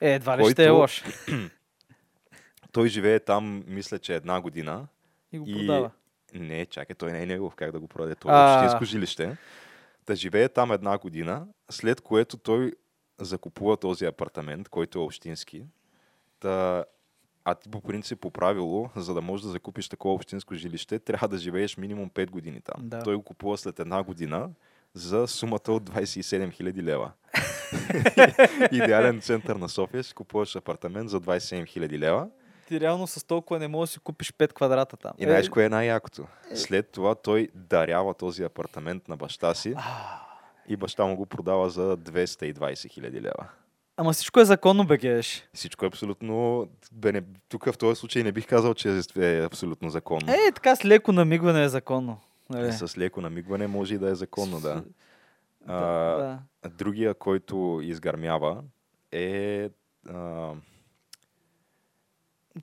Е, 0.00 0.14
едва 0.14 0.38
ли 0.38 0.42
който- 0.42 0.52
ще 0.52 0.64
е 0.64 0.70
лош. 0.70 1.04
Той 2.72 2.88
живее 2.88 3.18
там, 3.20 3.64
мисля, 3.66 3.98
че 3.98 4.14
една 4.14 4.40
година. 4.40 4.86
И 5.32 5.38
го 5.38 5.44
И- 5.48 5.54
продава. 5.56 5.90
Не, 6.34 6.66
чакай, 6.66 6.96
той 6.96 7.12
не 7.12 7.22
е 7.22 7.26
негов, 7.26 7.54
как 7.54 7.72
да 7.72 7.80
го 7.80 7.88
продаде. 7.88 8.14
Това 8.14 8.52
е 8.52 8.56
общинско 8.56 8.84
жилище. 8.84 9.36
Да 10.06 10.16
живее 10.16 10.48
там 10.48 10.72
една 10.72 10.98
година, 10.98 11.46
след 11.70 12.00
което 12.00 12.36
той 12.36 12.72
закупува 13.24 13.76
този 13.76 14.04
апартамент, 14.04 14.68
който 14.68 14.98
е 14.98 15.02
общински. 15.02 15.64
Та, 16.40 16.84
а 17.44 17.54
ти 17.54 17.68
по 17.68 17.80
принцип 17.80 18.20
по 18.20 18.30
правило, 18.30 18.90
за 18.96 19.14
да 19.14 19.20
можеш 19.20 19.44
да 19.44 19.50
закупиш 19.50 19.88
такова 19.88 20.14
общинско 20.14 20.54
жилище, 20.54 20.98
трябва 20.98 21.28
да 21.28 21.38
живееш 21.38 21.76
минимум 21.76 22.10
5 22.10 22.30
години 22.30 22.60
там. 22.60 22.88
Да. 22.88 23.02
Той 23.02 23.16
го 23.16 23.22
купува 23.22 23.58
след 23.58 23.80
една 23.80 24.02
година 24.02 24.50
за 24.94 25.28
сумата 25.28 25.68
от 25.68 25.90
27 25.90 26.62
000 26.62 26.82
лева. 26.82 27.12
Идеален 28.72 29.20
център 29.20 29.56
на 29.56 29.68
София, 29.68 30.04
си 30.04 30.14
купуваш 30.14 30.56
апартамент 30.56 31.10
за 31.10 31.20
27 31.20 31.64
000 31.64 31.98
лева. 31.98 32.28
Ти 32.68 32.80
реално 32.80 33.06
с 33.06 33.26
толкова 33.26 33.60
не 33.60 33.68
можеш 33.68 33.90
да 33.90 33.92
си 33.92 34.00
купиш 34.00 34.32
5 34.32 34.52
квадрата 34.52 34.96
там. 34.96 35.12
И 35.18 35.24
знаеш 35.24 35.48
кое 35.48 35.64
е 35.64 35.68
най-якото? 35.68 36.26
След 36.54 36.90
това 36.90 37.14
той 37.14 37.48
дарява 37.54 38.14
този 38.14 38.42
апартамент 38.42 39.08
на 39.08 39.16
баща 39.16 39.54
си 39.54 39.74
и 40.70 40.76
баща 40.76 41.04
му 41.04 41.16
го 41.16 41.26
продава 41.26 41.70
за 41.70 41.96
220 41.96 42.90
хиляди 42.90 43.20
лева. 43.20 43.48
Ама 43.96 44.12
всичко 44.12 44.40
е 44.40 44.44
законно, 44.44 44.86
бегеш. 44.86 45.48
Всичко 45.54 45.84
е 45.84 45.88
абсолютно... 45.88 46.66
Бе, 46.92 47.12
не, 47.12 47.22
тук 47.48 47.64
в 47.64 47.78
този 47.78 48.00
случай 48.00 48.22
не 48.22 48.32
бих 48.32 48.46
казал, 48.46 48.74
че 48.74 49.00
е 49.16 49.44
абсолютно 49.44 49.90
законно. 49.90 50.32
Е, 50.32 50.52
така 50.52 50.76
с 50.76 50.84
леко 50.84 51.12
намигване 51.12 51.64
е 51.64 51.68
законно. 51.68 52.20
Нали? 52.50 52.72
С 52.72 52.98
леко 52.98 53.20
намигване 53.20 53.66
може 53.66 53.94
и 53.94 53.98
да 53.98 54.10
е 54.10 54.14
законно, 54.14 54.60
да. 54.60 54.74
Да, 54.74 54.84
А, 55.66 55.78
да. 56.16 56.38
Другия, 56.70 57.14
който 57.14 57.80
изгърмява 57.82 58.62
е... 59.12 59.68
А, 60.08 60.52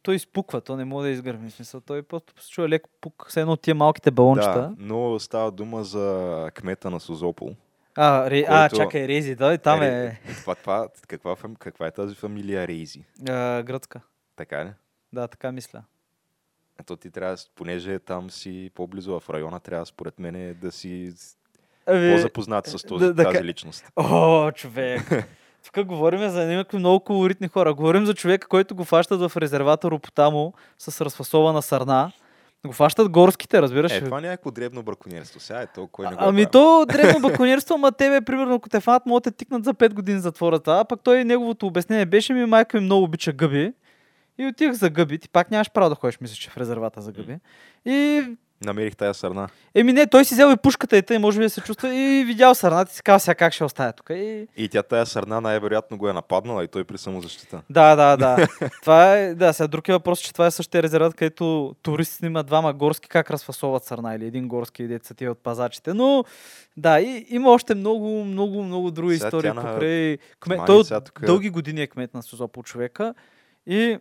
Той 0.03 0.16
изпуква, 0.16 0.62
то 0.62 0.76
не 0.76 0.86
може 0.86 1.05
да 1.08 1.12
изгърми. 1.12 1.51
Смисъл, 1.51 1.82
той 1.82 2.03
просто 2.03 2.43
се 2.43 2.49
чува 2.49 2.70
леко 2.70 2.89
пук, 3.01 3.26
все 3.30 3.41
едно 3.41 3.53
от 3.53 3.62
тия 3.62 3.76
малките 3.76 4.12
балончета. 4.12 4.62
да, 4.62 4.74
но 4.78 5.20
става 5.20 5.51
дума 5.51 5.84
за 5.84 6.49
кмета 6.53 6.89
на 6.89 6.99
Созопол. 6.99 7.55
А, 8.00 8.30
ре... 8.30 8.45
а, 8.48 8.70
чакай, 8.70 9.08
Рези, 9.08 9.36
да, 9.36 9.58
там 9.58 9.80
Ре- 9.80 10.08
е 10.08 10.20
Това, 10.36 10.56
това, 10.56 10.88
каква, 11.08 11.36
каква 11.60 11.88
е 11.88 11.91
тази 11.91 12.16
фамилия 12.16 12.68
Рейзи? 12.68 13.04
а, 13.30 13.64
гръцка. 13.64 14.02
Така 14.36 14.66
ли? 14.66 14.70
Да, 15.14 15.28
така 15.28 15.52
мисля. 15.52 15.84
Ето 16.80 16.95
ти 16.95 17.12
трябва, 17.12 17.38
понеже 17.56 18.00
там 18.00 18.30
си 18.30 18.72
по-близо 18.76 19.20
в 19.20 19.30
района, 19.30 19.60
трябва 19.60 19.86
според 19.86 20.20
мен 20.20 20.58
да 20.62 20.72
си 20.72 21.14
Ами, 21.86 22.16
по-запознат 22.16 22.68
с 22.68 22.84
този, 22.84 23.06
да- 23.06 23.14
да 23.14 23.24
тази 23.24 23.43
личност. 23.43 23.86
О, 23.95 24.52
човек. 24.52 25.02
Тук 25.74 25.86
говорим 25.86 26.30
за 26.30 26.45
някакви 26.45 26.78
много 26.78 27.00
колоритни 27.00 27.48
хора. 27.48 27.74
Говорим 27.74 28.06
за 28.06 28.14
човека, 28.14 28.48
който 28.48 28.76
го 28.76 28.84
фащат 28.84 29.20
в 29.20 29.38
резервата 29.38 29.91
Ропотамо 29.91 30.54
с 30.78 31.06
разфасована 31.06 31.62
сърна. 31.62 32.12
Го 32.66 32.74
фащат 32.74 33.10
горските, 33.10 33.62
разбираш 33.62 33.91
Е, 33.91 34.03
това 34.03 34.18
е 34.18 34.22
някакво 34.22 34.51
дребно 34.51 34.84
браконьерство. 34.84 35.39
Сега 35.39 35.62
е 35.62 35.68
то, 35.68 35.88
кой 35.88 36.08
не 36.08 36.16
го 36.16 36.18
Ами 36.22 36.41
е 36.41 36.45
то 36.45 36.86
древно 36.86 37.20
баконерство, 37.20 37.76
ама 37.76 37.91
тебе, 37.91 38.22
примерно, 38.22 38.55
ако 38.55 38.70
те 38.70 38.80
фанат, 38.80 39.05
могат 39.05 39.24
да 39.24 39.32
тикнат 39.32 39.64
за 39.64 39.74
5 39.74 39.93
години 39.93 40.20
затвората. 40.20 40.80
А 40.80 40.86
пък 40.86 41.01
той 41.03 41.26
неговото 41.26 41.68
обяснение 41.68 42.05
беше 42.05 42.34
ми, 42.34 42.45
майка 42.45 42.78
ми 42.78 42.84
много 42.84 43.03
обича 43.03 43.32
гъби. 43.34 43.74
И 44.38 44.45
отих 44.45 44.72
за 44.72 44.89
гъби. 44.89 45.18
Ти 45.20 45.30
пак 45.30 45.51
нямаш 45.51 45.72
право 45.72 45.89
да 45.89 45.95
ходиш, 45.95 46.20
мисля, 46.22 46.36
че 46.36 46.49
в 46.49 46.58
резервата 46.58 47.01
за 47.01 47.12
гъби. 47.12 47.38
И 47.86 48.24
Намерих 48.66 48.95
тая 48.95 49.14
сърна. 49.14 49.49
Еми 49.76 49.93
не, 49.93 50.08
той 50.08 50.26
си 50.26 50.34
взел 50.34 50.51
и 50.53 50.58
пушката 50.58 50.97
и 50.97 51.01
тъй, 51.01 51.18
може 51.18 51.39
би 51.39 51.45
да 51.45 51.49
се 51.49 51.62
чувства 51.62 51.95
и 51.95 52.24
видял 52.26 52.55
сърната 52.55 52.91
и 52.91 52.95
си 52.95 53.03
казал 53.03 53.20
сега 53.20 53.36
как 53.36 53.53
ще 53.53 53.64
остая 53.64 53.93
тук. 53.93 54.10
И... 54.10 54.47
И 54.58 54.70
тя 54.70 54.84
тая 54.84 55.05
сърна 55.05 55.41
най-вероятно 55.41 55.97
го 55.97 56.10
е 56.10 56.14
нападнала 56.14 56.64
и 56.64 56.68
той 56.68 56.84
при 56.84 56.97
самозащита. 56.97 57.62
Да, 57.70 57.95
да, 57.95 58.18
да. 58.18 58.47
това 58.82 59.14
е, 59.18 59.36
да, 59.36 59.53
сега 59.53 59.68
друг 59.68 59.88
е 59.89 59.91
въпрос, 59.91 60.20
че 60.20 60.34
това 60.34 60.45
е 60.45 60.51
същия 60.51 60.84
резерват, 60.84 61.14
където 61.14 61.76
туристите 61.82 62.26
имат 62.26 62.45
двама 62.47 62.74
горски, 62.74 63.10
как 63.10 63.32
разфасоват 63.32 63.84
сърна 63.84 64.16
или 64.16 64.26
един 64.26 64.47
горски 64.47 64.88
деца 64.88 65.14
ти 65.14 65.28
от 65.28 65.38
пазачите. 65.38 65.93
Но 65.93 66.24
да, 66.78 66.99
и, 66.99 67.26
има 67.30 67.51
още 67.51 67.76
много, 67.76 68.24
много, 68.26 68.64
много 68.64 68.91
други 68.91 69.16
Сега 69.18 69.28
истории 69.28 69.49
тя 69.49 69.53
на- 69.53 69.62
покрай... 69.74 70.18
Кмет, 70.39 70.60
той 70.66 70.80
от 70.80 70.88
тук- 71.05 71.26
дълги 71.26 71.49
години 71.49 71.82
е 71.82 71.88
кмет 71.88 72.14
на 72.14 72.24
Созопол 72.24 72.64
човека 72.64 73.14
и 73.68 73.97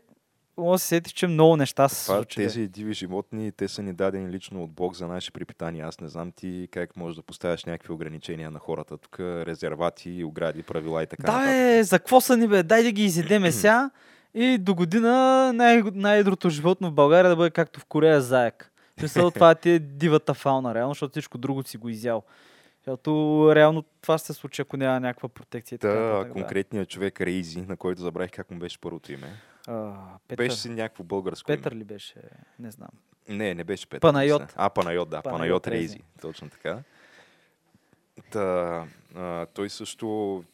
мога 0.58 0.72
да 0.72 0.78
се 0.78 0.86
сетиш, 0.86 1.12
че 1.12 1.26
много 1.26 1.56
неща 1.56 1.88
се 1.88 2.04
случили. 2.04 2.44
тези 2.44 2.68
диви 2.68 2.94
животни, 2.94 3.52
те 3.52 3.68
са 3.68 3.82
ни 3.82 3.92
дадени 3.92 4.32
лично 4.32 4.62
от 4.64 4.70
Бог 4.70 4.94
за 4.96 5.06
наши 5.06 5.32
припитания. 5.32 5.86
Аз 5.86 6.00
не 6.00 6.08
знам 6.08 6.32
ти 6.32 6.68
как 6.70 6.96
можеш 6.96 7.16
да 7.16 7.22
поставяш 7.22 7.64
някакви 7.64 7.92
ограничения 7.92 8.50
на 8.50 8.58
хората. 8.58 8.98
Тук 8.98 9.20
резервати, 9.20 10.24
огради, 10.24 10.62
правила 10.62 11.02
и 11.02 11.06
така 11.06 11.22
Да, 11.22 11.32
нататък. 11.32 11.54
е, 11.54 11.84
за 11.84 11.98
какво 11.98 12.20
са 12.20 12.36
ни 12.36 12.48
бе? 12.48 12.62
Дай 12.62 12.82
да 12.82 12.92
ги 12.92 13.04
изедеме 13.04 13.52
сега 13.52 13.90
и 14.34 14.58
до 14.58 14.74
година 14.74 15.52
най- 15.52 15.82
най-едрото 15.94 16.50
животно 16.50 16.90
в 16.90 16.92
България 16.94 17.28
да 17.28 17.36
бъде 17.36 17.50
както 17.50 17.80
в 17.80 17.84
Корея 17.84 18.20
заек. 18.20 18.72
Мисля, 19.02 19.30
това 19.30 19.54
ти 19.54 19.70
е 19.70 19.78
дивата 19.78 20.34
фауна, 20.34 20.74
реално, 20.74 20.94
защото 20.94 21.10
всичко 21.10 21.38
друго 21.38 21.62
си 21.62 21.76
го 21.76 21.88
изял. 21.88 22.22
Защото 22.78 23.52
реално 23.54 23.84
това 24.02 24.18
се 24.18 24.32
случи, 24.32 24.62
ако 24.62 24.76
няма 24.76 25.00
някаква 25.00 25.28
протекция. 25.28 25.76
и 25.76 25.78
така 25.78 25.94
да. 25.94 26.28
конкретният 26.32 26.88
човек 26.88 27.20
Рейзи, 27.20 27.60
на 27.60 27.76
който 27.76 28.00
забравих 28.00 28.30
как 28.30 28.50
му 28.50 28.58
беше 28.58 28.78
първото 28.80 29.12
име. 29.12 29.32
А, 29.66 29.94
Петър, 30.28 30.44
Беше 30.44 30.56
си 30.56 30.68
някакво 30.68 31.04
българско 31.04 31.46
Петър 31.46 31.72
име. 31.72 31.80
ли 31.80 31.84
беше? 31.84 32.22
Не 32.58 32.70
знам. 32.70 32.88
Не, 33.28 33.54
не 33.54 33.64
беше 33.64 33.86
Петър. 33.86 34.00
Панайот. 34.00 34.42
мисля. 34.42 34.54
А, 34.56 34.70
Панайот, 34.70 35.10
да. 35.10 35.22
Панайот 35.22 35.62
Панайот, 35.62 35.66
Рези. 35.66 35.76
Рейзи. 35.76 36.00
Точно 36.20 36.50
така. 36.50 36.82
Та, 38.30 38.86
а, 39.14 39.46
той 39.46 39.70
също 39.70 40.44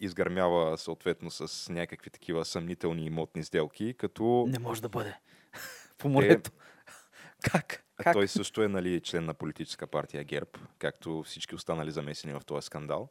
изгърмява 0.00 0.78
съответно 0.78 1.30
с 1.30 1.72
някакви 1.72 2.10
такива 2.10 2.44
съмнителни 2.44 3.06
имотни 3.06 3.44
сделки, 3.44 3.94
като 3.98 4.46
Не 4.48 4.58
може 4.58 4.82
да 4.82 4.88
бъде. 4.88 5.16
По 5.98 6.08
морето. 6.08 6.50
Как? 7.52 7.84
А 7.98 8.04
Как? 8.04 8.12
Той 8.12 8.28
също 8.28 8.62
е 8.62 8.68
нали, 8.68 9.00
член 9.00 9.24
на 9.24 9.34
политическа 9.34 9.86
партия 9.86 10.24
ГЕРБ, 10.24 10.50
както 10.78 11.22
всички 11.22 11.54
останали 11.54 11.90
замесени 11.90 12.32
в 12.32 12.42
този 12.46 12.66
скандал. 12.66 13.08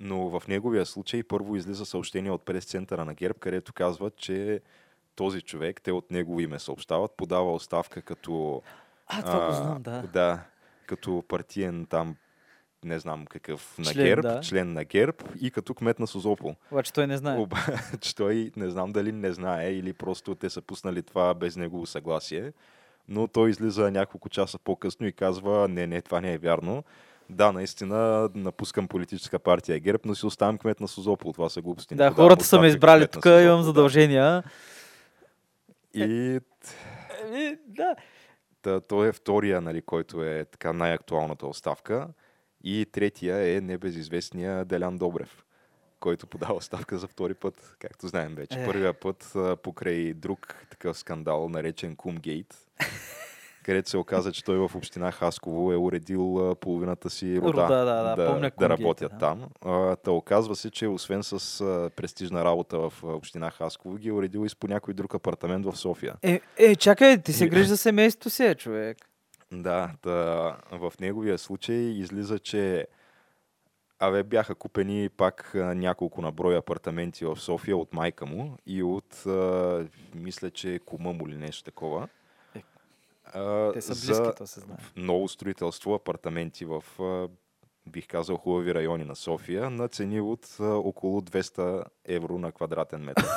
Но 0.00 0.28
в 0.28 0.48
неговия 0.48 0.86
случай 0.86 1.22
първо 1.22 1.56
излиза 1.56 1.86
съобщение 1.86 2.30
от 2.30 2.42
прес-центъра 2.42 3.04
на 3.04 3.14
ГЕРБ, 3.14 3.38
където 3.38 3.72
казват, 3.72 4.16
че 4.16 4.60
този 5.16 5.40
човек, 5.40 5.80
те 5.82 5.92
от 5.92 6.10
негово 6.10 6.40
име 6.40 6.58
съобщават, 6.58 7.12
подава 7.16 7.54
оставка 7.54 8.02
като... 8.02 8.62
А, 9.06 9.22
това 9.22 9.38
го 9.38 9.52
а, 9.52 9.52
знам, 9.52 9.82
да. 9.82 10.02
Да, 10.12 10.40
като 10.86 11.24
партиен 11.28 11.86
там, 11.86 12.16
не 12.84 12.98
знам 12.98 13.26
какъв, 13.26 13.78
на 13.78 13.84
Член, 13.84 14.04
ГЕРБ, 14.04 14.28
да. 14.28 14.40
член 14.40 14.72
на 14.72 14.84
ГЕРБ 14.84 15.16
и 15.40 15.50
като 15.50 15.74
кмет 15.74 15.98
на 15.98 16.06
Созопол. 16.06 16.54
Обаче 16.70 16.92
той 16.92 17.06
не 17.06 17.16
знае. 17.16 17.38
Обаче 17.38 18.14
той 18.16 18.50
не 18.56 18.70
знам 18.70 18.92
дали 18.92 19.12
не 19.12 19.32
знае 19.32 19.72
или 19.72 19.92
просто 19.92 20.34
те 20.34 20.50
са 20.50 20.62
пуснали 20.62 21.02
това 21.02 21.34
без 21.34 21.56
негово 21.56 21.86
съгласие. 21.86 22.52
Но 23.08 23.28
той 23.28 23.50
излиза 23.50 23.90
няколко 23.90 24.28
часа 24.28 24.58
по-късно 24.58 25.06
и 25.06 25.12
казва, 25.12 25.68
не, 25.68 25.86
не, 25.86 26.02
това 26.02 26.20
не 26.20 26.32
е 26.32 26.38
вярно. 26.38 26.84
Да, 27.30 27.52
наистина 27.52 28.30
напускам 28.34 28.88
политическа 28.88 29.38
партия 29.38 29.80
ГЕРБ, 29.80 30.02
но 30.04 30.14
си 30.14 30.26
оставам 30.26 30.58
кмет 30.58 30.80
на 30.80 30.88
Созопол. 30.88 31.32
Това 31.32 31.48
са 31.48 31.62
глупости. 31.62 31.94
Да, 31.94 32.10
хората 32.10 32.44
са 32.44 32.60
ме 32.60 32.66
избрали 32.66 33.08
тук, 33.08 33.24
имам 33.24 33.62
задължения. 33.62 34.42
И 35.94 36.40
Еми, 37.24 37.56
да. 37.66 37.96
та, 38.62 38.80
той 38.80 39.08
е 39.08 39.12
втория, 39.12 39.60
нали, 39.60 39.82
който 39.82 40.24
е 40.24 40.44
така 40.44 40.72
най-актуалната 40.72 41.46
оставка. 41.46 42.08
И 42.64 42.86
третия 42.92 43.56
е 43.56 43.60
небезизвестния 43.60 44.64
Делян 44.64 44.98
Добрев, 44.98 45.44
който 46.00 46.26
подава 46.26 46.54
оставка 46.54 46.98
за 46.98 47.06
втори 47.06 47.34
път, 47.34 47.76
както 47.78 48.08
знаем 48.08 48.34
вече. 48.34 48.62
Е. 48.62 48.66
Първия 48.66 48.94
път 48.94 49.32
покрай 49.62 50.14
друг 50.14 50.66
такъв 50.70 50.98
скандал, 50.98 51.48
наречен 51.48 51.96
Кумгейт, 51.96 52.54
където 53.68 53.90
се 53.90 53.96
оказа, 53.96 54.32
че 54.32 54.44
той 54.44 54.56
в 54.56 54.70
община 54.74 55.12
Хасково 55.12 55.72
е 55.72 55.76
уредил 55.76 56.54
половината 56.60 57.10
си 57.10 57.40
рода, 57.40 57.62
Рода, 57.62 57.84
да, 57.84 58.02
да, 58.02 58.16
да, 58.16 58.26
помня 58.26 58.50
да 58.58 58.68
работят 58.68 59.12
да. 59.12 59.18
там. 59.18 59.46
Та 60.04 60.10
оказва 60.10 60.56
се, 60.56 60.70
че 60.70 60.86
освен 60.86 61.22
с 61.22 61.60
престижна 61.96 62.44
работа 62.44 62.78
в 62.78 62.92
община 63.02 63.50
Хасково, 63.50 63.96
ги 63.96 64.08
е 64.08 64.12
уредил 64.12 64.44
и 64.44 64.48
с 64.48 64.56
по 64.56 64.68
някой 64.68 64.94
друг 64.94 65.14
апартамент 65.14 65.66
в 65.66 65.76
София. 65.76 66.14
Е, 66.22 66.40
е, 66.56 66.76
чакай, 66.76 67.22
ти 67.22 67.32
се 67.32 67.48
грижи 67.48 67.68
за 67.68 67.76
семейството 67.76 68.30
си, 68.30 68.44
е, 68.44 68.54
човек. 68.54 68.98
Да, 69.52 69.90
та, 70.02 70.12
в 70.72 70.92
неговия 71.00 71.38
случай 71.38 71.76
излиза, 71.76 72.38
че 72.38 72.86
Абе, 73.98 74.22
бяха 74.22 74.54
купени 74.54 75.08
пак 75.08 75.50
няколко 75.54 76.22
на 76.22 76.32
брой 76.32 76.56
апартаменти 76.56 77.24
в 77.24 77.36
София 77.36 77.76
от 77.76 77.94
майка 77.94 78.26
му 78.26 78.56
и 78.66 78.82
от, 78.82 79.26
а, 79.26 79.86
мисля, 80.14 80.50
че 80.50 80.80
кума 80.86 81.12
му 81.12 81.28
или 81.28 81.36
нещо 81.36 81.64
такова. 81.64 82.08
А, 83.34 83.72
Те 83.72 83.80
са 83.80 83.94
за 83.94 84.06
близки, 84.12 84.36
то 84.38 84.46
се 84.46 84.60
знае. 84.60 84.78
ново 84.96 85.28
строителство, 85.28 85.94
апартаменти 85.94 86.64
в, 86.64 86.84
бих 87.86 88.06
казал, 88.06 88.36
хубави 88.36 88.74
райони 88.74 89.04
на 89.04 89.16
София 89.16 89.70
на 89.70 89.88
цени 89.88 90.20
от 90.20 90.56
около 90.60 91.20
200 91.20 91.84
евро 92.04 92.38
на 92.38 92.52
квадратен 92.52 93.00
метър. 93.00 93.26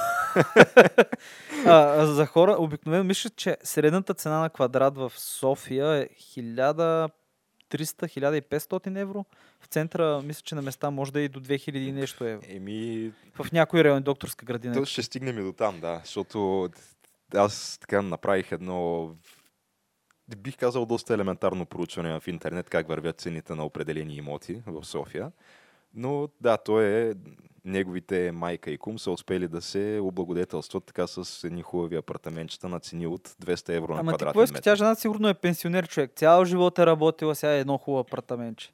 А, 1.66 2.06
за 2.06 2.26
хора, 2.26 2.56
обикновено 2.60 3.04
мисля, 3.04 3.30
че 3.30 3.58
средната 3.64 4.14
цена 4.14 4.40
на 4.40 4.50
квадрат 4.50 4.98
в 4.98 5.12
София 5.16 5.88
е 5.88 6.10
1300-1500 7.70 9.00
евро. 9.02 9.26
В 9.60 9.68
центъра, 9.68 10.22
мисля, 10.22 10.42
че 10.42 10.56
на 10.56 10.62
места 10.62 10.92
може 10.92 11.14
да 11.14 11.22
е 11.22 11.24
и 11.24 11.30
до 11.30 11.40
2000 11.40 11.76
и 11.78 11.92
нещо 11.92 12.26
евро. 12.26 12.46
Еми, 12.50 13.12
В 13.36 13.52
някои 13.52 13.84
райони, 13.84 14.02
докторска 14.02 14.46
градина. 14.46 14.74
То 14.74 14.86
ще 14.86 15.04
стигнем 15.04 15.40
и 15.40 15.44
до 15.44 15.54
там, 15.54 15.80
да. 15.80 16.02
Защото 16.04 16.70
аз 17.36 17.78
така 17.82 18.02
направих 18.02 18.52
едно, 18.52 19.10
бих 20.36 20.58
казал, 20.58 20.86
доста 20.86 21.14
елементарно 21.14 21.66
проучване 21.66 22.20
в 22.20 22.28
интернет, 22.28 22.70
как 22.70 22.88
вървят 22.88 23.22
цените 23.22 23.56
на 23.56 23.66
определени 23.66 24.16
имоти 24.16 24.62
в 24.68 24.86
София. 24.86 25.32
Но 25.94 26.30
да, 26.42 26.58
той 26.58 26.86
е, 26.86 27.14
неговите 27.66 28.32
майка 28.32 28.72
и 28.72 28.78
кум 28.78 29.00
са 29.00 29.12
успели 29.12 29.48
да 29.48 29.62
се 29.62 30.00
облагодетелстват 30.02 30.84
така 30.84 31.08
с 31.08 31.44
едни 31.44 31.62
хубави 31.62 31.96
апартаментчета 31.96 32.70
на 32.70 32.80
цени 32.80 33.08
от 33.08 33.28
200 33.28 33.70
евро 33.70 33.94
на 33.94 34.00
Ама 34.00 34.12
ти 34.12 34.18
квадратен 34.18 34.42
метър. 34.42 34.62
Тя 34.62 34.76
жена 34.76 34.96
сигурно 34.96 35.28
е 35.28 35.34
пенсионер 35.34 35.88
човек. 35.88 36.12
Цял 36.16 36.46
живот 36.46 36.80
е 36.80 36.86
работила, 36.86 37.36
сега 37.36 37.54
е 37.54 37.60
едно 37.60 37.78
хубаво 37.78 38.00
апартаментче. 38.00 38.74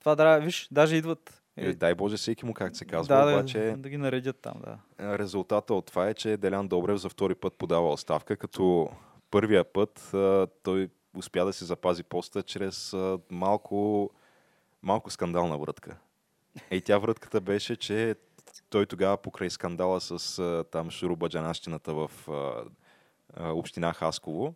Това 0.00 0.14
да, 0.14 0.38
виж, 0.38 0.68
даже 0.70 0.96
идват. 0.96 1.42
Е, 1.56 1.72
дай 1.72 1.94
Боже 1.94 2.16
всеки 2.16 2.46
му, 2.46 2.54
как 2.54 2.76
се 2.76 2.84
казва, 2.84 3.16
да, 3.16 3.32
обаче... 3.32 3.60
да, 3.60 3.76
да 3.76 3.88
ги 3.88 3.96
наредят 3.96 4.36
там, 4.36 4.54
да. 4.60 4.78
Резултата 5.18 5.74
от 5.74 5.86
това 5.86 6.08
е, 6.08 6.14
че 6.14 6.36
Делян 6.36 6.68
Добрев 6.68 6.96
за 6.96 7.08
втори 7.08 7.34
път 7.34 7.54
подава 7.54 7.92
оставка, 7.92 8.36
като 8.36 8.88
първия 9.34 9.64
път 9.64 10.14
а, 10.14 10.46
той 10.62 10.88
успя 11.16 11.44
да 11.44 11.52
си 11.52 11.64
запази 11.64 12.02
поста 12.02 12.42
чрез 12.42 12.92
а, 12.92 13.18
малко, 13.30 14.10
малко 14.82 15.10
скандална 15.10 15.58
врътка. 15.58 15.96
И 16.70 16.80
тя 16.80 16.98
врътката 16.98 17.40
беше, 17.40 17.76
че 17.76 18.14
той 18.70 18.86
тогава 18.86 19.16
покрай 19.16 19.50
скандала 19.50 20.00
с 20.00 20.38
а, 20.38 20.64
там 20.70 20.90
шурубаджанащината 20.90 21.94
в 21.94 22.10
а, 22.28 22.64
а, 23.34 23.52
община 23.52 23.92
Хасково, 23.92 24.54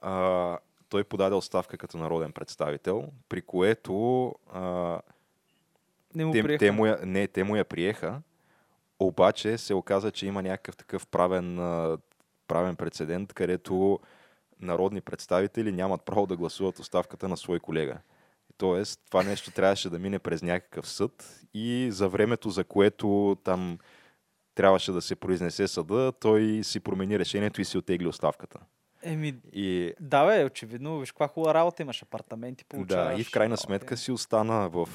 а, 0.00 0.58
той 0.88 1.04
подаде 1.04 1.34
оставка 1.34 1.78
като 1.78 1.98
народен 1.98 2.32
представител, 2.32 3.08
при 3.28 3.42
което 3.42 4.34
а, 4.52 5.00
Не 6.14 6.24
му 6.24 6.32
те, 6.32 6.42
приеха. 6.42 6.58
те, 6.58 6.70
му 6.70 6.86
я, 6.86 6.98
не, 7.04 7.28
те 7.28 7.44
му 7.44 7.56
я 7.56 7.64
приеха, 7.64 8.20
обаче 8.98 9.58
се 9.58 9.74
оказа, 9.74 10.10
че 10.10 10.26
има 10.26 10.42
някакъв 10.42 10.76
такъв 10.76 11.06
правен, 11.06 11.58
а, 11.58 11.98
правен 12.46 12.76
прецедент, 12.76 13.32
където 13.32 14.00
народни 14.60 15.00
представители 15.00 15.72
нямат 15.72 16.02
право 16.04 16.26
да 16.26 16.36
гласуват 16.36 16.78
оставката 16.78 17.28
на 17.28 17.36
свой 17.36 17.60
колега. 17.60 17.98
Тоест, 18.56 19.00
това 19.10 19.22
нещо 19.22 19.50
трябваше 19.50 19.90
да 19.90 19.98
мине 19.98 20.18
през 20.18 20.42
някакъв 20.42 20.88
съд 20.88 21.40
и 21.54 21.88
за 21.90 22.08
времето, 22.08 22.50
за 22.50 22.64
което 22.64 23.36
там 23.44 23.78
трябваше 24.54 24.92
да 24.92 25.02
се 25.02 25.16
произнесе 25.16 25.68
съда, 25.68 26.12
той 26.20 26.60
си 26.62 26.80
промени 26.80 27.18
решението 27.18 27.60
и 27.60 27.64
си 27.64 27.78
отегли 27.78 28.06
оставката. 28.06 28.58
Еми, 29.02 29.34
И 29.52 29.92
да 30.00 30.26
бе, 30.26 30.44
очевидно, 30.44 31.00
виж 31.00 31.12
каква 31.12 31.28
хубава 31.28 31.54
работа 31.54 31.82
имаш, 31.82 32.02
апартаменти 32.02 32.64
получаваш. 32.64 33.14
Да, 33.14 33.20
и 33.20 33.24
в 33.24 33.30
крайна 33.30 33.56
сметка 33.56 33.96
си 33.96 34.12
остана 34.12 34.68
в 34.68 34.88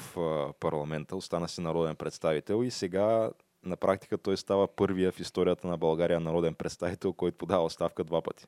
парламента, 0.60 1.16
остана 1.16 1.48
си 1.48 1.60
народен 1.60 1.96
представител 1.96 2.64
и 2.64 2.70
сега 2.70 3.30
на 3.64 3.76
практика 3.76 4.18
той 4.18 4.36
става 4.36 4.68
първия 4.68 5.12
в 5.12 5.20
историята 5.20 5.66
на 5.66 5.76
България 5.76 6.20
народен 6.20 6.54
представител, 6.54 7.12
който 7.12 7.38
подава 7.38 7.64
оставка 7.64 8.04
два 8.04 8.22
пъти. 8.22 8.44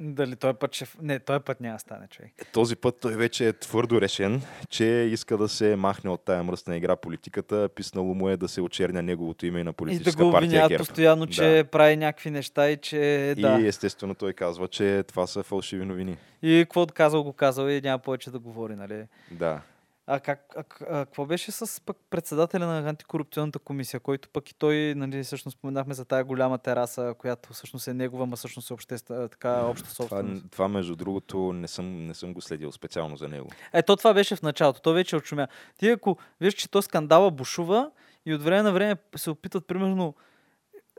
Дали 0.00 0.36
той 0.36 0.54
път 0.54 0.74
ще... 0.74 0.86
Не, 1.02 1.18
той 1.18 1.40
път 1.40 1.60
няма 1.60 1.74
да 1.74 1.78
стане, 1.78 2.06
човек. 2.08 2.32
Този 2.52 2.76
път 2.76 2.96
той 3.00 3.14
вече 3.16 3.48
е 3.48 3.52
твърдо 3.52 4.00
решен, 4.00 4.42
че 4.68 4.84
иска 4.84 5.36
да 5.36 5.48
се 5.48 5.76
махне 5.76 6.10
от 6.10 6.24
тая 6.24 6.42
мръсна 6.42 6.76
игра 6.76 6.96
политиката. 6.96 7.68
Писнало 7.74 8.14
му 8.14 8.28
е 8.28 8.36
да 8.36 8.48
се 8.48 8.60
очерня 8.60 9.02
неговото 9.02 9.46
име 9.46 9.64
на 9.64 9.70
И 9.70 9.72
да 9.72 9.72
политическа 9.72 10.24
го 10.24 10.32
партия 10.32 10.46
обвиняват 10.46 10.78
постоянно, 10.78 11.26
че 11.26 11.64
прави 11.72 11.96
някакви 11.96 12.30
неща 12.30 12.70
и 12.70 12.76
че... 12.76 13.34
Да. 13.38 13.60
И 13.60 13.66
естествено 13.66 14.14
той 14.14 14.32
казва, 14.32 14.68
че 14.68 15.02
това 15.08 15.26
са 15.26 15.42
фалшиви 15.42 15.84
новини. 15.84 16.16
И 16.42 16.64
какво 16.68 16.86
казал, 16.86 17.22
го 17.22 17.32
казал 17.32 17.68
и 17.68 17.80
няма 17.80 17.98
повече 17.98 18.30
да 18.30 18.38
говори, 18.38 18.74
нали? 18.74 19.04
Да. 19.30 19.60
А 20.08 20.20
как, 20.20 20.54
а, 20.56 20.64
а, 20.80 21.04
какво 21.04 21.26
беше 21.26 21.50
с 21.52 21.80
пък 21.80 21.96
председателя 22.10 22.66
на 22.66 22.88
антикорупционната 22.88 23.58
комисия, 23.58 24.00
който 24.00 24.28
пък 24.28 24.50
и 24.50 24.54
той, 24.54 24.94
нали, 24.96 25.24
всъщност 25.24 25.58
споменахме 25.58 25.94
за 25.94 26.04
тая 26.04 26.24
голяма 26.24 26.58
тераса, 26.58 27.14
която 27.18 27.52
всъщност 27.52 27.88
е 27.88 27.94
негова, 27.94 28.26
ма 28.26 28.36
всъщност 28.36 28.70
е 28.70 28.74
общества, 28.74 29.28
така 29.28 29.66
обща 29.66 29.84
Това, 29.84 29.94
собственост. 29.94 30.44
това, 30.50 30.68
между 30.68 30.96
другото, 30.96 31.52
не 31.52 31.68
съм, 31.68 32.06
не 32.06 32.14
съм 32.14 32.34
го 32.34 32.40
следил 32.40 32.72
специално 32.72 33.16
за 33.16 33.28
него. 33.28 33.48
Ето 33.72 33.96
това 33.96 34.14
беше 34.14 34.36
в 34.36 34.42
началото, 34.42 34.80
той 34.80 34.94
вече 34.94 35.16
отшумя. 35.16 35.48
Ти 35.78 35.88
ако 35.88 36.18
виж, 36.40 36.54
че 36.54 36.70
то 36.70 36.82
скандала 36.82 37.30
бушува 37.30 37.90
и 38.26 38.34
от 38.34 38.42
време 38.42 38.62
на 38.62 38.72
време 38.72 38.96
се 39.16 39.30
опитат, 39.30 39.66
примерно, 39.66 40.14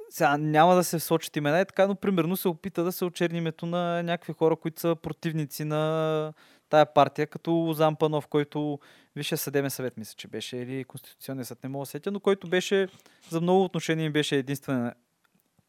сега 0.09 0.37
няма 0.37 0.75
да 0.75 0.83
се 0.83 0.99
сочат 0.99 1.35
имена, 1.35 1.59
е 1.59 1.65
така, 1.65 1.87
но 1.87 1.95
примерно 1.95 2.37
се 2.37 2.47
опита 2.47 2.83
да 2.83 2.91
се 2.91 3.05
очерни 3.05 3.37
името 3.37 3.65
на 3.65 4.03
някакви 4.03 4.33
хора, 4.33 4.55
които 4.55 4.81
са 4.81 4.95
противници 4.95 5.63
на 5.63 6.33
тая 6.69 6.93
партия, 6.93 7.27
като 7.27 7.51
Лозан 7.51 7.95
Панов, 7.95 8.27
който 8.27 8.79
Висшия 9.15 9.37
съдебен 9.37 9.69
съвет, 9.69 9.97
мисля, 9.97 10.13
че 10.17 10.27
беше, 10.27 10.57
или 10.57 10.83
Конституционния 10.83 11.45
съд, 11.45 11.63
не 11.63 11.69
мога 11.69 11.81
да 11.81 11.85
сетя, 11.85 12.11
но 12.11 12.19
който 12.19 12.47
беше 12.47 12.87
за 13.29 13.41
много 13.41 13.63
отношения 13.63 14.05
им 14.05 14.13
беше 14.13 14.35
единствен, 14.35 14.91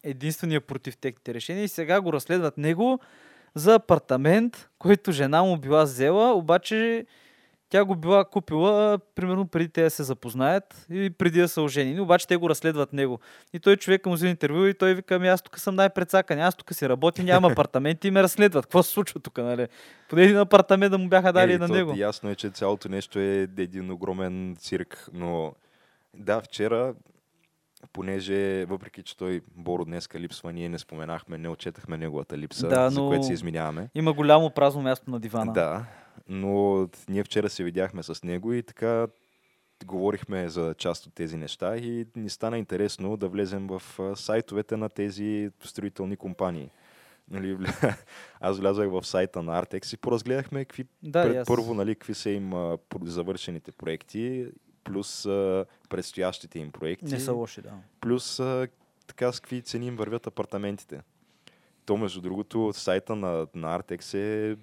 единствения 0.03 0.61
против 0.61 0.97
техните 0.97 1.33
решения 1.33 1.63
и 1.63 1.67
сега 1.67 2.01
го 2.01 2.13
разследват 2.13 2.57
него 2.57 2.99
за 3.55 3.75
апартамент, 3.75 4.69
който 4.79 5.11
жена 5.11 5.43
му 5.43 5.57
била 5.57 5.83
взела, 5.83 6.33
обаче 6.33 7.05
тя 7.69 7.85
го 7.85 7.95
била 7.95 8.25
купила, 8.25 8.99
примерно 9.15 9.47
преди 9.47 9.69
те 9.69 9.83
да 9.83 9.89
се 9.89 10.03
запознаят 10.03 10.85
и 10.91 11.09
преди 11.09 11.39
да 11.41 11.47
са 11.47 11.61
оженени, 11.61 11.99
обаче 11.99 12.27
те 12.27 12.35
го 12.35 12.49
разследват 12.49 12.93
него. 12.93 13.19
И 13.53 13.59
той 13.59 13.77
човек 13.77 14.05
му 14.05 14.13
взе 14.13 14.27
интервю 14.27 14.65
и 14.65 14.73
той 14.73 14.93
вика, 14.93 15.15
ами 15.15 15.27
аз 15.27 15.41
тук 15.41 15.59
съм 15.59 15.75
най-прецакан, 15.75 16.39
аз 16.39 16.55
тук 16.55 16.73
си 16.73 16.89
работя, 16.89 17.23
нямам 17.23 17.51
апартаменти 17.51 18.07
и 18.07 18.11
ме 18.11 18.23
разследват. 18.23 18.65
Какво 18.65 18.83
се 18.83 18.91
случва 18.91 19.19
тук, 19.19 19.37
нали? 19.37 19.67
Поне 20.09 20.23
един 20.23 20.37
апартамент 20.37 20.91
да 20.91 20.97
му 20.97 21.09
бяха 21.09 21.33
дали 21.33 21.53
Е, 21.53 21.57
на 21.57 21.67
то 21.67 21.73
него. 21.73 21.93
Ясно 21.95 22.29
е, 22.29 22.35
че 22.35 22.49
цялото 22.49 22.89
нещо 22.89 23.19
е 23.19 23.47
един 23.57 23.91
огромен 23.91 24.55
цирк, 24.59 25.09
но 25.13 25.53
да, 26.13 26.41
вчера, 26.41 26.93
понеже 27.93 28.65
въпреки, 28.65 29.03
че 29.03 29.17
той 29.17 29.41
Боро 29.55 29.85
днеска 29.85 30.19
липсва, 30.19 30.53
ние 30.53 30.69
не 30.69 30.79
споменахме, 30.79 31.37
не 31.37 31.49
отчетахме 31.49 31.97
неговата 31.97 32.37
липса, 32.37 32.67
Да, 32.67 32.89
за 32.89 33.01
което 33.01 33.23
се 33.23 33.33
изминяваме. 33.33 33.89
Има 33.95 34.13
голямо 34.13 34.49
празно 34.49 34.81
място 34.81 35.11
на 35.11 35.19
дивана. 35.19 35.53
Да, 35.53 35.85
но 36.29 36.87
ние 37.09 37.23
вчера 37.23 37.49
се 37.49 37.63
видяхме 37.63 38.03
с 38.03 38.23
него 38.23 38.53
и 38.53 38.63
така 38.63 39.07
говорихме 39.85 40.49
за 40.49 40.75
част 40.77 41.05
от 41.05 41.13
тези 41.13 41.37
неща 41.37 41.77
и 41.77 42.05
ни 42.15 42.29
стана 42.29 42.57
интересно 42.57 43.17
да 43.17 43.27
влезем 43.27 43.67
в 43.67 43.81
сайтовете 44.15 44.77
на 44.77 44.89
тези 44.89 45.51
строителни 45.63 46.17
компании. 46.17 46.69
Нали, 47.29 47.57
аз 48.39 48.59
влязах 48.59 48.89
в 48.89 49.03
сайта 49.03 49.43
на 49.43 49.63
Artex 49.63 49.93
и 49.93 49.97
поразгледахме 49.97 50.65
какви, 50.65 50.85
Да, 51.03 51.23
пред, 51.23 51.37
аз- 51.37 51.47
първо 51.47 51.73
нали, 51.73 51.95
какви 51.95 52.13
са 52.13 52.29
им 52.29 52.53
завършените 53.01 53.71
проекти, 53.71 54.47
плюс 54.83 55.25
а, 55.25 55.65
предстоящите 55.89 56.59
им 56.59 56.71
проекти, 56.71 57.05
Не 57.05 57.19
са 57.19 57.33
лоши, 57.33 57.61
да. 57.61 57.73
плюс 58.01 58.39
а, 58.39 58.67
така 59.07 59.31
с 59.31 59.39
какви 59.39 59.61
цени 59.61 59.87
им 59.87 59.95
вървят 59.95 60.27
апартаментите. 60.27 61.01
То, 61.85 61.97
между 61.97 62.21
другото, 62.21 62.73
сайта 62.73 63.15
на, 63.15 63.47
на 63.55 63.79
Artex 63.79 64.13
е 64.13 64.57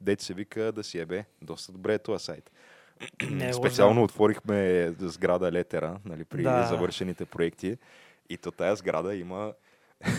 дете 0.00 0.24
се 0.24 0.34
вика 0.34 0.72
да 0.72 0.84
си 0.84 0.98
ебе. 0.98 1.24
Доста 1.42 1.72
добре 1.72 1.94
е 1.94 1.98
този 1.98 2.24
сайт. 2.24 2.50
Не 3.30 3.48
е 3.48 3.52
Специално 3.52 4.02
отворихме 4.04 4.90
сграда 4.98 5.52
Летера, 5.52 5.98
нали, 6.04 6.24
при 6.24 6.42
Да. 6.42 6.66
завършените 6.66 7.24
проекти. 7.24 7.76
И 8.30 8.36
то 8.36 8.50
тая 8.50 8.76
сграда 8.76 9.14
има... 9.16 9.52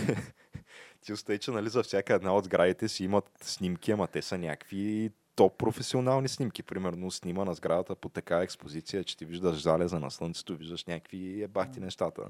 Ти 1.01 1.13
остай, 1.13 1.37
че 1.37 1.51
нали, 1.51 1.69
за 1.69 1.83
всяка 1.83 2.13
една 2.13 2.35
от 2.35 2.45
сградите 2.45 2.87
си 2.87 3.03
имат 3.03 3.29
снимки, 3.41 3.91
ама 3.91 4.07
те 4.07 4.21
са 4.21 4.37
някакви 4.37 5.11
топ 5.35 5.57
професионални 5.57 6.27
снимки. 6.27 6.63
Примерно 6.63 7.11
снима 7.11 7.45
на 7.45 7.53
сградата 7.53 7.95
по 7.95 8.09
така 8.09 8.37
експозиция, 8.37 9.03
че 9.03 9.17
ти 9.17 9.25
виждаш 9.25 9.61
залеза 9.61 9.99
на 9.99 10.11
слънцето, 10.11 10.55
виждаш 10.55 10.85
някакви 10.85 11.43
ебахти 11.43 11.79
нещата. 11.79 12.21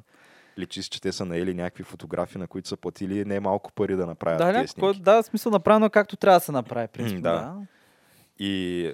Личи 0.57 0.83
че 0.83 1.01
те 1.01 1.11
са 1.11 1.25
наели 1.25 1.53
някакви 1.53 1.83
фотографии, 1.83 2.39
на 2.39 2.47
които 2.47 2.67
са 2.67 2.77
платили 2.77 3.25
не 3.25 3.39
малко 3.39 3.71
пари 3.71 3.95
да 3.95 4.05
направят 4.05 4.37
Да, 4.39 4.53
тези 4.53 4.67
снимки. 4.67 5.01
да, 5.01 5.21
в 5.21 5.25
смисъл 5.25 5.51
направено 5.51 5.89
както 5.89 6.15
трябва 6.15 6.39
да 6.39 6.45
се 6.45 6.51
направи. 6.51 6.87
Принцип, 6.87 7.21
да. 7.21 7.31
да. 7.31 7.55
И 8.39 8.93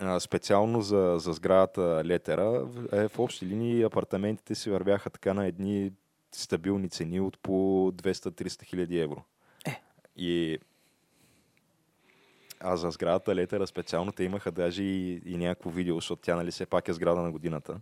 а, 0.00 0.20
специално 0.20 0.82
за, 0.82 1.14
за 1.18 1.32
сградата 1.32 2.02
Летера, 2.04 2.66
е, 2.92 3.08
в 3.08 3.18
общи 3.18 3.46
линии 3.46 3.82
апартаментите 3.82 4.54
си 4.54 4.70
вървяха 4.70 5.10
така 5.10 5.34
на 5.34 5.46
едни 5.46 5.92
стабилни 6.32 6.88
цени 6.88 7.20
от 7.20 7.38
по 7.38 7.52
200-300 7.92 8.64
хиляди 8.64 8.98
евро. 8.98 9.24
Е. 9.66 9.82
И 10.16 10.58
а 12.60 12.76
за 12.76 12.90
сградата 12.90 13.34
Летера 13.34 13.66
специално 13.66 14.12
те 14.12 14.24
имаха 14.24 14.52
даже 14.52 14.82
и, 14.82 15.22
и 15.26 15.36
някакво 15.36 15.70
видео, 15.70 15.94
защото 15.94 16.22
тя 16.22 16.36
нали 16.36 16.50
все 16.50 16.66
пак 16.66 16.88
е 16.88 16.92
сграда 16.92 17.20
на 17.20 17.30
годината. 17.32 17.80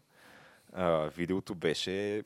А, 0.72 1.10
видеото 1.16 1.54
беше 1.54 2.22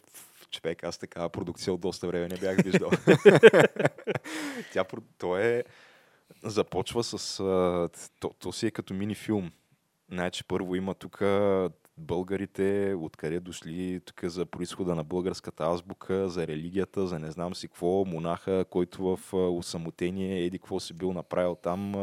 човек, 0.51 0.85
аз 0.85 0.99
такава 0.99 1.29
продукция 1.29 1.75
от 1.75 1.81
доста 1.81 2.07
време 2.07 2.29
не 2.29 2.37
бях 2.37 2.57
виждал. 2.63 2.91
Тя, 4.73 4.85
то 5.19 5.39
е 5.39 5.65
започва 6.43 7.05
с... 7.05 7.37
То, 8.21 8.29
то 8.39 8.53
си 8.53 8.67
е 8.67 8.71
като 8.71 8.95
мини 8.95 9.15
филм. 9.15 9.51
Значи 10.11 10.45
първо 10.45 10.75
има 10.75 10.95
тук 10.95 11.23
българите, 11.99 12.95
откъде 12.99 13.41
дошли 13.41 14.01
тук 14.05 14.25
за 14.25 14.47
происхода 14.47 14.95
на 14.95 15.05
българската 15.05 15.65
азбука, 15.65 16.29
за 16.29 16.47
религията, 16.47 17.07
за 17.07 17.19
не 17.19 17.31
знам 17.31 17.55
си 17.55 17.69
какво, 17.69 18.05
монаха, 18.05 18.65
който 18.71 19.17
в 19.17 19.35
а, 19.35 19.37
усамотение, 19.37 20.45
еди 20.45 20.59
какво 20.59 20.81
си 20.81 20.95
бил 20.95 21.13
направил 21.13 21.55
там, 21.55 21.95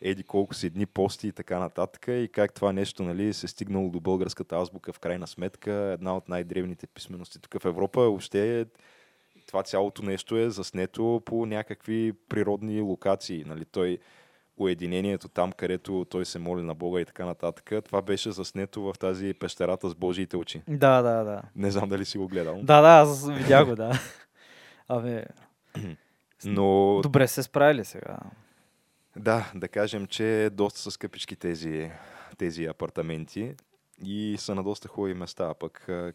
еди 0.00 0.22
колко 0.22 0.54
си 0.54 0.70
дни 0.70 0.86
пости 0.86 1.28
и 1.28 1.32
така 1.32 1.58
нататък 1.58 2.06
и 2.08 2.28
как 2.32 2.52
това 2.52 2.72
нещо 2.72 3.02
нали, 3.02 3.32
се 3.32 3.46
е 3.46 3.48
стигнало 3.48 3.90
до 3.90 4.00
българската 4.00 4.56
азбука 4.56 4.92
в 4.92 4.98
крайна 4.98 5.26
сметка, 5.26 5.72
една 5.72 6.16
от 6.16 6.28
най-древните 6.28 6.86
писмености 6.86 7.38
тук 7.40 7.62
в 7.62 7.64
Европа, 7.64 8.00
въобще 8.00 8.60
е 8.60 8.64
това 9.46 9.62
цялото 9.62 10.02
нещо 10.02 10.36
е 10.36 10.50
заснето 10.50 11.22
по 11.24 11.46
някакви 11.46 12.12
природни 12.28 12.80
локации. 12.80 13.44
Нали? 13.46 13.64
Той, 13.64 13.98
уединението 14.56 15.28
там, 15.28 15.52
където 15.52 16.06
той 16.10 16.24
се 16.24 16.38
моли 16.38 16.62
на 16.62 16.74
Бога 16.74 17.00
и 17.00 17.04
така 17.04 17.24
нататък, 17.24 17.84
това 17.84 18.02
беше 18.02 18.30
заснето 18.32 18.82
в 18.82 18.94
тази 18.98 19.34
пещерата 19.34 19.88
с 19.88 19.94
Божиите 19.94 20.36
очи. 20.36 20.62
Да, 20.68 21.02
да, 21.02 21.24
да. 21.24 21.42
Не 21.56 21.70
знам 21.70 21.88
дали 21.88 22.04
си 22.04 22.18
го 22.18 22.28
гледал. 22.28 22.60
Да, 22.62 22.80
да, 22.80 22.88
аз 22.88 23.28
видях 23.28 23.66
го, 23.66 23.74
да. 23.74 23.92
Абе, 24.88 25.24
Но 26.44 27.00
добре 27.02 27.28
се 27.28 27.42
справили 27.42 27.84
сега. 27.84 28.18
Да, 29.16 29.52
да 29.54 29.68
кажем, 29.68 30.06
че 30.06 30.50
доста 30.52 30.80
са 30.80 30.90
скъпички 30.90 31.36
тези, 31.36 31.90
тези 32.38 32.64
апартаменти 32.64 33.54
и 34.04 34.36
са 34.38 34.54
на 34.54 34.62
доста 34.62 34.88
хубави 34.88 35.14
места, 35.14 35.48
а 35.50 35.54
пък 35.54 35.88
а, 35.88 36.12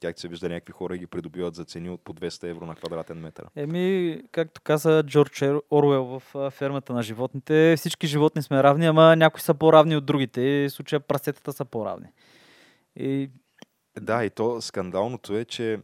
как 0.00 0.20
се 0.20 0.28
вижда, 0.28 0.48
някакви 0.48 0.72
хора 0.72 0.96
ги 0.96 1.06
придобиват 1.06 1.54
за 1.54 1.64
цени 1.64 1.90
от 1.90 2.00
по 2.00 2.14
200 2.14 2.50
евро 2.50 2.66
на 2.66 2.74
квадратен 2.74 3.18
метър. 3.18 3.46
Еми, 3.56 4.20
както 4.32 4.60
каза 4.60 5.02
Джордж 5.06 5.42
Оруел 5.70 6.04
в 6.04 6.50
фермата 6.50 6.92
на 6.92 7.02
животните, 7.02 7.74
всички 7.76 8.06
животни 8.06 8.42
сме 8.42 8.62
равни, 8.62 8.86
ама 8.86 9.16
някои 9.16 9.40
са 9.40 9.54
по-равни 9.54 9.96
от 9.96 10.06
другите. 10.06 10.40
И 10.40 10.68
в 10.68 10.72
случая 10.72 11.00
прасетата 11.00 11.52
са 11.52 11.64
по-равни. 11.64 12.08
И 12.96 13.30
Да, 14.00 14.24
и 14.24 14.30
то 14.30 14.60
скандалното 14.60 15.36
е, 15.36 15.44
че 15.44 15.80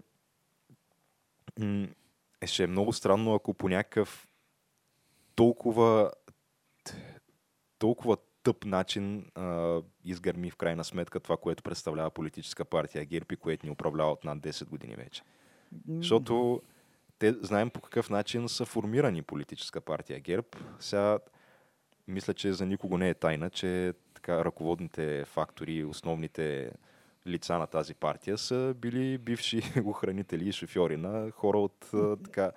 м- 1.58 1.86
е, 2.40 2.46
ще 2.46 2.62
е 2.62 2.66
много 2.66 2.92
странно, 2.92 3.34
ако 3.34 3.54
по 3.54 3.68
някакъв 3.68 4.28
толкова 5.34 6.10
толкова 7.84 8.16
тъп 8.42 8.64
начин 8.64 9.26
а, 9.34 9.80
изгърми 10.04 10.50
в 10.50 10.56
крайна 10.56 10.84
сметка 10.84 11.20
това, 11.20 11.36
което 11.36 11.62
представлява 11.62 12.10
политическа 12.10 12.64
партия 12.64 13.04
ГЕРБ 13.04 13.26
и 13.32 13.36
което 13.36 13.66
ни 13.66 13.72
управлява 13.72 14.12
от 14.12 14.24
над 14.24 14.38
10 14.38 14.68
години 14.68 14.94
вече. 14.94 15.22
Защото 15.88 16.62
те 17.18 17.32
знаем 17.32 17.70
по 17.70 17.80
какъв 17.80 18.10
начин 18.10 18.48
са 18.48 18.64
формирани 18.64 19.22
политическа 19.22 19.80
партия 19.80 20.20
ГЕРБ. 20.20 20.46
Сега 20.78 21.18
мисля, 22.08 22.34
че 22.34 22.52
за 22.52 22.66
никого 22.66 22.98
не 22.98 23.08
е 23.08 23.14
тайна, 23.14 23.50
че 23.50 23.94
така, 24.14 24.44
ръководните 24.44 25.24
фактори, 25.24 25.84
основните 25.84 26.70
лица 27.26 27.58
на 27.58 27.66
тази 27.66 27.94
партия 27.94 28.38
са 28.38 28.74
били 28.76 29.18
бивши 29.18 29.62
охранители 29.84 30.48
и 30.48 30.52
шофьори 30.52 30.96
на 30.96 31.30
хора 31.30 31.58
от 31.58 31.90
така 32.24 32.52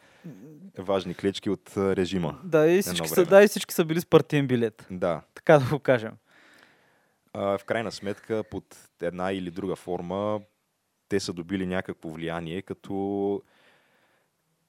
важни 0.78 1.16
клечки 1.16 1.50
от 1.50 1.78
режима. 1.78 2.40
да, 2.44 2.68
и 2.68 2.82
всички, 2.82 3.08
са, 3.08 3.26
да, 3.26 3.44
и 3.44 3.48
всички 3.48 3.74
са 3.74 3.86
били 3.86 4.02
с 4.02 4.06
партиен 4.06 4.48
билет. 4.48 4.88
Да. 4.92 5.22
Така 5.34 5.60
да 5.60 5.70
го 5.70 5.80
кажем. 5.80 6.12
А, 7.34 7.58
в 7.58 7.66
крайна 7.66 7.92
сметка, 7.92 8.44
под 8.52 8.78
една 9.02 9.32
или 9.32 9.52
друга 9.52 9.76
форма, 9.76 10.42
те 11.10 11.20
са 11.20 11.34
добили 11.34 11.66
някакво 11.66 12.10
влияние, 12.10 12.62
като 12.62 13.42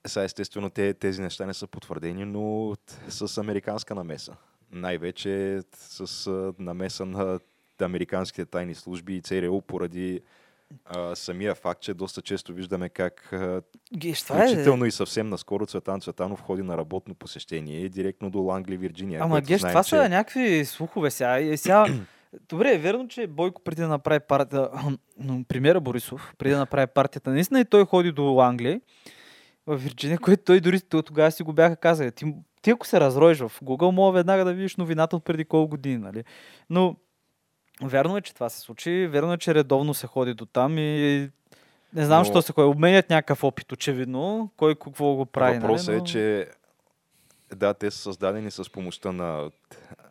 сега 0.06 0.24
естествено 0.24 0.70
те, 0.70 0.94
тези 0.94 1.22
неща 1.22 1.46
не 1.46 1.54
са 1.54 1.66
потвърдени, 1.66 2.24
но 2.24 2.74
с 3.08 3.38
американска 3.38 3.94
намеса. 3.94 4.36
Най-вече 4.72 5.60
с 5.74 6.52
намеса 6.58 7.06
на 7.06 7.40
американските 7.84 8.46
тайни 8.46 8.74
служби 8.74 9.16
и 9.16 9.20
ЦРУ 9.20 9.60
поради 9.60 10.20
а, 10.84 11.16
самия 11.16 11.54
факт, 11.54 11.80
че 11.80 11.94
доста 11.94 12.22
често 12.22 12.52
виждаме 12.54 12.88
как 12.88 13.32
а, 13.32 13.62
е... 14.04 14.14
включително 14.14 14.84
и 14.84 14.90
съвсем 14.90 15.28
наскоро 15.28 15.66
Цветан 15.66 16.00
Цветанов 16.00 16.40
ходи 16.40 16.62
на 16.62 16.76
работно 16.76 17.14
посещение 17.14 17.88
директно 17.88 18.30
до 18.30 18.38
Лангли, 18.38 18.76
Вирджиния. 18.76 19.20
Ама 19.22 19.40
геш, 19.40 19.60
това 19.60 19.84
че- 19.84 19.90
са 19.90 20.08
някакви 20.08 20.64
слухове 20.64 21.10
сега. 21.10 21.40
И 21.40 21.56
сега... 21.56 21.86
Добре, 22.48 22.74
е 22.74 22.78
верно, 22.78 23.08
че 23.08 23.26
Бойко 23.26 23.62
преди 23.62 23.82
да 23.82 23.88
направи 23.88 24.20
партията, 24.20 24.70
премиера 25.48 25.80
Борисов, 25.80 26.34
преди 26.38 26.52
да 26.52 26.58
направи 26.58 26.86
партията, 26.86 27.30
наистина 27.30 27.60
и 27.60 27.64
той 27.64 27.84
ходи 27.84 28.12
до 28.12 28.40
Англия, 28.40 28.80
в 29.66 29.76
Вирджиния, 29.76 30.18
което 30.18 30.42
той 30.44 30.60
дори 30.60 30.80
то- 30.80 31.02
тогава 31.02 31.30
си 31.30 31.42
го 31.42 31.52
бяха 31.52 31.76
казали. 31.76 32.12
Ти, 32.12 32.34
ти 32.62 32.70
ако 32.70 32.86
се 32.86 33.00
разроиш 33.00 33.38
в 33.38 33.52
Google, 33.64 33.90
мога 33.90 34.12
веднага 34.12 34.44
да 34.44 34.52
видиш 34.54 34.76
новината 34.76 35.16
от 35.16 35.24
преди 35.24 35.44
колко 35.44 35.70
години, 35.70 35.96
нали? 35.96 36.24
Но 36.70 36.96
вярно 37.82 38.16
е, 38.16 38.20
че 38.20 38.34
това 38.34 38.48
се 38.48 38.60
случи, 38.60 39.06
вярно 39.06 39.32
е, 39.32 39.38
че 39.38 39.54
редовно 39.54 39.94
се 39.94 40.06
ходи 40.06 40.34
до 40.34 40.46
там 40.46 40.78
и 40.78 41.30
не 41.94 42.04
знам, 42.04 42.18
Но- 42.18 42.24
защо 42.24 42.42
се 42.42 42.52
ходи. 42.52 42.66
Обменят 42.66 43.10
някакъв 43.10 43.44
опит, 43.44 43.72
очевидно, 43.72 44.50
кой 44.56 44.74
какво 44.74 45.14
го 45.14 45.26
прави. 45.26 45.58
Въпросът 45.58 45.88
нали? 45.88 45.96
е, 45.96 46.00
но- 46.00 46.06
че 46.06 46.48
да, 47.56 47.74
те 47.74 47.90
са 47.90 47.98
създадени 47.98 48.50
с 48.50 48.72
помощта 48.72 49.12
на 49.12 49.50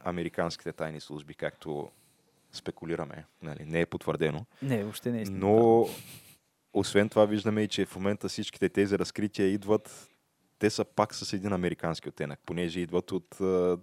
американските 0.03 0.71
тайни 0.71 0.99
служби, 0.99 1.33
както 1.33 1.89
спекулираме. 2.51 3.25
Нали? 3.43 3.65
Не 3.65 3.81
е 3.81 3.85
потвърдено. 3.85 4.45
Не, 4.61 4.83
въобще 4.83 5.11
не 5.11 5.19
е 5.19 5.21
истина. 5.21 5.39
Но 5.39 5.87
освен 6.73 7.09
това 7.09 7.25
виждаме 7.25 7.61
и, 7.61 7.67
че 7.67 7.85
в 7.85 7.95
момента 7.95 8.29
всичките 8.29 8.69
тези 8.69 8.99
разкрития 8.99 9.47
идват 9.47 10.07
те 10.59 10.69
са 10.69 10.85
пак 10.85 11.15
с 11.15 11.33
един 11.33 11.53
американски 11.53 12.09
оттенък, 12.09 12.39
понеже 12.45 12.79
идват 12.79 13.11
от 13.11 13.41
а, 13.41 13.77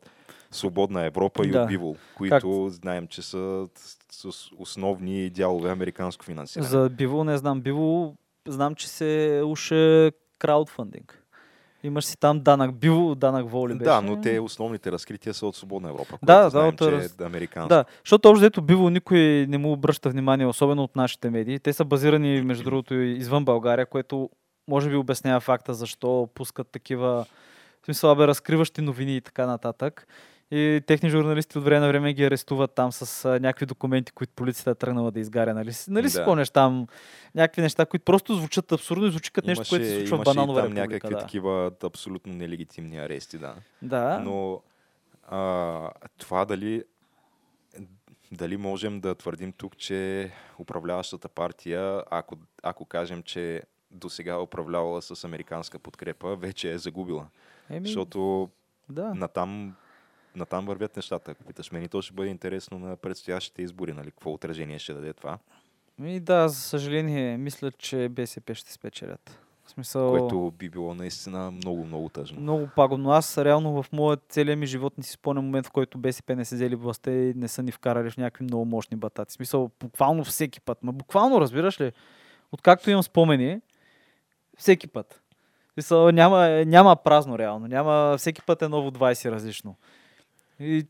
свободна 0.50 1.04
Европа 1.04 1.46
и 1.46 1.50
Да. 1.50 1.62
от 1.62 1.68
Бивол, 1.68 1.96
които 2.16 2.68
знаем, 2.70 3.06
че 3.06 3.22
са 3.22 3.68
с, 4.10 4.28
основни 4.56 5.30
дялове 5.30 5.70
американско 5.70 6.24
финансиране. 6.24 6.68
За 6.68 6.90
Биво 6.90 7.24
не 7.24 7.36
знам. 7.36 7.60
Биво 7.60 8.14
знам, 8.48 8.74
че 8.74 8.88
се 8.88 9.42
уше 9.44 10.12
краудфандинг. 10.38 11.20
Имаш 11.82 12.04
си 12.04 12.16
там 12.16 12.40
данък 12.40 12.74
Биво, 12.74 13.14
данък 13.14 13.50
Воли 13.50 13.72
беше. 13.72 13.84
Да, 13.84 14.00
но 14.00 14.20
те 14.20 14.40
основните 14.40 14.92
разкрития 14.92 15.34
са 15.34 15.46
от 15.46 15.56
свободна 15.56 15.88
Европа, 15.88 16.18
Да, 16.22 16.42
да, 16.42 16.50
знаем, 16.50 16.68
от 16.68 16.78
че 16.78 16.92
раз- 16.92 17.16
е 17.20 17.24
американско. 17.24 17.68
Да, 17.68 17.84
защото 18.04 18.28
общо 18.28 18.40
дето 18.40 18.62
Биво 18.62 18.90
никой 18.90 19.18
не 19.48 19.58
му 19.58 19.72
обръща 19.72 20.10
внимание, 20.10 20.46
особено 20.46 20.84
от 20.84 20.96
нашите 20.96 21.30
медии. 21.30 21.58
Те 21.58 21.72
са 21.72 21.84
базирани, 21.84 22.42
между 22.42 22.64
другото, 22.64 22.94
извън 22.94 23.44
България, 23.44 23.86
което 23.86 24.30
може 24.68 24.90
би 24.90 24.96
обяснява 24.96 25.40
факта 25.40 25.74
защо 25.74 26.28
пускат 26.34 26.68
такива 26.68 27.26
в 27.82 27.84
смисъл, 27.84 28.14
бе, 28.14 28.26
разкриващи 28.26 28.80
новини 28.80 29.16
и 29.16 29.20
така 29.20 29.46
нататък. 29.46 30.06
И 30.50 30.82
техни 30.86 31.10
журналисти 31.10 31.58
от 31.58 31.64
време 31.64 31.80
на 31.80 31.88
време 31.88 32.12
ги 32.12 32.24
арестуват 32.24 32.74
там 32.74 32.92
с 32.92 33.24
а, 33.24 33.28
някакви 33.30 33.66
документи, 33.66 34.12
които 34.12 34.32
полицията 34.32 34.70
е 34.70 34.74
тръгнала 34.74 35.10
да 35.10 35.20
изгаря. 35.20 35.54
Нали, 35.54 35.72
си- 35.72 35.90
нали 35.90 36.10
си 36.10 36.16
Да. 36.16 36.22
спомняш 36.22 36.50
там 36.50 36.86
някакви 37.34 37.62
неща, 37.62 37.86
които 37.86 38.04
просто 38.04 38.34
звучат 38.34 38.72
абсурдно 38.72 39.06
и 39.06 39.10
звучи 39.10 39.32
като 39.32 39.48
нещо, 39.48 39.64
което 39.70 39.84
се 39.84 39.98
случва 39.98 40.16
в 40.18 40.24
Бананова 40.24 40.60
там 40.60 40.64
република. 40.66 40.88
някакви 40.88 41.14
Да. 41.14 41.20
такива 41.20 41.72
абсолютно 41.84 42.32
нелегитимни 42.32 42.98
арести, 42.98 43.38
да. 43.38 43.54
да. 43.82 44.18
Но 44.18 44.62
а, 45.28 45.90
това 46.18 46.44
дали, 46.44 46.84
дали 48.32 48.56
можем 48.56 49.00
да 49.00 49.14
твърдим 49.14 49.52
тук, 49.52 49.76
че 49.76 50.30
управляващата 50.58 51.28
партия, 51.28 52.02
ако, 52.10 52.36
ако 52.62 52.84
кажем, 52.84 53.22
че 53.22 53.62
до 53.94 54.10
сега 54.10 54.38
управлявала 54.40 55.02
с 55.02 55.24
американска 55.24 55.78
подкрепа, 55.78 56.36
вече 56.36 56.72
е 56.72 56.78
загубила. 56.78 57.26
Еми, 57.70 57.88
Защото 57.88 58.48
да. 58.88 59.14
натам, 59.14 59.74
натам 60.36 60.66
вървят 60.66 60.96
нещата. 60.96 61.30
Ако 61.30 61.44
питаш 61.44 61.72
мен, 61.72 61.88
то 61.88 62.02
ще 62.02 62.14
бъде 62.14 62.28
интересно 62.30 62.78
на 62.78 62.96
предстоящите 62.96 63.62
избори, 63.62 63.92
нали? 63.92 64.10
Какво 64.10 64.32
отражение 64.32 64.78
ще 64.78 64.94
даде 64.94 65.12
това. 65.12 65.38
И 66.04 66.20
да, 66.20 66.48
за 66.48 66.60
съжаление, 66.60 67.36
мисля, 67.36 67.72
че 67.72 68.08
БСП 68.08 68.54
ще 68.54 68.72
спечелят. 68.72 69.40
В 69.66 69.70
смисъл, 69.70 70.10
Което 70.10 70.50
би 70.58 70.68
било 70.68 70.94
наистина 70.94 71.50
много, 71.50 71.84
много 71.84 72.08
тъжно. 72.08 72.40
много 72.40 72.68
пагубно. 72.76 73.10
Аз 73.10 73.38
реално 73.38 73.82
в 73.82 73.92
моят 73.92 74.20
целия 74.28 74.56
ми 74.56 74.66
живот 74.66 74.98
не 74.98 75.04
си 75.04 75.12
спомня 75.12 75.42
момент, 75.42 75.66
в 75.66 75.70
който 75.70 75.98
БСП 75.98 76.36
не 76.36 76.44
се 76.44 76.54
взели 76.54 76.74
властта 76.74 77.12
и 77.12 77.34
не 77.34 77.48
са 77.48 77.62
ни 77.62 77.72
вкарали 77.72 78.10
в 78.10 78.16
някакви 78.16 78.44
много 78.44 78.64
мощни 78.64 78.96
батати. 78.96 79.30
В 79.30 79.32
смисъл, 79.32 79.70
буквално 79.80 80.24
всеки 80.24 80.60
път. 80.60 80.82
Ма 80.82 80.92
буквално, 80.92 81.40
разбираш 81.40 81.80
ли? 81.80 81.92
Откакто 82.52 82.90
имам 82.90 83.02
спомени, 83.02 83.60
всеки 84.58 84.86
път. 84.86 85.20
Няма, 85.90 86.48
няма 86.66 86.96
празно 86.96 87.38
реално. 87.38 87.66
Няма, 87.66 88.14
всеки 88.18 88.42
път 88.42 88.62
е 88.62 88.68
ново 88.68 88.90
20 88.90 89.30
различно. 89.30 89.76
И 90.60 90.86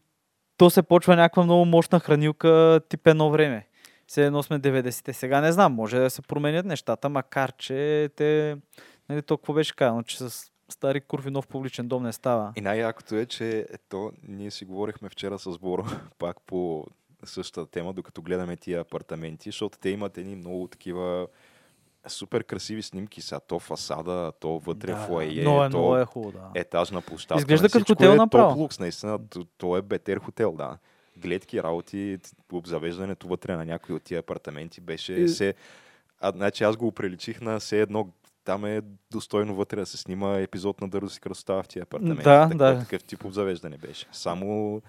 то 0.57 0.71
се 0.71 0.83
почва 0.83 1.17
някаква 1.17 1.45
много 1.45 1.65
мощна 1.65 2.01
хранилка 2.01 2.81
тип 2.89 3.07
едно 3.07 3.31
време. 3.31 3.67
Все 4.07 4.27
едно 4.27 4.43
сме 4.43 4.61
90-те. 4.61 5.13
Сега 5.13 5.41
не 5.41 5.53
знам, 5.53 5.73
може 5.73 5.99
да 5.99 6.11
се 6.11 6.23
променят 6.23 6.67
нещата, 6.67 7.09
макар 7.09 7.53
че 7.53 8.11
те, 8.17 8.57
нали, 9.09 9.23
то 9.23 9.37
какво 9.37 9.53
беше 9.53 9.77
казано, 9.77 10.03
че 10.03 10.19
с 10.19 10.51
стари 10.69 11.01
курви 11.01 11.31
нов 11.31 11.47
публичен 11.47 11.89
дом 11.89 12.03
не 12.03 12.13
става. 12.13 12.53
И 12.57 12.61
най-якото 12.61 13.15
е, 13.17 13.27
че 13.27 13.67
ето, 13.73 14.13
ние 14.29 14.51
си 14.51 14.65
говорихме 14.65 15.09
вчера 15.09 15.39
с 15.39 15.59
Боро, 15.59 15.85
пак 16.19 16.37
по 16.47 16.87
същата 17.25 17.71
тема, 17.71 17.93
докато 17.93 18.23
гледаме 18.23 18.57
тия 18.57 18.81
апартаменти, 18.81 19.49
защото 19.49 19.79
те 19.79 19.91
имат 19.91 20.19
едни 20.19 20.37
много 20.37 20.69
такива 20.69 21.27
супер 22.07 22.45
красиви 22.45 22.83
снимки 22.83 23.21
са. 23.21 23.41
То 23.41 23.59
фасада, 23.59 24.33
то 24.41 24.59
вътре 24.59 24.93
да, 24.93 24.97
фойе, 25.07 25.41
много 25.41 25.63
е, 25.65 25.71
то 25.71 25.79
много 25.79 25.97
е 25.97 26.05
хубаво, 26.05 26.33
да. 26.33 26.61
етажна 26.61 27.01
площадка. 27.03 27.41
Изглежда 27.41 27.69
като 27.69 27.79
Всичко 27.85 27.93
хотел 27.93 28.11
е 28.11 28.17
направо. 28.17 28.51
топ 28.51 28.59
лукс, 28.59 28.79
наистина. 28.79 29.29
То, 29.29 29.45
то 29.59 29.77
е 29.77 29.83
бетер 29.83 30.19
хотел, 30.19 30.53
да. 30.53 30.79
Гледки, 31.17 31.63
работи, 31.63 32.19
обзавеждането 32.53 33.29
вътре 33.29 33.57
на 33.57 33.65
някои 33.65 33.95
от 33.95 34.03
тия 34.03 34.19
апартаменти 34.21 34.81
беше 34.81 35.13
И- 35.13 35.29
се... 35.29 35.55
А, 36.21 36.33
значи 36.33 36.65
аз 36.65 36.77
го 36.77 36.93
приличих 36.93 37.41
на 37.41 37.61
все 37.61 37.81
едно 37.81 38.09
там 38.45 38.65
е 38.65 38.81
достойно 39.11 39.55
вътре 39.55 39.81
да 39.81 39.87
се 39.87 39.97
снима 39.97 40.39
епизод 40.39 40.81
на 40.81 40.89
Дързо 40.89 41.11
си 41.11 41.21
красота 41.21 41.63
в 41.63 41.69
тия 41.69 41.83
апартаменти. 41.83 42.23
Да, 42.23 42.43
такъв, 42.43 42.59
да. 42.59 42.79
такъв 42.79 43.05
тип 43.05 43.25
обзавеждане 43.25 43.77
беше. 43.77 44.07
Само, 44.13 44.83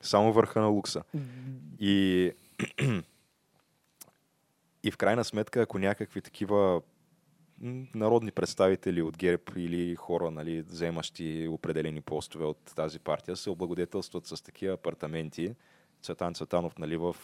само 0.00 0.32
върха 0.32 0.60
на 0.60 0.66
лукса. 0.66 1.02
И, 1.80 2.32
и 4.82 4.90
в 4.90 4.96
крайна 4.96 5.24
сметка, 5.24 5.60
ако 5.62 5.78
някакви 5.78 6.20
такива 6.20 6.82
народни 7.94 8.30
представители 8.30 9.02
от 9.02 9.16
ГЕРБ 9.16 9.42
или 9.56 9.96
хора, 9.96 10.30
нали, 10.30 10.62
вземащи 10.62 11.48
определени 11.50 12.00
постове 12.00 12.44
от 12.44 12.72
тази 12.76 12.98
партия, 12.98 13.36
се 13.36 13.50
облагодетелстват 13.50 14.26
с 14.26 14.42
такива 14.42 14.74
апартаменти. 14.74 15.54
Цветан 16.02 16.34
Цветанов, 16.34 16.78
нали, 16.78 16.96
в 16.96 17.16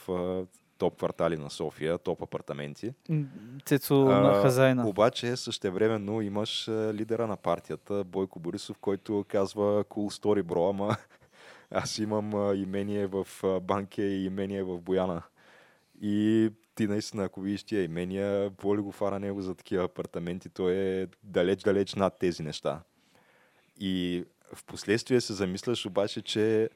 топ 0.79 0.97
квартали 0.97 1.37
на 1.37 1.51
София, 1.51 1.99
топ 1.99 2.23
апартаменти. 2.23 2.93
Цецо 3.65 4.05
на 4.05 4.43
хазайна. 4.43 4.89
Обаче 4.89 5.37
същевременно 5.37 6.21
имаш 6.21 6.69
лидера 6.69 7.27
на 7.27 7.37
партията, 7.37 8.05
Бойко 8.05 8.41
Борисов, 8.41 8.79
който 8.79 9.25
казва 9.29 9.85
cool 9.85 10.23
story, 10.23 10.43
бро, 10.43 10.71
ама 10.71 10.97
аз 11.71 11.99
имам 11.99 12.55
имение 12.57 13.07
в 13.07 13.27
Банке 13.63 14.03
и 14.03 14.25
имение 14.25 14.63
в 14.63 14.81
Бояна. 14.81 15.23
И 16.01 16.51
ти 16.77 16.87
наистина, 16.87 17.25
ако 17.25 17.41
видиш 17.41 17.65
тия 17.65 17.85
имения, 17.85 18.51
воли 18.63 18.81
го 18.81 18.93
фара 18.93 19.19
него 19.19 19.43
за 19.43 19.55
такива 19.55 19.85
апартаменти, 19.85 20.49
той 20.49 20.73
е 20.75 21.07
далеч-далеч 21.23 21.95
над 21.95 22.19
тези 22.19 22.43
неща. 22.43 22.81
И 23.81 24.25
в 24.55 24.65
последствие 24.65 25.21
се 25.21 25.33
замисляш 25.33 25.87
обаче, 25.87 26.23
че 26.23 26.69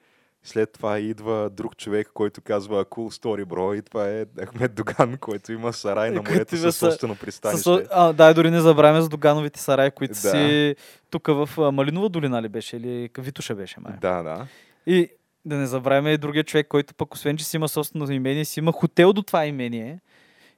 след 0.43 0.73
това 0.73 0.99
идва 0.99 1.51
друг 1.51 1.77
човек, 1.77 2.11
който 2.15 2.41
казва 2.41 2.85
cool 2.85 3.23
story, 3.23 3.45
бро, 3.45 3.75
и 3.75 3.83
това 3.83 4.09
е 4.09 4.27
Ахмед 4.47 4.75
Доган, 4.75 5.17
който 5.19 5.53
има 5.53 5.73
сарай 5.73 6.11
на 6.11 6.17
Който 6.17 6.33
морето 6.33 6.57
със 6.57 6.77
собствено 6.77 7.17
пристанище. 7.17 7.63
С, 7.63 7.83
а, 7.91 8.13
да, 8.13 8.35
дори 8.35 8.51
не 8.51 8.61
забравяме 8.61 9.01
за 9.01 9.09
Догановите 9.09 9.61
сараи, 9.61 9.91
които 9.91 10.13
Да. 10.13 10.31
си 10.31 10.75
тук 11.11 11.27
в 11.27 11.73
Малинова 11.73 12.09
долина 12.09 12.43
ли 12.43 12.49
беше 12.49 12.77
или 12.77 13.11
Витуша 13.19 13.55
беше 13.55 13.81
май. 13.81 13.93
Да, 14.01 14.23
да. 14.23 14.47
И 14.87 15.09
да 15.51 15.57
не 15.57 15.67
забравяме 15.67 16.13
и 16.13 16.19
другия 16.19 16.45
човек, 16.45 16.69
който 16.69 16.95
пък 16.95 17.15
освен, 17.15 17.37
че 17.37 17.45
си 17.45 17.57
има 17.57 17.69
собствено 17.69 18.13
имение, 18.13 18.45
си 18.45 18.61
има 18.61 18.73
хотел 18.73 19.13
до 19.13 19.23
това 19.23 19.47
имение. 19.47 20.01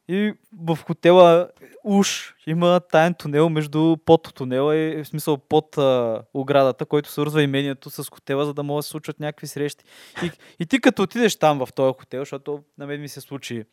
И 0.08 0.34
в 0.62 0.78
хотела 0.86 1.48
уж 1.84 2.34
има 2.46 2.80
таен 2.80 3.14
тунел 3.14 3.48
между 3.48 3.96
под 4.04 4.34
тунела 4.34 4.76
и 4.76 5.04
в 5.04 5.08
смисъл 5.08 5.36
под 5.36 5.78
а, 5.78 6.22
оградата, 6.34 6.86
който 6.86 7.10
свързва 7.10 7.42
имението 7.42 7.90
с 7.90 8.10
хотела, 8.10 8.44
за 8.44 8.54
да 8.54 8.62
могат 8.62 8.78
да 8.78 8.82
се 8.82 8.88
случват 8.88 9.20
някакви 9.20 9.46
срещи. 9.46 9.84
И, 10.22 10.30
и 10.60 10.66
ти 10.66 10.80
като 10.80 11.02
отидеш 11.02 11.36
там 11.36 11.66
в 11.66 11.72
този 11.72 11.94
хотел, 11.98 12.20
защото 12.20 12.62
на 12.78 12.86
мен 12.86 13.00
ми 13.00 13.08
се 13.08 13.20
случи 13.20 13.64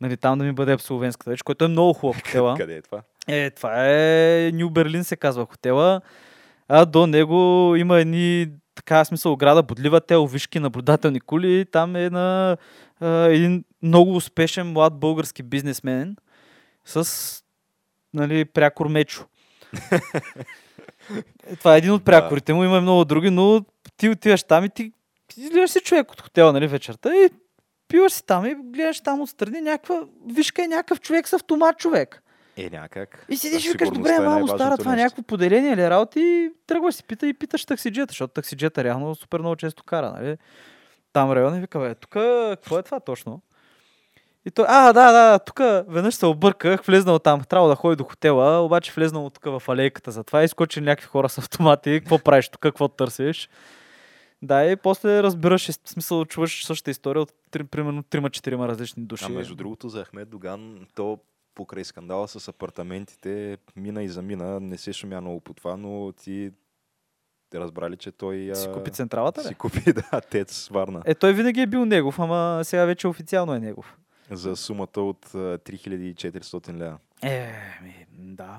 нали, 0.00 0.16
там 0.16 0.38
да 0.38 0.44
ми 0.44 0.52
бъде 0.52 0.72
абсолвенската 0.72 1.30
вече, 1.30 1.44
който 1.44 1.64
е 1.64 1.68
много 1.68 1.92
хубав 1.92 2.16
хотела. 2.24 2.56
Къде 2.56 2.76
е 2.76 2.82
това? 2.82 3.02
Е, 3.28 3.50
това 3.50 3.72
е 3.88 4.50
Нью 4.54 4.70
Берлин 4.70 5.04
се 5.04 5.16
казва 5.16 5.46
хотела. 5.46 6.00
А 6.68 6.84
до 6.84 7.06
него 7.06 7.74
има 7.76 8.00
едни 8.00 8.48
така 8.74 9.04
смисъл 9.04 9.32
ограда, 9.32 9.62
бодлива 9.62 10.00
тел, 10.00 10.26
вишки, 10.26 10.60
наблюдателни 10.60 11.20
кули. 11.20 11.66
Там 11.72 11.96
е 11.96 12.10
на 12.10 12.56
а, 13.00 13.08
един 13.08 13.64
много 13.82 14.16
успешен 14.16 14.72
млад 14.72 14.94
български 14.94 15.42
бизнесмен 15.42 16.16
с 16.84 17.42
нали, 18.14 18.44
прякор 18.44 18.86
Мечо. 18.86 19.24
Е, 19.92 21.56
Това 21.56 21.74
е 21.74 21.78
един 21.78 21.92
от 21.92 22.04
прякорите 22.04 22.54
му, 22.54 22.64
има 22.64 22.78
и 22.78 22.80
много 22.80 23.04
други, 23.04 23.30
но 23.30 23.64
ти 23.96 24.08
отиваш 24.08 24.42
там 24.42 24.64
и 24.64 24.68
ти 24.68 24.92
изгледаш 25.36 25.70
си 25.70 25.80
човек 25.80 26.12
от 26.12 26.20
хотела 26.20 26.52
нали, 26.52 26.66
вечерта 26.66 27.14
и 27.14 27.30
пиваш 27.88 28.12
си 28.12 28.26
там 28.26 28.46
и 28.46 28.54
гледаш 28.58 29.00
там 29.00 29.20
отстрани 29.20 29.60
някаква 29.60 30.02
вишка 30.26 30.62
и 30.62 30.68
някакъв 30.68 31.00
човек 31.00 31.28
с 31.28 31.32
автомат 31.32 31.78
човек. 31.78 32.22
Е, 32.66 32.70
някак. 32.70 33.26
И 33.28 33.36
седиш 33.36 33.66
и 33.66 33.70
викаш, 33.70 33.90
добре, 33.90 34.10
е 34.10 34.20
мамо, 34.20 34.48
стара, 34.48 34.78
това 34.78 34.92
е 34.92 34.96
някакво 34.96 35.22
поделение 35.22 35.72
или 35.72 35.90
работа 35.90 36.20
и 36.20 36.50
тръгваш 36.66 36.94
си 36.94 37.04
пита 37.04 37.26
и 37.26 37.34
питаш 37.34 37.64
таксиджията, 37.64 38.12
защото 38.12 38.34
таксиджията 38.34 38.84
реално 38.84 39.14
супер 39.14 39.40
много 39.40 39.56
често 39.56 39.84
кара, 39.84 40.12
нали? 40.12 40.36
Там 41.12 41.28
в 41.28 41.34
района 41.34 41.56
и 41.56 41.60
вика, 41.60 41.78
бе, 41.78 41.94
тук 41.94 42.10
какво 42.50 42.78
е 42.78 42.82
това 42.82 43.00
точно? 43.00 43.42
И 44.46 44.50
той, 44.50 44.64
а, 44.68 44.92
да, 44.92 45.12
да, 45.12 45.38
тук 45.38 45.60
веднъж 45.88 46.14
се 46.14 46.26
обърках, 46.26 46.84
влезнал 46.84 47.18
там, 47.18 47.40
трябва 47.40 47.68
да 47.68 47.74
ходи 47.74 47.96
до 47.96 48.04
хотела, 48.04 48.60
обаче 48.60 48.92
влезнал 48.92 49.30
тук 49.30 49.44
в 49.44 49.68
алейката 49.68 50.10
за 50.10 50.24
това 50.24 50.42
и 50.42 50.48
скочили 50.48 50.84
някакви 50.84 51.06
хора 51.06 51.28
с 51.28 51.38
автомати, 51.38 52.00
какво 52.00 52.18
правиш 52.18 52.48
тук, 52.48 52.60
какво 52.60 52.88
търсиш? 52.88 53.48
Да, 54.42 54.64
и 54.64 54.76
после 54.76 55.22
разбираш, 55.22 55.68
в 55.68 55.88
смисъл, 55.88 56.24
чуваш 56.24 56.66
същата 56.66 56.90
история 56.90 57.22
от 57.22 57.32
три, 57.50 57.64
примерно 57.64 58.02
3-4 58.02 58.68
различни 58.68 59.02
души. 59.02 59.24
А 59.24 59.28
между 59.28 59.54
другото 59.54 59.88
за 59.88 60.04
Ахмед 60.04 60.30
Доган, 60.30 60.86
то 60.94 61.18
покрай 61.54 61.84
скандала 61.84 62.28
с 62.28 62.48
апартаментите 62.48 63.56
мина 63.76 64.02
и 64.02 64.08
замина. 64.08 64.60
Не 64.60 64.78
се 64.78 64.92
шумя 64.92 65.20
много 65.20 65.40
по 65.40 65.54
това, 65.54 65.76
но 65.76 66.12
ти 66.12 66.50
разбрали, 67.54 67.96
че 67.96 68.12
той 68.12 68.50
Си 68.54 68.68
купи 68.74 68.90
централата, 68.90 69.42
си 69.42 69.50
ли? 69.50 69.54
купи 69.54 69.92
да, 69.92 70.20
тец 70.20 70.68
Варна 70.68 71.02
Е, 71.04 71.14
той 71.14 71.32
винаги 71.32 71.60
е 71.60 71.66
бил 71.66 71.84
негов, 71.84 72.18
ама 72.18 72.60
сега 72.64 72.84
вече 72.84 73.08
официално 73.08 73.54
е 73.54 73.60
негов. 73.60 73.96
за 74.30 74.56
сумата 74.56 74.88
от 74.96 75.26
а, 75.26 75.38
3400 75.58 76.72
лева. 76.72 76.98
Е, 77.22 77.52
ми, 77.82 78.06
да. 78.10 78.58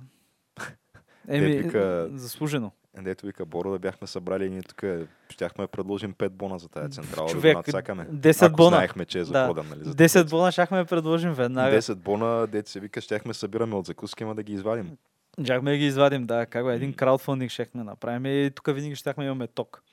Еми, 1.28 1.48
вика- 1.54 2.10
заслужено. 2.14 2.72
Дето 2.96 3.26
вика 3.26 3.46
Боро 3.46 3.72
да 3.72 3.80
бяхме 3.80 4.08
събрали 4.08 4.50
ние 4.50 4.62
тук 4.64 4.84
щяхме 5.30 5.64
да 5.64 5.68
предложим 5.68 6.14
5 6.14 6.30
бона 6.30 6.60
за 6.60 6.70
тази 6.70 6.92
централа. 6.92 7.30
Човек, 7.30 7.44
да 7.48 7.54
го 7.54 7.60
надцакаме. 7.60 8.06
10 8.06 8.42
Ако 8.44 8.56
бона. 8.56 8.70
знаехме, 8.70 9.06
че 9.06 9.20
е 9.20 9.24
за 9.24 9.34
Да. 9.34 9.48
продан, 9.48 9.70
нали? 9.70 9.84
За 9.84 9.94
10 9.94 10.30
бона 10.30 10.52
щяхме 10.52 10.78
да 10.78 10.86
предложим 10.86 11.34
веднага. 11.34 11.72
10 11.72 11.96
бона, 11.96 12.48
дето 12.48 12.70
се 12.70 12.80
вика, 12.80 13.02
щяхме 13.02 13.34
събираме 13.34 13.76
от 13.76 13.86
закуски, 13.86 14.24
ама 14.24 14.36
да 14.36 14.44
ги 14.44 14.54
извадим. 14.54 14.98
Щяхме 15.44 15.72
да 15.72 15.78
ги 15.78 15.86
извадим, 15.86 16.26
да. 16.26 16.46
Как 16.46 16.66
бе, 16.66 16.76
един 16.76 16.94
краудфандинг 16.94 17.52
щяхме 17.52 17.84
направим 17.84 18.26
и 18.26 18.52
тук 18.52 18.66
винаги 18.68 18.96
щяхме 18.96 19.26
имаме 19.26 19.48
ток. 19.48 19.84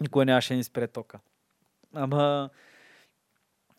Никой 0.00 0.24
нямаше 0.24 0.54
ни 0.54 0.64
спре 0.64 0.86
тока. 0.86 1.18
Ама... 1.94 2.50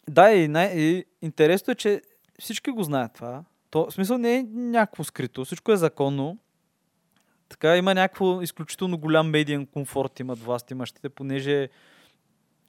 Да, 0.10 0.32
и, 0.32 0.48
най- 0.48 0.72
и 0.72 1.06
интересно 1.22 1.72
е, 1.72 1.76
че 1.76 2.02
всички 2.40 2.72
го 2.72 2.84
знаят 2.84 3.14
това. 3.14 3.44
То, 3.70 3.86
в 3.86 3.94
смисъл 3.94 4.18
не 4.18 4.36
е 4.36 4.44
някакво 4.50 5.04
скрито, 5.04 5.46
всичко 5.46 5.72
е 5.72 5.78
законно. 5.78 6.38
Така 7.52 7.78
има 7.78 7.94
някакво 7.94 8.42
изключително 8.42 8.98
голям 8.98 9.30
медиен 9.30 9.66
комфорт 9.66 10.20
имат 10.20 10.40
власт 10.40 10.72
имащите, 10.72 11.10
понеже 11.10 11.70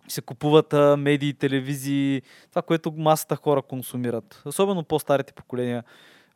се 0.09 0.23
купуват 0.23 0.73
а, 0.73 0.97
медии, 0.97 1.35
телевизии, 1.35 2.23
това, 2.51 2.63
което 2.63 2.93
масата 2.93 3.37
хора 3.37 3.63
консумират. 3.63 4.43
Особено 4.47 4.85
по-старите 4.85 5.33
поколения 5.33 5.85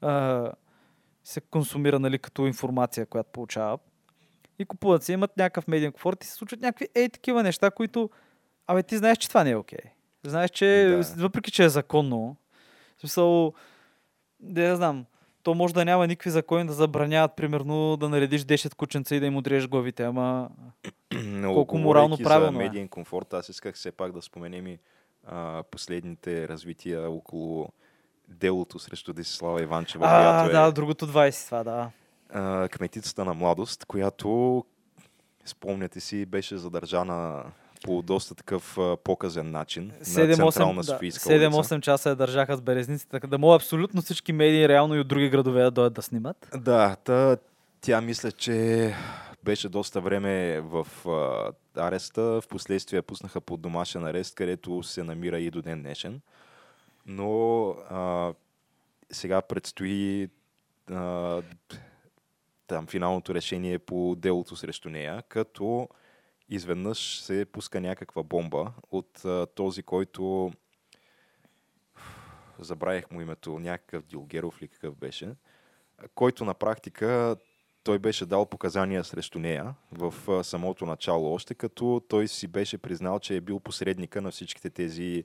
а, 0.00 0.50
се 1.24 1.40
консумира 1.40 1.98
нали, 1.98 2.18
като 2.18 2.46
информация, 2.46 3.06
която 3.06 3.30
получава. 3.32 3.78
И 4.58 4.64
купуват 4.64 5.02
се, 5.02 5.12
имат 5.12 5.36
някакъв 5.36 5.68
медиен 5.68 5.92
комфорт 5.92 6.24
и 6.24 6.26
се 6.26 6.34
случват 6.34 6.60
някакви 6.60 6.88
ей 6.94 7.08
такива 7.08 7.42
неща, 7.42 7.70
които... 7.70 8.10
Абе, 8.66 8.82
ти 8.82 8.96
знаеш, 8.96 9.18
че 9.18 9.28
това 9.28 9.44
не 9.44 9.50
е 9.50 9.56
окей. 9.56 9.78
Знаеш, 10.24 10.50
че 10.50 10.66
Да. 11.16 11.22
въпреки, 11.22 11.50
че 11.50 11.64
е 11.64 11.68
законно, 11.68 12.36
в 12.96 13.00
смисъл, 13.00 13.52
да 14.40 14.62
я 14.62 14.76
знам, 14.76 15.06
то 15.46 15.54
може 15.54 15.74
да 15.74 15.84
няма 15.84 16.06
никакви 16.06 16.30
закони 16.30 16.66
да 16.66 16.72
забраняват, 16.72 17.36
примерно, 17.36 17.96
да 17.96 18.08
наредиш 18.08 18.42
10 18.42 18.74
кученца 18.74 19.14
и 19.14 19.20
да 19.20 19.26
им 19.26 19.36
отрежеш 19.36 19.68
главите, 19.68 20.04
ама 20.04 20.48
Но 21.14 21.54
Колко 21.54 21.78
морално 21.78 22.18
правилно 22.18 22.58
за 22.58 22.64
е. 22.64 22.66
медиен 22.66 22.88
комфорт, 22.88 23.32
аз 23.32 23.48
исках 23.48 23.74
все 23.74 23.92
пак 23.92 24.12
да 24.12 24.22
споменем 24.22 24.66
и 24.66 24.78
а, 25.26 25.62
последните 25.70 26.48
развития 26.48 27.10
около 27.10 27.68
делото 28.28 28.78
срещу 28.78 29.12
Десислава 29.12 29.62
Иванчева, 29.62 30.06
А, 30.08 30.42
която 30.42 30.52
да, 30.52 30.68
е 30.68 30.72
другото 30.72 31.06
20, 31.06 31.46
това, 31.46 31.64
да. 31.64 31.90
а, 32.30 32.68
кметицата 32.68 33.24
на 33.24 33.34
младост, 33.34 33.84
която, 33.84 34.64
спомняте 35.44 36.00
си, 36.00 36.26
беше 36.26 36.56
задържана 36.56 37.44
по 37.86 38.02
доста 38.02 38.34
такъв 38.34 38.78
показен 39.04 39.50
начин 39.50 39.86
на 39.86 40.04
7-8, 40.04 40.52
Централна 40.52 40.82
да, 40.82 40.84
Софийска 40.84 41.28
улица. 41.28 41.50
7-8 41.50 41.80
часа 41.80 42.08
я 42.08 42.16
държаха 42.16 42.56
с 42.56 42.60
белезници, 42.60 43.08
така 43.08 43.26
да 43.26 43.38
могат 43.38 43.62
абсолютно 43.62 44.02
всички 44.02 44.32
медии, 44.32 44.68
реално 44.68 44.94
и 44.94 45.00
от 45.00 45.08
други 45.08 45.28
градове 45.28 45.62
да 45.62 45.70
дойдат 45.70 45.94
да 45.94 46.02
снимат. 46.02 46.48
Да, 46.56 46.96
та, 46.96 47.36
тя 47.80 48.00
мисля, 48.00 48.32
че 48.32 48.94
беше 49.44 49.68
доста 49.68 50.00
време 50.00 50.60
в 50.60 50.86
а, 51.08 51.52
ареста. 51.86 52.22
В 52.22 52.42
последствие 52.48 52.96
я 52.96 53.02
пуснаха 53.02 53.40
под 53.40 53.60
домашен 53.60 54.04
арест, 54.04 54.34
където 54.34 54.82
се 54.82 55.02
намира 55.02 55.38
и 55.38 55.50
до 55.50 55.62
ден 55.62 55.82
днешен. 55.82 56.20
Но 57.06 57.68
а, 57.90 58.32
сега 59.10 59.42
предстои 59.42 60.28
а, 60.90 61.42
там 62.66 62.86
финалното 62.86 63.34
решение 63.34 63.78
по 63.78 64.14
делото 64.18 64.56
срещу 64.56 64.90
нея, 64.90 65.22
като 65.28 65.88
изведнъж 66.48 67.20
се 67.20 67.44
пуска 67.52 67.80
някаква 67.80 68.22
бомба 68.22 68.72
от 68.90 69.24
а, 69.24 69.46
този, 69.46 69.82
който 69.82 70.52
забравих 72.58 73.10
му 73.10 73.20
името, 73.20 73.58
някакъв 73.58 74.04
Дилгеров 74.04 74.62
ли 74.62 74.68
какъв 74.68 74.96
беше, 74.96 75.34
който 76.14 76.44
на 76.44 76.54
практика 76.54 77.36
той 77.84 77.98
беше 77.98 78.26
дал 78.26 78.46
показания 78.46 79.04
срещу 79.04 79.38
нея 79.38 79.74
в 79.92 80.14
самото 80.44 80.86
начало, 80.86 81.34
още 81.34 81.54
като 81.54 82.02
той 82.08 82.28
си 82.28 82.48
беше 82.48 82.78
признал, 82.78 83.18
че 83.18 83.36
е 83.36 83.40
бил 83.40 83.60
посредника 83.60 84.22
на 84.22 84.30
всичките 84.30 84.70
тези 84.70 85.24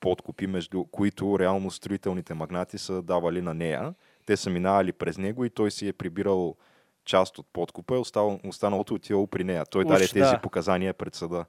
подкупи, 0.00 0.46
между 0.46 0.84
които 0.84 1.38
реално 1.38 1.70
строителните 1.70 2.34
магнати 2.34 2.78
са 2.78 3.02
давали 3.02 3.42
на 3.42 3.54
нея. 3.54 3.94
Те 4.26 4.36
са 4.36 4.50
минавали 4.50 4.92
през 4.92 5.18
него 5.18 5.44
и 5.44 5.50
той 5.50 5.70
си 5.70 5.88
е 5.88 5.92
прибирал 5.92 6.56
част 7.08 7.38
от 7.38 7.46
подкупа 7.52 7.94
и 7.94 7.98
остал- 7.98 8.40
останалото 8.48 8.94
отивало 8.94 9.26
при 9.26 9.44
нея. 9.44 9.64
Той 9.70 9.84
Уж, 9.84 9.88
даде 9.88 10.08
тези 10.08 10.30
да. 10.30 10.40
показания 10.40 10.94
пред 10.94 11.14
съда. 11.14 11.44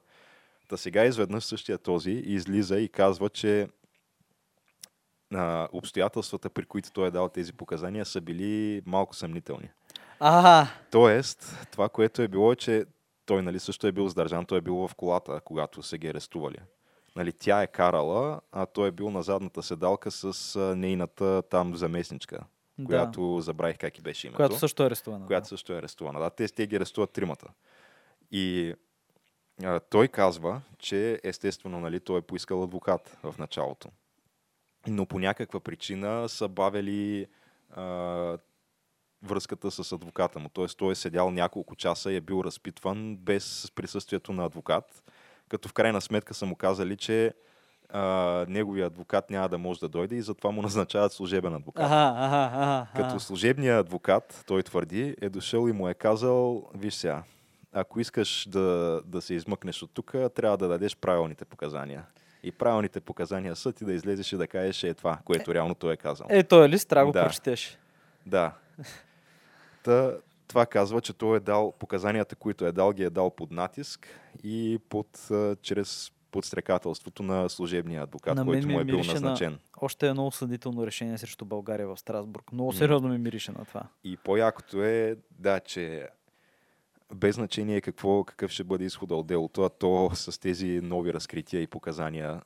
Та 0.68 0.76
сега 0.76 1.04
изведнъж 1.04 1.44
същия 1.44 1.78
този 1.78 2.10
излиза 2.10 2.78
и 2.78 2.88
казва, 2.88 3.28
че 3.28 3.68
а, 5.34 5.68
обстоятелствата, 5.72 6.50
при 6.50 6.64
които 6.64 6.92
той 6.92 7.08
е 7.08 7.10
дал 7.10 7.28
тези 7.28 7.52
показания, 7.52 8.04
са 8.04 8.20
били 8.20 8.82
малко 8.86 9.16
съмнителни. 9.16 9.70
А, 10.20 10.66
Тоест, 10.90 11.66
това, 11.72 11.88
което 11.88 12.22
е 12.22 12.28
било, 12.28 12.52
е, 12.52 12.56
че 12.56 12.84
той 13.26 13.42
нали, 13.42 13.58
също 13.60 13.86
е 13.86 13.92
бил 13.92 14.08
задържан, 14.08 14.46
той 14.46 14.58
е 14.58 14.60
бил 14.60 14.88
в 14.88 14.94
колата, 14.94 15.40
когато 15.44 15.82
са 15.82 15.98
ги 15.98 16.08
арестували. 16.08 16.58
Нали, 17.16 17.32
тя 17.32 17.62
е 17.62 17.66
карала, 17.66 18.40
а 18.52 18.66
той 18.66 18.88
е 18.88 18.92
бил 18.92 19.10
на 19.10 19.22
задната 19.22 19.62
седалка 19.62 20.10
с 20.10 20.58
нейната 20.76 21.42
там 21.50 21.76
заместничка, 21.76 22.40
да. 22.84 22.96
която 22.96 23.40
забравих 23.40 23.78
как 23.78 23.98
и 23.98 24.02
беше 24.02 24.26
името 24.26 24.36
Която 24.36 24.58
също 24.58 24.82
е 24.82 24.86
арестувана. 24.86 25.26
която 25.26 25.48
също 25.48 25.72
е 25.72 25.78
арестувана. 25.78 26.20
Да, 26.20 26.30
те, 26.30 26.48
те 26.48 26.66
ги 26.66 26.76
арестуват 26.76 27.10
тримата. 27.10 27.48
И 28.30 28.74
а, 29.64 29.80
той 29.80 30.08
казва, 30.08 30.62
че 30.78 31.20
естествено 31.24 31.80
нали, 31.80 32.00
той 32.00 32.18
е 32.18 32.22
поискал 32.22 32.62
адвокат 32.62 33.18
в 33.22 33.34
началото. 33.38 33.88
Но 34.86 35.06
по 35.06 35.18
някаква 35.18 35.60
причина 35.60 36.28
са 36.28 36.48
бавили 36.48 37.26
а, 37.70 38.38
връзката 39.22 39.70
с 39.70 39.92
адвоката 39.92 40.38
му. 40.38 40.48
Тоест 40.48 40.78
той 40.78 40.92
е 40.92 40.94
седял 40.94 41.30
няколко 41.30 41.76
часа 41.76 42.12
и 42.12 42.16
е 42.16 42.20
бил 42.20 42.42
разпитван 42.44 43.16
без 43.16 43.72
присъствието 43.74 44.32
на 44.32 44.44
адвокат, 44.44 45.12
като 45.48 45.68
в 45.68 45.72
крайна 45.72 46.00
сметка 46.00 46.34
са 46.34 46.46
му 46.46 46.56
казали, 46.56 46.96
че 46.96 47.34
а, 47.92 48.44
неговия 48.48 48.86
адвокат 48.86 49.30
няма 49.30 49.48
да 49.48 49.58
може 49.58 49.80
да 49.80 49.88
дойде 49.88 50.16
и 50.16 50.22
затова 50.22 50.50
му 50.50 50.62
назначават 50.68 51.12
служебен 51.12 51.54
адвокат. 51.54 51.84
Ага, 51.84 52.14
ага, 52.16 52.50
ага. 52.54 52.86
Като 52.96 53.20
служебният 53.20 53.80
адвокат, 53.86 54.44
той 54.46 54.62
твърди, 54.62 55.16
е 55.20 55.28
дошъл 55.28 55.68
и 55.68 55.72
му 55.72 55.88
е 55.88 55.94
казал, 55.94 56.68
виж 56.74 56.94
сега, 56.94 57.22
ако 57.72 58.00
искаш 58.00 58.48
да, 58.48 59.00
да 59.04 59.20
се 59.20 59.34
измъкнеш 59.34 59.82
от 59.82 59.90
тук, 59.94 60.14
трябва 60.34 60.56
да 60.56 60.68
дадеш 60.68 60.96
правилните 60.96 61.44
показания. 61.44 62.04
И 62.42 62.52
правилните 62.52 63.00
показания 63.00 63.56
са 63.56 63.72
ти 63.72 63.84
да 63.84 63.92
излезеш 63.92 64.32
и 64.32 64.36
да 64.36 64.46
кажеш 64.46 64.84
е 64.84 64.94
това, 64.94 65.18
което 65.24 65.54
реално 65.54 65.74
той 65.74 65.92
е 65.92 65.96
казал. 65.96 66.26
Е, 66.30 66.42
той 66.42 66.68
лист 66.68 66.88
трябва 66.88 67.12
да 67.12 67.18
го 67.18 67.22
Да. 67.22 67.24
прочетеш. 67.26 67.78
Да. 68.26 68.52
Та, 69.82 70.12
това 70.48 70.66
казва, 70.66 71.00
че 71.00 71.12
той 71.12 71.36
е 71.36 71.40
дал 71.40 71.72
показанията, 71.78 72.36
които 72.36 72.66
е 72.66 72.72
дал, 72.72 72.92
ги 72.92 73.02
е 73.04 73.10
дал 73.10 73.30
под 73.30 73.50
натиск 73.50 74.08
и 74.44 74.78
под, 74.88 75.06
чрез 75.62 76.12
подстрекателството 76.30 77.22
на 77.22 77.48
служебния 77.48 78.02
адвокат, 78.02 78.36
На 78.36 78.44
който 78.44 78.68
му 78.68 78.80
е 78.80 78.84
бил 78.84 78.96
мирише 78.96 79.08
на- 79.10 79.20
назначен. 79.20 79.58
Още 79.76 80.08
едно 80.08 80.26
осъдително 80.26 80.86
решение 80.86 81.18
срещу 81.18 81.44
България 81.44 81.88
в 81.88 81.96
Страсбург. 81.98 82.52
Много 82.52 82.72
сериозно 82.72 83.08
ми 83.08 83.18
мирише 83.18 83.52
на 83.52 83.64
това. 83.64 83.82
И 84.04 84.16
по-якото 84.16 84.82
е, 84.82 85.16
да, 85.30 85.60
че 85.60 86.08
без 87.14 87.34
значение 87.34 87.80
какво, 87.80 88.24
какъв 88.24 88.50
ще 88.50 88.64
бъде 88.64 88.84
изхода 88.84 89.14
от 89.14 89.26
делото, 89.26 89.62
а 89.62 89.68
то 89.68 90.10
с 90.14 90.40
тези 90.40 90.80
нови 90.82 91.12
разкрития 91.12 91.62
и 91.62 91.66
показания 91.66 92.40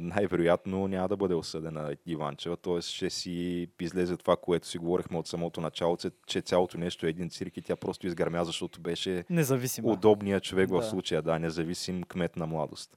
най-вероятно 0.00 0.88
няма 0.88 1.08
да 1.08 1.16
бъде 1.16 1.34
осъдена 1.34 1.96
Иванчева, 2.06 2.56
т.е. 2.56 2.80
ще 2.80 3.10
си 3.10 3.68
излезе 3.80 4.16
това, 4.16 4.36
което 4.36 4.66
си 4.66 4.78
говорихме 4.78 5.18
от 5.18 5.26
самото 5.26 5.60
начало, 5.60 5.96
че- 6.26 6.40
цялото 6.40 6.78
нещо 6.78 7.06
е 7.06 7.10
един 7.10 7.30
цирк 7.30 7.56
и 7.56 7.62
тя 7.62 7.76
просто 7.76 8.06
изгърмя, 8.06 8.44
защото 8.44 8.80
беше 8.80 9.24
Независимо. 9.30 9.88
удобният 9.88 10.42
човек 10.44 10.70
в 10.70 10.76
Да. 10.76 10.82
случая, 10.82 11.22
да, 11.22 11.38
независим 11.38 12.02
кмет 12.02 12.36
на 12.36 12.46
младост. 12.46 12.96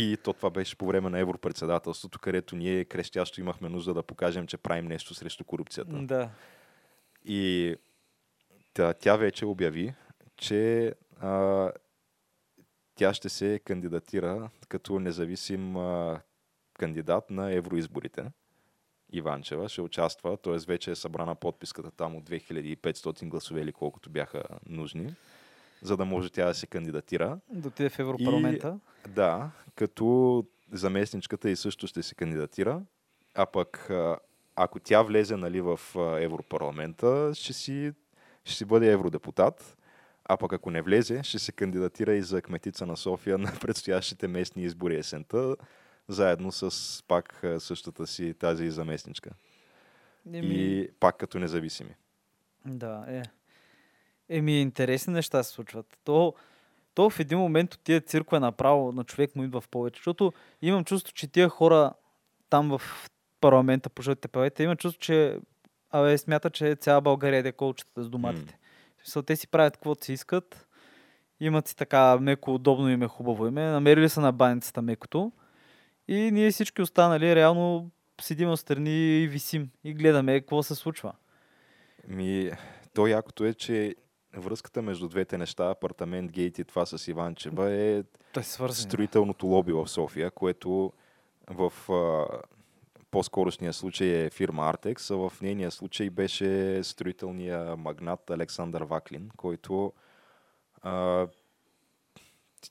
И 0.00 0.16
то 0.16 0.32
това 0.32 0.50
беше 0.50 0.76
по 0.76 0.86
време 0.86 1.10
на 1.10 1.18
Европредседателството, 1.18 2.18
където 2.18 2.56
ние 2.56 2.84
крещящо 2.84 3.40
имахме 3.40 3.68
нужда 3.68 3.94
да 3.94 4.02
покажем, 4.02 4.46
че 4.46 4.56
правим 4.56 4.84
нещо 4.84 5.14
срещу 5.14 5.44
корупцията. 5.44 5.96
Да. 5.96 6.30
И 7.24 7.74
тя, 8.74 8.94
тя 8.94 9.16
вече 9.16 9.46
обяви, 9.46 9.94
че 10.36 10.94
а, 11.20 11.70
тя 12.94 13.14
ще 13.14 13.28
се 13.28 13.60
кандидатира 13.64 14.50
като 14.68 15.00
независим 15.00 15.76
а, 15.76 16.20
кандидат 16.74 17.30
на 17.30 17.52
евроизборите. 17.52 18.24
Иванчева 19.12 19.68
ще 19.68 19.80
участва, 19.80 20.36
т.е. 20.36 20.56
вече 20.66 20.90
е 20.90 20.94
събрана 20.94 21.34
подписката 21.34 21.90
там 21.90 22.16
от 22.16 22.30
2500 22.30 23.28
гласове 23.28 23.60
или 23.60 23.72
колкото 23.72 24.10
бяха 24.10 24.42
нужни, 24.66 25.14
за 25.82 25.96
да 25.96 26.04
може 26.04 26.30
тя 26.30 26.46
да 26.46 26.54
се 26.54 26.66
кандидатира. 26.66 27.38
Да 27.50 27.68
отиде 27.68 27.88
в 27.88 27.98
Европарламента. 27.98 28.78
Да, 29.08 29.50
като 29.74 30.44
заместничката 30.72 31.50
и 31.50 31.56
също 31.56 31.86
ще 31.86 32.02
се 32.02 32.14
кандидатира, 32.14 32.82
а 33.34 33.46
пък 33.46 33.90
ако 34.56 34.80
тя 34.80 35.02
влезе 35.02 35.36
нали, 35.36 35.60
в 35.60 35.80
Европарламента, 36.20 37.30
ще 37.34 37.52
си, 37.52 37.92
ще 38.44 38.54
си 38.54 38.64
бъде 38.64 38.92
евродепутат, 38.92 39.76
а 40.24 40.36
пък 40.36 40.52
ако 40.52 40.70
не 40.70 40.82
влезе, 40.82 41.22
ще 41.22 41.38
се 41.38 41.52
кандидатира 41.52 42.14
и 42.14 42.22
за 42.22 42.42
кметица 42.42 42.86
на 42.86 42.96
София 42.96 43.38
на 43.38 43.52
предстоящите 43.60 44.28
местни 44.28 44.62
избори 44.62 44.96
есента, 44.96 45.56
заедно 46.08 46.52
с 46.52 47.02
пак 47.08 47.42
същата 47.58 48.06
си 48.06 48.34
тази 48.34 48.70
заместничка. 48.70 49.30
Еми, 50.32 50.54
И 50.54 50.88
пак 51.00 51.16
като 51.16 51.38
независими. 51.38 51.94
Да, 52.66 53.04
е. 53.08 53.22
Еми, 54.28 54.60
интересни 54.60 55.12
неща 55.12 55.42
се 55.42 55.52
случват. 55.52 55.98
То, 56.04 56.34
то 56.94 57.10
в 57.10 57.20
един 57.20 57.38
момент 57.38 57.74
от 57.74 57.80
тия 57.80 58.00
циркове 58.00 58.40
направо 58.40 58.92
на 58.92 59.04
човек 59.04 59.36
му 59.36 59.44
идва 59.44 59.60
в 59.60 59.68
повече, 59.68 59.98
защото 59.98 60.32
имам 60.62 60.84
чувство, 60.84 61.12
че 61.14 61.26
тия 61.26 61.48
хора 61.48 61.92
там 62.50 62.78
в 62.78 63.10
парламента 63.40 63.90
по 63.90 64.02
жълтите 64.02 64.28
павета, 64.28 64.62
имам 64.62 64.76
чувство, 64.76 65.00
че 65.00 65.38
абе, 65.90 66.18
смята, 66.18 66.50
че 66.50 66.74
цяла 66.74 67.00
България 67.00 67.48
е 67.48 67.52
колчета 67.52 68.02
с 68.02 68.08
доматите. 68.08 68.58
Mm. 69.06 69.26
те 69.26 69.36
си 69.36 69.48
правят 69.48 69.76
каквото 69.76 70.04
си 70.04 70.12
искат, 70.12 70.66
имат 71.40 71.68
си 71.68 71.76
така 71.76 72.18
меко, 72.18 72.54
удобно 72.54 72.90
име, 72.90 73.08
хубаво 73.08 73.46
име, 73.46 73.62
намерили 73.62 74.08
са 74.08 74.20
на 74.20 74.32
баницата 74.32 74.82
мекото 74.82 75.32
и 76.08 76.30
ние 76.32 76.50
всички 76.50 76.82
останали 76.82 77.34
реално 77.34 77.90
седим 78.20 78.50
отстрани 78.50 79.22
и 79.22 79.28
висим 79.28 79.70
и 79.84 79.94
гледаме 79.94 80.40
какво 80.40 80.62
се 80.62 80.74
случва. 80.74 81.12
Ми, 82.08 82.50
то 82.94 83.06
якото 83.06 83.44
е, 83.44 83.54
че 83.54 83.94
връзката 84.36 84.82
между 84.82 85.08
двете 85.08 85.38
неща, 85.38 85.70
апартамент 85.70 86.32
гейт 86.32 86.58
и 86.58 86.64
това 86.64 86.86
с 86.86 87.08
Иванчева 87.08 87.70
е, 87.72 87.98
е 88.36 88.42
строителното 88.70 89.46
лоби 89.46 89.72
в 89.72 89.88
София, 89.88 90.30
което 90.30 90.92
в 91.50 91.92
а, 91.92 92.26
по-скорошния 93.10 93.72
случай 93.72 94.08
е 94.08 94.30
фирма 94.30 94.68
Артекс, 94.68 95.10
а 95.10 95.16
в 95.16 95.32
нейния 95.42 95.70
случай 95.70 96.10
беше 96.10 96.80
строителния 96.84 97.76
магнат 97.76 98.30
Александър 98.30 98.82
Ваклин, 98.82 99.30
който 99.36 99.92
а, 100.82 101.26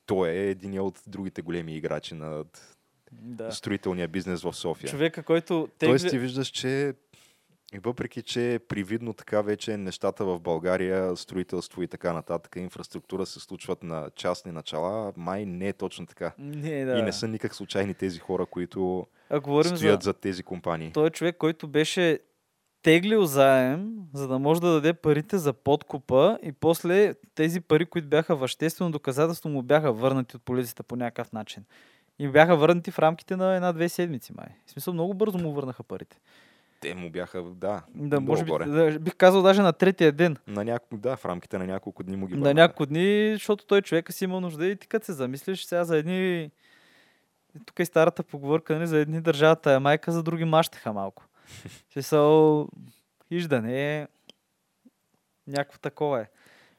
той 0.05 0.29
е 0.29 0.49
един 0.49 0.79
от 0.79 1.01
другите 1.07 1.41
големи 1.41 1.75
играчи 1.75 2.15
на 2.15 2.45
да. 3.11 3.51
строителния 3.51 4.07
бизнес 4.07 4.41
в 4.41 4.53
София. 4.53 4.89
Човека, 4.89 5.23
който... 5.23 5.69
Тоест 5.79 6.09
ти 6.09 6.19
виждаш, 6.19 6.47
че 6.47 6.93
и 7.73 7.79
въпреки, 7.79 8.21
че 8.21 8.53
е 8.53 8.59
привидно 8.59 9.13
така 9.13 9.41
вече 9.41 9.77
нещата 9.77 10.25
в 10.25 10.39
България, 10.39 11.15
строителство 11.15 11.83
и 11.83 11.87
така 11.87 12.13
нататък, 12.13 12.55
инфраструктура 12.55 13.25
се 13.25 13.39
случват 13.39 13.83
на 13.83 14.09
частни 14.15 14.51
начала, 14.51 15.13
май 15.17 15.45
не 15.45 15.67
е 15.67 15.73
точно 15.73 16.05
така. 16.05 16.33
Не, 16.37 16.85
да. 16.85 16.97
И 16.97 17.01
не 17.01 17.13
са 17.13 17.27
никак 17.27 17.55
случайни 17.55 17.93
тези 17.93 18.19
хора, 18.19 18.45
които 18.45 19.07
а 19.29 19.63
стоят 19.63 20.03
за, 20.03 20.09
за 20.09 20.13
тези 20.13 20.43
компании. 20.43 20.91
Той 20.93 21.07
е 21.07 21.09
човек, 21.09 21.37
който 21.37 21.67
беше 21.67 22.19
теглил 22.81 23.25
заем, 23.25 23.95
за 24.13 24.27
да 24.27 24.39
може 24.39 24.61
да 24.61 24.71
даде 24.71 24.93
парите 24.93 25.37
за 25.37 25.53
подкупа 25.53 26.39
и 26.43 26.51
после 26.51 27.13
тези 27.35 27.61
пари, 27.61 27.85
които 27.85 28.07
бяха 28.07 28.35
веществено 28.35 28.91
доказателство, 28.91 29.49
му 29.49 29.61
бяха 29.61 29.93
върнати 29.93 30.35
от 30.35 30.43
полицията 30.43 30.83
по 30.83 30.95
някакъв 30.95 31.33
начин. 31.33 31.63
И 32.19 32.27
бяха 32.27 32.57
върнати 32.57 32.91
в 32.91 32.99
рамките 32.99 33.35
на 33.35 33.55
една-две 33.55 33.89
седмици, 33.89 34.33
май. 34.37 34.47
В 34.65 34.71
смисъл, 34.71 34.93
много 34.93 35.13
бързо 35.13 35.37
му 35.37 35.53
върнаха 35.53 35.83
парите. 35.83 36.19
Те 36.79 36.95
му 36.95 37.09
бяха, 37.09 37.43
да. 37.43 37.81
Да, 37.95 38.19
може 38.19 38.43
би, 38.43 38.51
да, 38.51 38.99
бих 38.99 39.15
казал 39.15 39.41
даже 39.41 39.61
на 39.61 39.73
третия 39.73 40.11
ден. 40.11 40.37
На 40.47 40.63
няко, 40.63 40.97
да, 40.97 41.17
в 41.17 41.25
рамките 41.25 41.57
на 41.57 41.65
няколко 41.65 42.03
дни 42.03 42.17
му 42.17 42.27
ги 42.27 42.35
На 42.35 42.53
няколко 42.53 42.85
дни, 42.85 43.33
защото 43.33 43.65
той 43.65 43.81
човека 43.81 44.13
си 44.13 44.23
има 44.23 44.41
нужда 44.41 44.67
и 44.67 44.75
ти 44.75 44.87
като 44.87 45.05
се 45.05 45.13
замислиш 45.13 45.65
сега 45.65 45.83
за 45.83 45.97
едни... 45.97 46.51
Тук 47.65 47.79
е 47.79 47.85
старата 47.85 48.23
поговорка, 48.23 48.75
нали, 48.75 48.87
за 48.87 48.97
едни 48.97 49.21
държавата 49.21 49.71
е 49.71 49.79
майка, 49.79 50.11
за 50.11 50.23
други 50.23 50.45
мащеха 50.45 50.93
малко. 50.93 51.23
Смисъл, 51.93 52.67
хиждане 53.27 53.97
е 53.97 54.07
някакво 55.47 55.79
такова 55.79 56.21
е. 56.21 56.27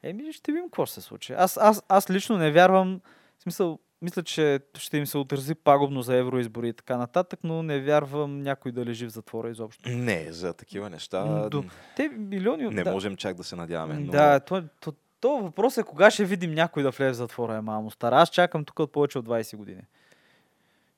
Еми, 0.02 0.32
ще 0.32 0.52
видим 0.52 0.68
какво 0.68 0.86
ще 0.86 0.94
се 0.94 1.00
случи. 1.00 1.32
Аз, 1.32 1.56
аз, 1.56 1.82
аз 1.88 2.10
лично 2.10 2.38
не 2.38 2.50
вярвам, 2.50 3.00
в 3.38 3.42
смисъл, 3.42 3.78
мисля, 4.02 4.22
че 4.22 4.60
ще 4.78 4.98
им 4.98 5.06
се 5.06 5.18
отрази 5.18 5.54
пагубно 5.54 6.02
за 6.02 6.16
евроизбори 6.16 6.68
и 6.68 6.72
така 6.72 6.96
нататък, 6.96 7.40
но 7.44 7.62
не 7.62 7.80
вярвам 7.80 8.42
някой 8.42 8.72
да 8.72 8.84
лежи 8.84 9.06
в 9.06 9.10
затвора 9.10 9.50
изобщо. 9.50 9.88
Не, 9.88 10.32
за 10.32 10.52
такива 10.52 10.90
неща. 10.90 11.48
До... 11.48 11.64
Те 11.96 12.08
милиони. 12.08 12.68
Не 12.68 12.84
да. 12.84 12.92
можем 12.92 13.16
чак 13.16 13.36
да 13.36 13.44
се 13.44 13.56
надяваме. 13.56 13.94
Но... 13.94 14.12
Да, 14.12 14.40
то, 14.40 14.62
то, 14.80 14.92
то 15.20 15.38
въпрос 15.38 15.78
е 15.78 15.82
кога 15.82 16.10
ще 16.10 16.24
видим 16.24 16.54
някой 16.54 16.82
да 16.82 16.90
влезе 16.90 17.10
в 17.10 17.14
затвора, 17.14 17.54
е 17.54 17.60
мамо 17.60 17.90
стара. 17.90 18.16
Аз 18.16 18.30
чакам 18.30 18.64
тук 18.64 18.78
от 18.78 18.92
повече 18.92 19.18
от 19.18 19.26
20 19.26 19.56
години. 19.56 19.82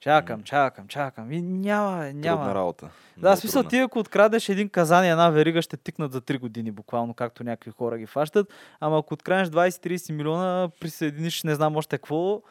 Чакам, 0.00 0.42
чакам, 0.42 0.88
чакам. 0.88 1.32
И 1.32 1.42
няма, 1.42 2.12
няма. 2.12 2.42
Трудна 2.42 2.54
работа. 2.54 2.90
Да, 3.16 3.36
смисъл, 3.36 3.62
ти 3.62 3.78
ако 3.78 3.98
открадеш 3.98 4.48
един 4.48 4.68
казан 4.68 5.04
и 5.04 5.08
една 5.08 5.30
верига, 5.30 5.62
ще 5.62 5.76
тикнат 5.76 6.12
за 6.12 6.20
3 6.20 6.38
години, 6.38 6.70
буквално, 6.70 7.14
както 7.14 7.44
някакви 7.44 7.70
хора 7.70 7.98
ги 7.98 8.06
фащат. 8.06 8.52
Ама 8.80 8.98
ако 8.98 9.14
открадеш 9.14 9.48
20-30 9.48 10.12
милиона, 10.12 10.70
присъединиш 10.80 11.42
не 11.42 11.54
знам 11.54 11.76
още 11.76 11.98
какво, 11.98 12.42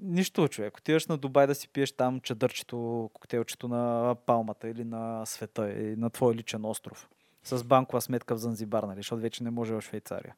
нищо, 0.00 0.48
човек. 0.48 0.76
Отиваш 0.78 1.06
на 1.06 1.16
Дубай 1.16 1.46
да 1.46 1.54
си 1.54 1.68
пиеш 1.68 1.92
там 1.92 2.20
чадърчето, 2.20 3.10
коктейлчето 3.12 3.68
на 3.68 4.14
Палмата 4.26 4.68
или 4.68 4.84
на 4.84 5.26
света, 5.26 5.72
или 5.72 5.96
на 5.96 6.10
твой 6.10 6.34
личен 6.34 6.64
остров. 6.64 7.08
С 7.44 7.64
банкова 7.64 8.00
сметка 8.00 8.34
в 8.34 8.38
Занзибар, 8.38 8.82
нали? 8.82 8.98
Защото 8.98 9.22
вече 9.22 9.44
не 9.44 9.50
може 9.50 9.74
в 9.74 9.80
Швейцария. 9.80 10.34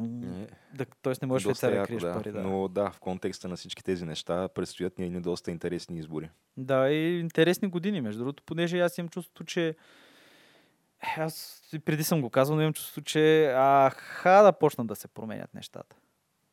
Не, 0.00 0.46
да, 0.74 0.86
тоест 1.02 1.22
не 1.22 1.28
можеш 1.28 1.44
в 1.44 1.46
Швейцария 1.46 1.80
да 1.80 1.86
криеш 1.86 2.02
да. 2.02 2.14
пари. 2.14 2.32
Да. 2.32 2.42
Но 2.42 2.68
да, 2.68 2.90
в 2.90 3.00
контекста 3.00 3.48
на 3.48 3.56
всички 3.56 3.84
тези 3.84 4.04
неща 4.04 4.48
предстоят 4.48 4.98
ни 4.98 5.04
едни 5.04 5.20
доста 5.20 5.50
интересни 5.50 5.98
избори. 5.98 6.30
Да, 6.56 6.90
и 6.90 7.20
интересни 7.20 7.68
години, 7.68 8.00
между 8.00 8.18
другото, 8.18 8.42
понеже 8.42 8.80
аз 8.80 8.98
имам 8.98 9.08
чувството, 9.08 9.44
че 9.44 9.68
е, 9.68 11.20
аз 11.20 11.62
преди 11.84 12.04
съм 12.04 12.20
го 12.20 12.30
казвал, 12.30 12.56
но 12.56 12.62
имам 12.62 12.74
чувство, 12.74 13.02
че 13.02 13.52
аха 13.56 14.42
да 14.42 14.52
почнат 14.52 14.86
да 14.86 14.96
се 14.96 15.08
променят 15.08 15.54
нещата. 15.54 15.96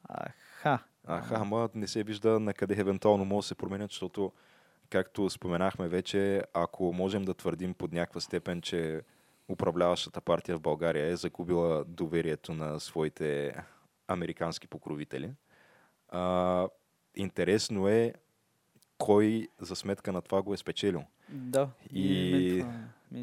Аха. 0.10 0.80
Аха, 1.08 1.36
ама 1.36 1.70
не 1.76 1.88
се 1.88 2.04
вижда 2.04 2.40
на 2.40 2.54
къде 2.54 2.82
евентуално 2.82 3.26
може 3.26 3.46
да 3.46 3.48
се 3.48 3.56
променят, 3.56 3.92
защото, 3.92 4.32
както 4.90 5.30
споменахме 5.30 5.88
вече, 5.88 6.44
ако 6.54 6.94
можем 6.94 7.26
да 7.26 7.34
твърдим 7.34 7.74
под 7.74 7.92
някаква 7.92 8.22
степен, 8.22 8.62
че 8.62 9.02
управляващата 9.48 10.22
партия 10.22 10.58
в 10.58 10.62
България 10.62 11.08
е 11.08 11.16
загубила 11.16 11.84
доверието 11.88 12.54
на 12.54 12.80
своите 12.80 13.56
американски 14.08 14.68
покровители, 14.68 15.32
а, 16.10 16.68
интересно 17.16 17.88
е 17.88 18.14
кой 18.98 19.48
за 19.62 19.76
сметка 19.76 20.12
на 20.12 20.22
това 20.22 20.42
го 20.42 20.54
е 20.54 20.58
спечелил. 20.58 21.04
Да. 21.30 21.70
И 21.94 22.66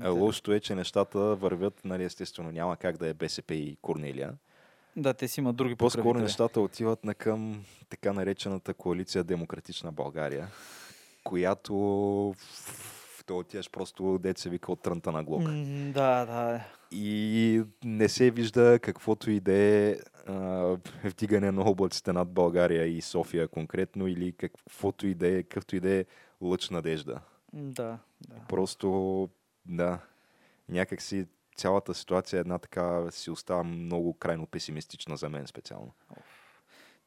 лошото 0.04 0.52
е, 0.52 0.60
че 0.60 0.74
нещата 0.74 1.18
вървят, 1.18 1.84
нали, 1.84 2.04
естествено 2.04 2.52
няма 2.52 2.76
как 2.76 2.96
да 2.96 3.08
е 3.08 3.14
БСП 3.14 3.54
и 3.54 3.76
Корнелия. 3.82 4.34
Да, 4.96 5.14
те 5.14 5.28
си 5.28 5.40
имат 5.40 5.56
други 5.56 5.76
По-скоро 5.76 6.18
нещата 6.18 6.60
отиват 6.60 7.04
на 7.04 7.14
към 7.14 7.64
така 7.88 8.12
наречената 8.12 8.74
коалиция 8.74 9.24
Демократична 9.24 9.92
България, 9.92 10.48
която 11.24 11.74
то 13.26 13.38
отиваш 13.38 13.70
просто 13.70 14.18
деца 14.18 14.50
вика 14.50 14.72
от 14.72 14.82
трънта 14.82 15.12
на 15.12 15.24
глок. 15.24 15.42
Mm, 15.42 15.92
да, 15.92 16.26
да. 16.26 16.64
И 16.90 17.62
не 17.84 18.08
се 18.08 18.30
вижда 18.30 18.78
каквото 18.82 19.30
и 19.30 19.40
да 19.40 19.52
е 19.52 19.96
вдигане 21.04 21.50
на 21.50 21.62
облаците 21.62 22.12
над 22.12 22.28
България 22.32 22.86
и 22.86 23.00
София 23.00 23.48
конкретно 23.48 24.06
или 24.06 24.32
каквото 24.32 25.06
и 25.06 25.14
да 25.14 25.28
е, 25.28 25.42
какъвто 25.42 25.76
и 25.76 25.80
да 25.80 25.90
е 25.90 26.04
лъч 26.40 26.70
надежда. 26.70 27.20
Да, 27.52 27.98
да. 28.28 28.34
Просто, 28.48 29.28
да, 29.66 29.98
някак 30.68 31.02
си 31.02 31.26
цялата 31.56 31.94
ситуация 31.94 32.38
е 32.38 32.40
една 32.40 32.58
така 32.58 33.10
си 33.10 33.30
остава 33.30 33.62
много 33.62 34.18
крайно 34.18 34.46
песимистична 34.46 35.16
за 35.16 35.28
мен 35.28 35.46
специално. 35.46 35.94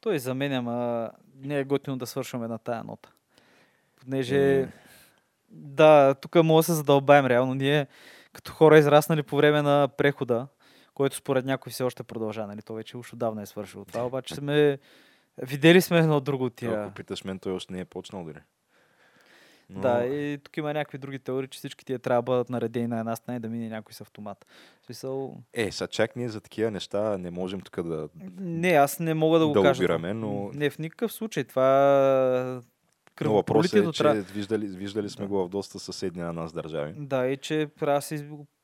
Той 0.01 0.19
за 0.19 0.33
мен, 0.33 0.53
ама 0.53 1.11
не 1.35 1.59
е 1.59 1.63
готино 1.63 1.97
да 1.97 2.07
свършваме 2.07 2.47
на 2.47 2.57
тая 2.57 2.83
нота. 2.83 3.11
Понеже, 3.95 4.61
е... 4.61 4.67
да, 5.49 6.15
тук 6.21 6.35
може 6.35 6.65
да 6.65 6.73
се 6.73 6.73
задълбаем 6.73 7.25
реално. 7.25 7.53
Ние, 7.53 7.87
като 8.33 8.51
хора 8.51 8.77
израснали 8.77 9.23
по 9.23 9.37
време 9.37 9.61
на 9.61 9.87
прехода, 9.97 10.47
който 10.93 11.15
според 11.15 11.45
някой 11.45 11.71
все 11.71 11.83
още 11.83 12.03
продължава, 12.03 12.47
нали? 12.47 12.61
То 12.61 12.73
вече 12.73 12.97
уж 12.97 13.13
отдавна 13.13 13.41
е 13.41 13.45
свършило 13.45 13.85
това, 13.85 14.05
обаче 14.05 14.35
сме 14.35 14.79
видели 15.37 15.81
сме 15.81 15.99
едно 15.99 16.19
друго 16.19 16.49
тия. 16.49 16.83
Ако 16.83 16.93
питаш 16.93 17.23
мен, 17.23 17.39
той 17.39 17.53
още 17.53 17.73
не 17.73 17.79
е 17.79 17.85
почнал 17.85 18.23
дори. 18.23 18.39
Но... 19.69 19.81
Да, 19.81 20.05
и 20.05 20.37
тук 20.37 20.57
има 20.57 20.73
някакви 20.73 20.97
други 20.97 21.19
теории, 21.19 21.47
че 21.47 21.57
всички 21.57 21.85
тия 21.85 21.99
трябва 21.99 22.21
да 22.21 22.25
бъдат 22.25 22.49
наредени 22.49 22.87
на 22.87 22.99
една 22.99 23.15
стена 23.15 23.37
и 23.37 23.39
да 23.39 23.49
мине 23.49 23.69
някой 23.69 23.93
с 23.93 24.01
автомат. 24.01 24.45
Смисъл... 24.85 25.37
Е, 25.53 25.71
са 25.71 25.87
чак 25.87 26.15
ние 26.15 26.29
за 26.29 26.41
такива 26.41 26.71
неща 26.71 27.17
не 27.17 27.31
можем 27.31 27.61
тук 27.61 27.87
да. 27.87 28.09
Не, 28.39 28.69
аз 28.69 28.99
не 28.99 29.13
мога 29.13 29.39
да 29.39 29.47
го 29.47 29.53
да 29.53 29.61
кажа. 29.61 29.83
Убираме, 29.83 30.13
но... 30.13 30.49
Не, 30.53 30.69
в 30.69 30.79
никакъв 30.79 31.13
случай. 31.13 31.43
Това 31.43 32.61
но 33.23 33.33
въпросът 33.33 33.73
е, 33.73 33.91
че 33.91 34.03
трябва... 34.03 34.21
виждали, 34.21 34.67
виждали 34.67 35.09
сме 35.09 35.25
да. 35.25 35.29
го 35.29 35.45
в 35.45 35.49
доста 35.49 35.79
съседни 35.79 36.21
на 36.21 36.33
нас 36.33 36.53
държави. 36.53 36.93
Да, 36.97 37.27
и 37.27 37.37
че 37.37 37.67
трябва 37.79 37.97
да 37.97 38.01
се, 38.01 38.17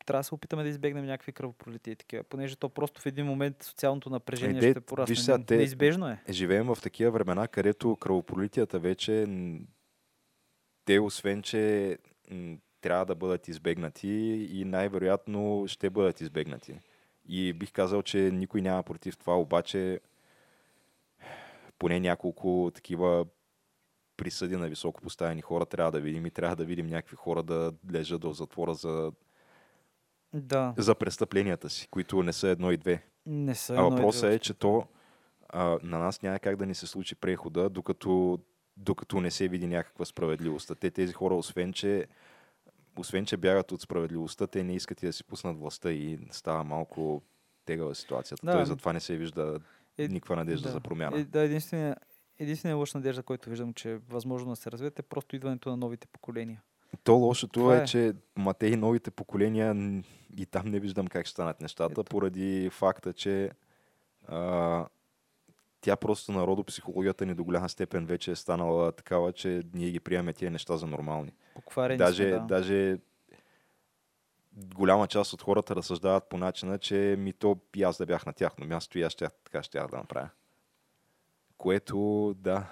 трябва 0.05 0.19
да 0.19 0.23
се 0.23 0.35
опитаме 0.35 0.63
да 0.63 0.69
избегнем 0.69 1.05
някакви 1.05 1.31
кръвопролития 1.31 1.95
такива, 1.95 2.23
понеже 2.23 2.55
то 2.55 2.69
просто 2.69 3.01
в 3.01 3.05
един 3.05 3.25
момент 3.25 3.63
социалното 3.63 4.09
напрежение 4.09 4.67
е, 4.67 4.71
ще 4.71 4.81
порасне. 4.81 5.11
Виж 5.11 5.19
сега, 5.19 5.39
те, 5.45 5.57
Неизбежно 5.57 6.07
е. 6.07 6.23
Живеем 6.29 6.67
в 6.67 6.77
такива 6.81 7.11
времена, 7.11 7.47
където 7.47 7.95
кръвопролитията 7.95 8.79
вече 8.79 9.27
те, 10.91 10.99
освен 10.99 11.41
че 11.41 11.97
м- 12.31 12.57
трябва 12.81 13.05
да 13.05 13.15
бъдат 13.15 13.47
избегнати 13.47 14.09
и 14.51 14.65
най-вероятно 14.65 15.63
ще 15.67 15.89
бъдат 15.89 16.21
избегнати. 16.21 16.79
И 17.27 17.53
бих 17.53 17.71
казал, 17.71 18.01
че 18.01 18.17
никой 18.17 18.61
няма 18.61 18.83
против 18.83 19.17
това, 19.17 19.39
обаче 19.39 19.99
поне 21.79 21.99
няколко 21.99 22.71
такива 22.75 23.25
присъди 24.17 24.55
на 24.55 24.67
високо 24.67 25.01
поставени 25.01 25.41
хора 25.41 25.65
трябва 25.65 25.91
да 25.91 25.99
видим 25.99 26.25
и 26.25 26.31
трябва 26.31 26.55
да 26.55 26.65
видим 26.65 26.87
някакви 26.87 27.15
хора 27.15 27.43
да 27.43 27.73
лежат 27.91 28.23
в 28.23 28.33
затвора 28.33 28.73
за 28.73 29.11
Да, 30.33 30.73
за 30.77 30.95
престъпленията 30.95 31.69
си, 31.69 31.87
които 31.87 32.23
не 32.23 32.33
са 32.33 32.47
едно 32.47 32.71
и 32.71 32.77
две. 32.77 33.03
не 33.25 33.55
са. 33.55 33.75
А 33.77 33.81
въпросът 33.81 34.33
е, 34.33 34.39
че 34.39 34.53
то 34.53 34.87
а, 35.49 35.77
на 35.83 35.99
нас 35.99 36.21
няма 36.21 36.39
как 36.39 36.55
да 36.55 36.65
ни 36.65 36.75
се 36.75 36.87
случи 36.87 37.15
прехода, 37.15 37.69
докато, 37.69 38.39
докато 38.81 39.21
не 39.21 39.31
се 39.31 39.47
види 39.47 39.67
някаква 39.67 40.05
справедливост. 40.05 40.71
Те 40.79 40.91
тези 40.91 41.13
хора, 41.13 41.35
освен 41.35 41.73
че, 41.73 42.07
освен 42.97 43.25
че 43.25 43.37
бягат 43.37 43.71
от 43.71 43.81
справедливостта, 43.81 44.47
те 44.47 44.63
не 44.63 44.75
искат 44.75 45.03
и 45.03 45.05
да 45.05 45.13
си 45.13 45.23
пуснат 45.23 45.57
властта 45.57 45.91
и 45.91 46.19
става 46.31 46.63
малко 46.63 47.21
тегава 47.65 47.95
ситуацията. 47.95 48.45
Да, 48.45 48.51
Той 48.51 48.61
ами- 48.61 48.67
затова 48.67 48.93
не 48.93 48.99
се 48.99 49.17
вижда 49.17 49.59
Е, 49.97 50.07
никаква 50.07 50.35
надежда 50.35 50.67
да. 50.67 50.73
за 50.73 50.79
промяна. 50.79 51.19
Е, 51.19 51.23
да, 51.23 51.41
единствения, 51.41 51.95
единствения 52.39 52.75
лош 52.75 52.93
надежда, 52.93 53.23
който 53.23 53.49
виждам, 53.49 53.73
че 53.73 53.91
е 53.91 53.97
възможно 53.97 54.49
да 54.49 54.55
се 54.55 54.71
развият, 54.71 54.99
е 54.99 55.03
просто 55.03 55.35
идването 55.35 55.69
на 55.69 55.77
новите 55.77 56.07
поколения. 56.07 56.61
То 57.03 57.15
лошото 57.15 57.73
е, 57.73 57.77
е. 57.77 57.85
че 57.85 58.13
ма 58.37 58.53
те 58.53 58.67
и 58.67 58.75
новите 58.75 59.11
поколения 59.11 60.01
и 60.37 60.45
там 60.45 60.67
не 60.67 60.79
виждам 60.79 61.07
как 61.07 61.25
ще 61.25 61.31
станат 61.31 61.61
нещата, 61.61 61.91
Ето. 61.91 62.03
поради 62.03 62.69
факта, 62.69 63.13
че 63.13 63.51
а, 64.27 64.85
тя 65.81 65.95
просто 65.95 66.31
народопсихологията 66.31 67.25
ни 67.25 67.35
до 67.35 67.43
голяма 67.43 67.69
степен 67.69 68.05
вече 68.05 68.31
е 68.31 68.35
станала 68.35 68.91
такава, 68.91 69.33
че 69.33 69.63
ние 69.73 69.91
ги 69.91 69.99
приемаме 69.99 70.33
тия 70.33 70.51
неща 70.51 70.77
за 70.77 70.87
нормални. 70.87 71.33
Покварени 71.55 71.97
Даже, 71.97 72.23
сме, 72.23 72.31
да. 72.31 72.39
даже 72.39 72.97
голяма 74.53 75.07
част 75.07 75.33
от 75.33 75.41
хората 75.41 75.75
разсъждават 75.75 76.29
по 76.29 76.37
начина, 76.37 76.77
че 76.77 77.15
ми 77.19 77.33
то 77.33 77.57
и 77.75 77.83
аз 77.83 77.97
да 77.97 78.05
бях 78.05 78.25
на 78.25 78.33
тяхно 78.33 78.65
място 78.65 78.99
и 78.99 79.01
аз 79.01 79.13
ще, 79.13 79.27
така 79.43 79.63
ще 79.63 79.79
да 79.79 79.97
направя. 79.97 80.29
Което, 81.57 82.33
да, 82.37 82.65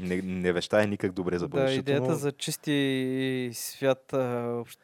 не, 0.00 0.22
не 0.22 0.52
вещае 0.52 0.86
никак 0.86 1.12
добре 1.12 1.38
за 1.38 1.48
Да, 1.48 1.48
бъдещето. 1.48 1.80
идеята 1.80 2.08
но... 2.08 2.14
за 2.14 2.32
чисти 2.32 3.50
свят 3.52 4.14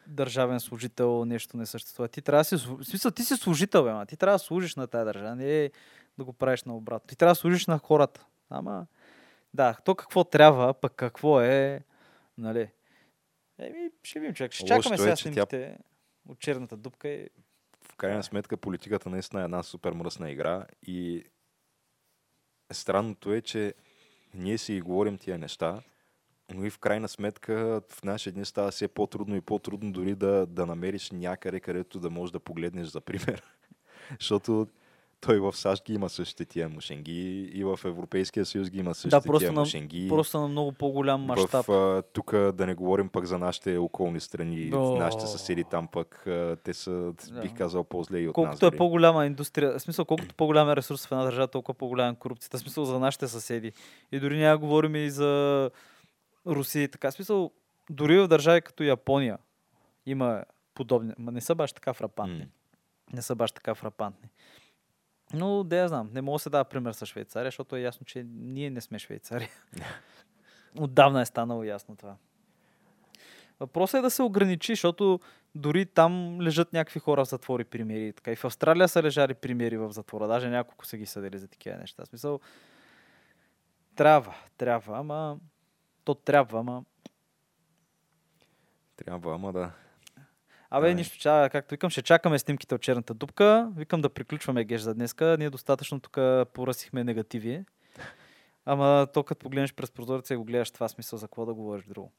държавен 0.07 0.59
служител 0.59 1.25
нещо 1.25 1.57
не 1.57 1.65
съществува. 1.65 2.07
Ти 2.07 2.21
трябва 2.21 2.39
да 2.39 2.43
си, 2.43 2.55
в 2.55 2.83
смисъл, 2.83 3.11
ти 3.11 3.23
си 3.23 3.35
служител, 3.35 3.83
бе, 3.83 3.93
ма. 3.93 4.05
ти 4.05 4.17
трябва 4.17 4.35
да 4.35 4.39
служиш 4.39 4.75
на 4.75 4.87
тази 4.87 5.05
държава, 5.05 5.35
не 5.35 5.63
е 5.63 5.71
да 6.17 6.23
го 6.25 6.33
правиш 6.33 6.63
на 6.63 6.75
обратно. 6.75 7.07
Ти 7.07 7.15
трябва 7.15 7.31
да 7.31 7.35
служиш 7.35 7.67
на 7.67 7.77
хората. 7.77 8.25
Ама, 8.49 8.85
да, 9.53 9.77
то 9.85 9.95
какво 9.95 10.23
трябва, 10.23 10.73
пък 10.73 10.93
какво 10.93 11.41
е, 11.41 11.83
нали. 12.37 12.69
Еми, 13.57 13.91
ще 14.03 14.19
видим, 14.19 14.33
човек. 14.33 14.51
Ще 14.51 14.63
Лошото 14.63 14.95
чакаме 14.95 14.95
е, 14.95 14.97
сега 14.97 15.11
тя- 15.11 15.21
снимките 15.21 15.77
от 16.29 16.39
черната 16.39 16.77
дупка 16.77 17.09
и 17.09 17.29
в 17.91 17.95
крайна 17.95 18.23
сметка 18.23 18.57
политиката 18.57 19.09
наистина 19.09 19.41
е 19.41 19.45
една 19.45 19.63
супер 19.63 19.91
мръсна 19.91 20.31
игра 20.31 20.65
и 20.87 21.23
странното 22.71 23.33
е, 23.33 23.41
че 23.41 23.73
ние 24.33 24.57
си 24.57 24.81
говорим 24.81 25.17
тия 25.17 25.37
неща, 25.37 25.81
но 26.53 26.65
и 26.65 26.69
в 26.69 26.79
крайна 26.79 27.07
сметка 27.07 27.81
в 27.89 28.03
наши 28.03 28.31
дни 28.31 28.45
става 28.45 28.71
все 28.71 28.87
по-трудно 28.87 29.35
и 29.35 29.41
по-трудно 29.41 29.91
дори 29.91 30.15
да, 30.15 30.45
да 30.45 30.65
намериш 30.65 31.11
някъде, 31.11 31.59
където 31.59 31.99
да 31.99 32.09
можеш 32.09 32.31
да 32.31 32.39
погледнеш 32.39 32.87
за 32.87 33.01
пример. 33.01 33.43
Защото 34.19 34.67
той 35.21 35.39
в 35.39 35.53
САЩ 35.53 35.85
ги 35.85 35.93
има 35.93 36.09
същите 36.09 36.45
тия 36.45 36.69
мушенги 36.69 37.11
и 37.43 37.63
в 37.63 37.79
Европейския 37.85 38.45
съюз 38.45 38.69
ги 38.69 38.79
има 38.79 38.93
същите 38.93 39.21
просто 39.21 39.39
тия 39.39 39.51
на- 39.51 39.59
мушенги. 39.59 40.07
просто 40.09 40.39
на 40.39 40.47
много 40.47 40.71
по-голям 40.71 41.21
мащаб. 41.21 41.65
Тук 42.13 42.31
да 42.31 42.65
не 42.65 42.73
говорим 42.73 43.09
пък 43.09 43.25
за 43.25 43.37
нашите 43.37 43.77
околни 43.77 44.19
страни, 44.19 44.71
О. 44.73 44.95
нашите 44.95 45.27
съседи 45.27 45.63
там 45.63 45.87
пък, 45.87 46.27
а, 46.27 46.55
те 46.55 46.73
са, 46.73 46.91
Да. 47.29 47.41
бих 47.41 47.53
казал, 47.53 47.83
по-зле 47.83 48.19
и 48.19 48.27
от 48.27 48.37
нас. 48.37 48.45
Колкото 48.45 48.65
е 48.65 48.69
дори. 48.69 48.77
по-голяма 48.77 49.25
индустрия, 49.25 49.71
в 49.71 49.81
смисъл, 49.81 50.05
колкото 50.05 50.35
по-голям 50.35 50.69
е 50.69 50.75
ресурс 50.75 51.07
в 51.07 51.11
една 51.11 51.23
държава, 51.23 51.47
толкова 51.47 51.73
по-голяма 51.73 52.11
е 52.11 52.15
корупцията. 52.15 52.57
В 52.57 52.61
смисъл 52.61 52.85
за 52.85 52.99
нашите 52.99 53.27
съседи. 53.27 53.71
И 54.11 54.19
дори 54.19 54.37
няма 54.37 54.51
да 54.51 54.57
говорим 54.57 54.95
и 54.95 55.09
за 55.09 55.69
Русия 56.47 56.83
и 56.83 56.87
така. 56.87 57.11
В 57.11 57.13
смисъл, 57.13 57.51
дори 57.89 58.19
в 58.19 58.27
държави 58.27 58.61
като 58.61 58.83
Япония 58.83 59.37
има 60.05 60.43
подобни, 60.73 61.13
ма 61.17 61.31
не 61.31 61.41
са 61.41 61.55
баш 61.55 61.73
така 61.73 61.93
фрапантни. 61.93 62.39
М. 62.39 62.45
Не 63.13 63.21
са 63.21 63.35
баш 63.35 63.51
така 63.51 63.75
фрапантни. 63.75 64.29
Но, 65.33 65.63
да 65.63 65.75
я 65.75 65.87
знам, 65.87 66.09
не 66.13 66.21
мога 66.21 66.35
да 66.35 66.39
се 66.39 66.49
дава 66.49 66.65
пример 66.65 66.93
с 66.93 67.05
Швейцария, 67.05 67.47
защото 67.47 67.75
е 67.75 67.81
ясно, 67.81 68.05
че 68.05 68.25
ние 68.33 68.69
не 68.69 68.81
сме 68.81 68.99
Швейцария. 68.99 69.49
Отдавна 70.79 71.21
е 71.21 71.25
станало 71.25 71.63
ясно 71.63 71.95
това. 71.95 72.15
Въпросът 73.59 73.99
е 73.99 74.01
да 74.01 74.09
се 74.09 74.23
ограничи, 74.23 74.71
защото 74.71 75.19
дори 75.55 75.85
там 75.85 76.41
лежат 76.41 76.73
някакви 76.73 76.99
хора 76.99 77.25
в 77.25 77.27
затвори 77.27 77.63
примери. 77.63 78.13
Така. 78.13 78.31
И 78.31 78.35
в 78.35 78.45
Австралия 78.45 78.87
са 78.87 79.03
лежали 79.03 79.33
примери 79.33 79.77
в 79.77 79.91
затвора. 79.91 80.27
Даже 80.27 80.49
няколко 80.49 80.85
са 80.85 80.97
ги 80.97 81.05
съдили 81.05 81.37
за 81.37 81.47
такива 81.47 81.77
неща. 81.77 82.03
В 82.03 82.07
смисъл, 82.07 82.39
трябва, 83.95 84.35
трябва, 84.57 84.97
ама 84.97 85.37
то 86.03 86.15
трябва, 86.15 86.59
ама... 86.59 86.83
Трябва, 88.95 89.35
ама 89.35 89.53
да. 89.53 89.71
Абе, 90.73 90.91
е. 90.91 90.93
нищо, 90.93 91.17
ча, 91.17 91.49
както 91.51 91.73
викам, 91.73 91.89
ще 91.89 92.01
чакаме 92.01 92.39
снимките 92.39 92.75
от 92.75 92.81
черната 92.81 93.13
дупка. 93.13 93.71
Викам 93.77 94.01
да 94.01 94.09
приключваме 94.09 94.63
геш 94.63 94.81
за 94.81 94.93
днеска. 94.93 95.35
Ние 95.39 95.49
достатъчно 95.49 95.99
тук 95.99 96.17
поръсихме 96.53 97.03
негативи. 97.03 97.65
Ама 98.65 99.07
то 99.13 99.23
като 99.23 99.39
погледнеш 99.39 99.73
през 99.73 99.91
прозореца 99.91 100.33
и 100.33 100.37
го 100.37 100.43
гледаш 100.43 100.71
това 100.71 100.87
смисъл 100.87 101.19
за 101.19 101.27
какво 101.27 101.45
да 101.45 101.53
говориш 101.53 101.85
друго. 101.85 102.11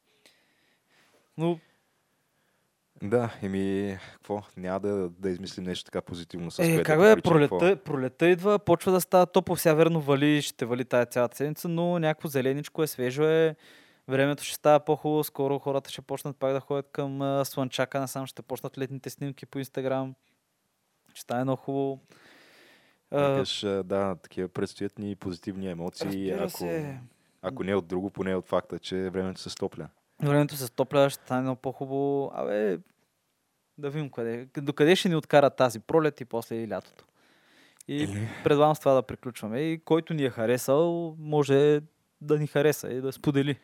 Но 1.39 1.59
Да, 3.03 3.35
еми, 3.43 3.99
какво? 4.13 4.43
Няма 4.57 4.81
да, 4.81 5.09
да 5.19 5.31
измислим 5.31 5.65
нещо 5.65 5.85
така 5.85 6.01
позитивно 6.01 6.51
с 6.51 6.59
Е, 6.59 6.83
как 6.83 6.99
да 7.01 7.17
бе, 7.17 7.23
пролета, 7.23 7.77
пролета 7.77 8.29
идва, 8.29 8.59
почва 8.59 8.93
да 8.93 9.01
става 9.01 9.27
топло. 9.27 9.57
Сега 9.57 9.75
верно 9.75 10.01
вали, 10.01 10.43
ще 10.43 10.65
вали 10.65 10.85
тая 10.85 11.07
цялата 11.07 11.37
седмица, 11.37 11.69
но 11.69 11.99
някакво 11.99 12.29
зеленичко 12.29 12.83
е, 12.83 12.87
свежо 12.87 13.25
е. 13.25 13.57
Времето 14.09 14.45
ще 14.45 14.55
става 14.55 14.81
по-хубаво, 14.81 15.25
скоро 15.25 15.59
хората 15.59 15.91
ще 15.91 16.03
почнат 16.03 16.37
пак 16.37 16.53
да 16.53 16.61
ходят 16.61 16.89
към 16.93 17.23
а, 17.23 17.45
Слънчака, 17.45 18.01
насам 18.01 18.27
ще 18.27 18.43
почнат 18.43 18.79
летните 18.79 19.11
снимки 19.11 19.47
по 19.47 19.59
Инстаграм. 19.59 20.15
Ще 21.15 21.21
стане 21.21 21.45
много 21.45 21.63
хубаво. 21.63 22.01
Викаш, 23.13 23.61
да, 23.85 24.17
такива 24.23 24.49
предстоят 24.49 24.99
ни 24.99 25.17
позитивни 25.17 25.71
емоции, 25.71 26.31
ако, 26.31 26.85
ако 27.43 27.65
не 27.65 27.75
от 27.75 27.87
друго, 27.87 28.11
поне 28.11 28.35
от 28.35 28.47
факта, 28.49 28.79
че 28.79 29.11
времето 29.11 29.41
се 29.41 29.51
стопля. 29.51 29.89
времето 30.23 30.57
се 30.57 30.67
стопля, 30.67 31.11
ще 31.11 31.25
стане 31.25 31.43
много 31.43 31.61
по-хубаво. 31.61 32.31
Абе, 32.35 32.79
да 33.79 33.91
видим 33.91 34.11
къде, 34.11 34.49
докъде 34.57 34.97
ще 34.97 35.09
ни 35.09 35.17
откара 35.17 35.51
тази 35.51 35.81
пролет 35.81 36.21
и 36.21 36.25
после 36.25 36.57
и 36.57 36.69
лятото. 36.69 37.05
И 37.89 37.97
Или- 37.97 38.29
предлагам 38.45 38.75
с 38.75 38.79
това 38.81 38.95
да 38.95 39.03
приключваме. 39.03 39.61
И 39.61 39.79
който 39.85 40.15
ни 40.15 40.25
е 40.25 40.31
харесал, 40.31 41.17
може 41.19 41.81
да 42.21 42.39
ни 42.39 42.47
хареса 42.47 42.93
и 42.93 43.01
да 43.01 43.13
сподели. 43.13 43.59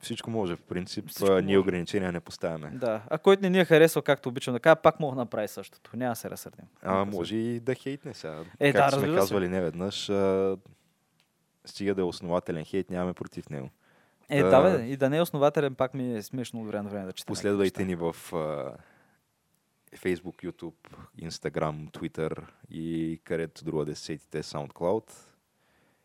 Всичко 0.00 0.30
може, 0.30 0.56
в 0.56 0.62
принцип. 0.62 1.08
Всичко 1.08 1.32
ние 1.32 1.42
може. 1.42 1.58
ограничения 1.58 2.12
не 2.12 2.20
поставяме. 2.20 2.70
Да. 2.70 3.02
А 3.08 3.18
който 3.18 3.42
не 3.42 3.50
ни 3.50 3.60
е 3.60 3.64
харесал, 3.64 4.02
както 4.02 4.28
обичам 4.28 4.54
да 4.54 4.60
кажа, 4.60 4.76
пак 4.76 5.00
мога 5.00 5.14
да 5.14 5.20
направи 5.20 5.48
същото. 5.48 5.90
Няма 5.94 6.12
да 6.12 6.16
се 6.16 6.30
разсърдим. 6.30 6.64
А, 6.82 7.04
да 7.04 7.12
се 7.12 7.16
може 7.18 7.36
и 7.36 7.60
да 7.60 7.74
хейтне 7.74 8.14
сега. 8.14 8.44
Е, 8.60 8.72
да, 8.72 8.78
Както 8.78 8.90
сме 8.90 9.02
разбира 9.02 9.12
се. 9.12 9.18
казвали 9.20 9.48
не 9.48 9.60
веднъж, 9.60 10.08
а, 10.08 10.56
стига 11.64 11.94
да 11.94 12.00
е 12.00 12.04
основателен 12.04 12.64
хейт, 12.64 12.90
нямаме 12.90 13.12
против 13.14 13.50
него. 13.50 13.70
Е, 14.28 14.42
Да. 14.42 14.50
да, 14.62 14.78
бе, 14.78 14.84
и 14.84 14.96
да 14.96 15.10
не 15.10 15.16
е 15.16 15.22
основателен, 15.22 15.74
пак 15.74 15.94
ми 15.94 16.16
е 16.16 16.22
смешно 16.22 16.60
от 16.60 16.66
време 16.66 16.82
на 16.82 16.90
време 16.90 17.06
да 17.06 17.12
чета. 17.12 17.26
Последвайте 17.26 17.84
ни 17.84 17.94
в 17.94 18.16
а, 18.32 18.72
Facebook, 19.96 20.44
YouTube, 20.44 20.74
Instagram, 21.20 21.90
Twitter 21.90 22.38
и 22.70 23.20
където 23.24 23.64
друга 23.64 23.84
да 23.84 23.96
се 23.96 24.02
сетите 24.02 24.42
SoundCloud. 24.42 25.12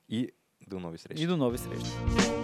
И 0.10 0.30
до 0.68 0.80
нови 0.80 0.98
срещи. 0.98 1.24
И 1.24 1.28
до 1.28 1.38
нови 1.38 1.57
срещи. 1.57 2.43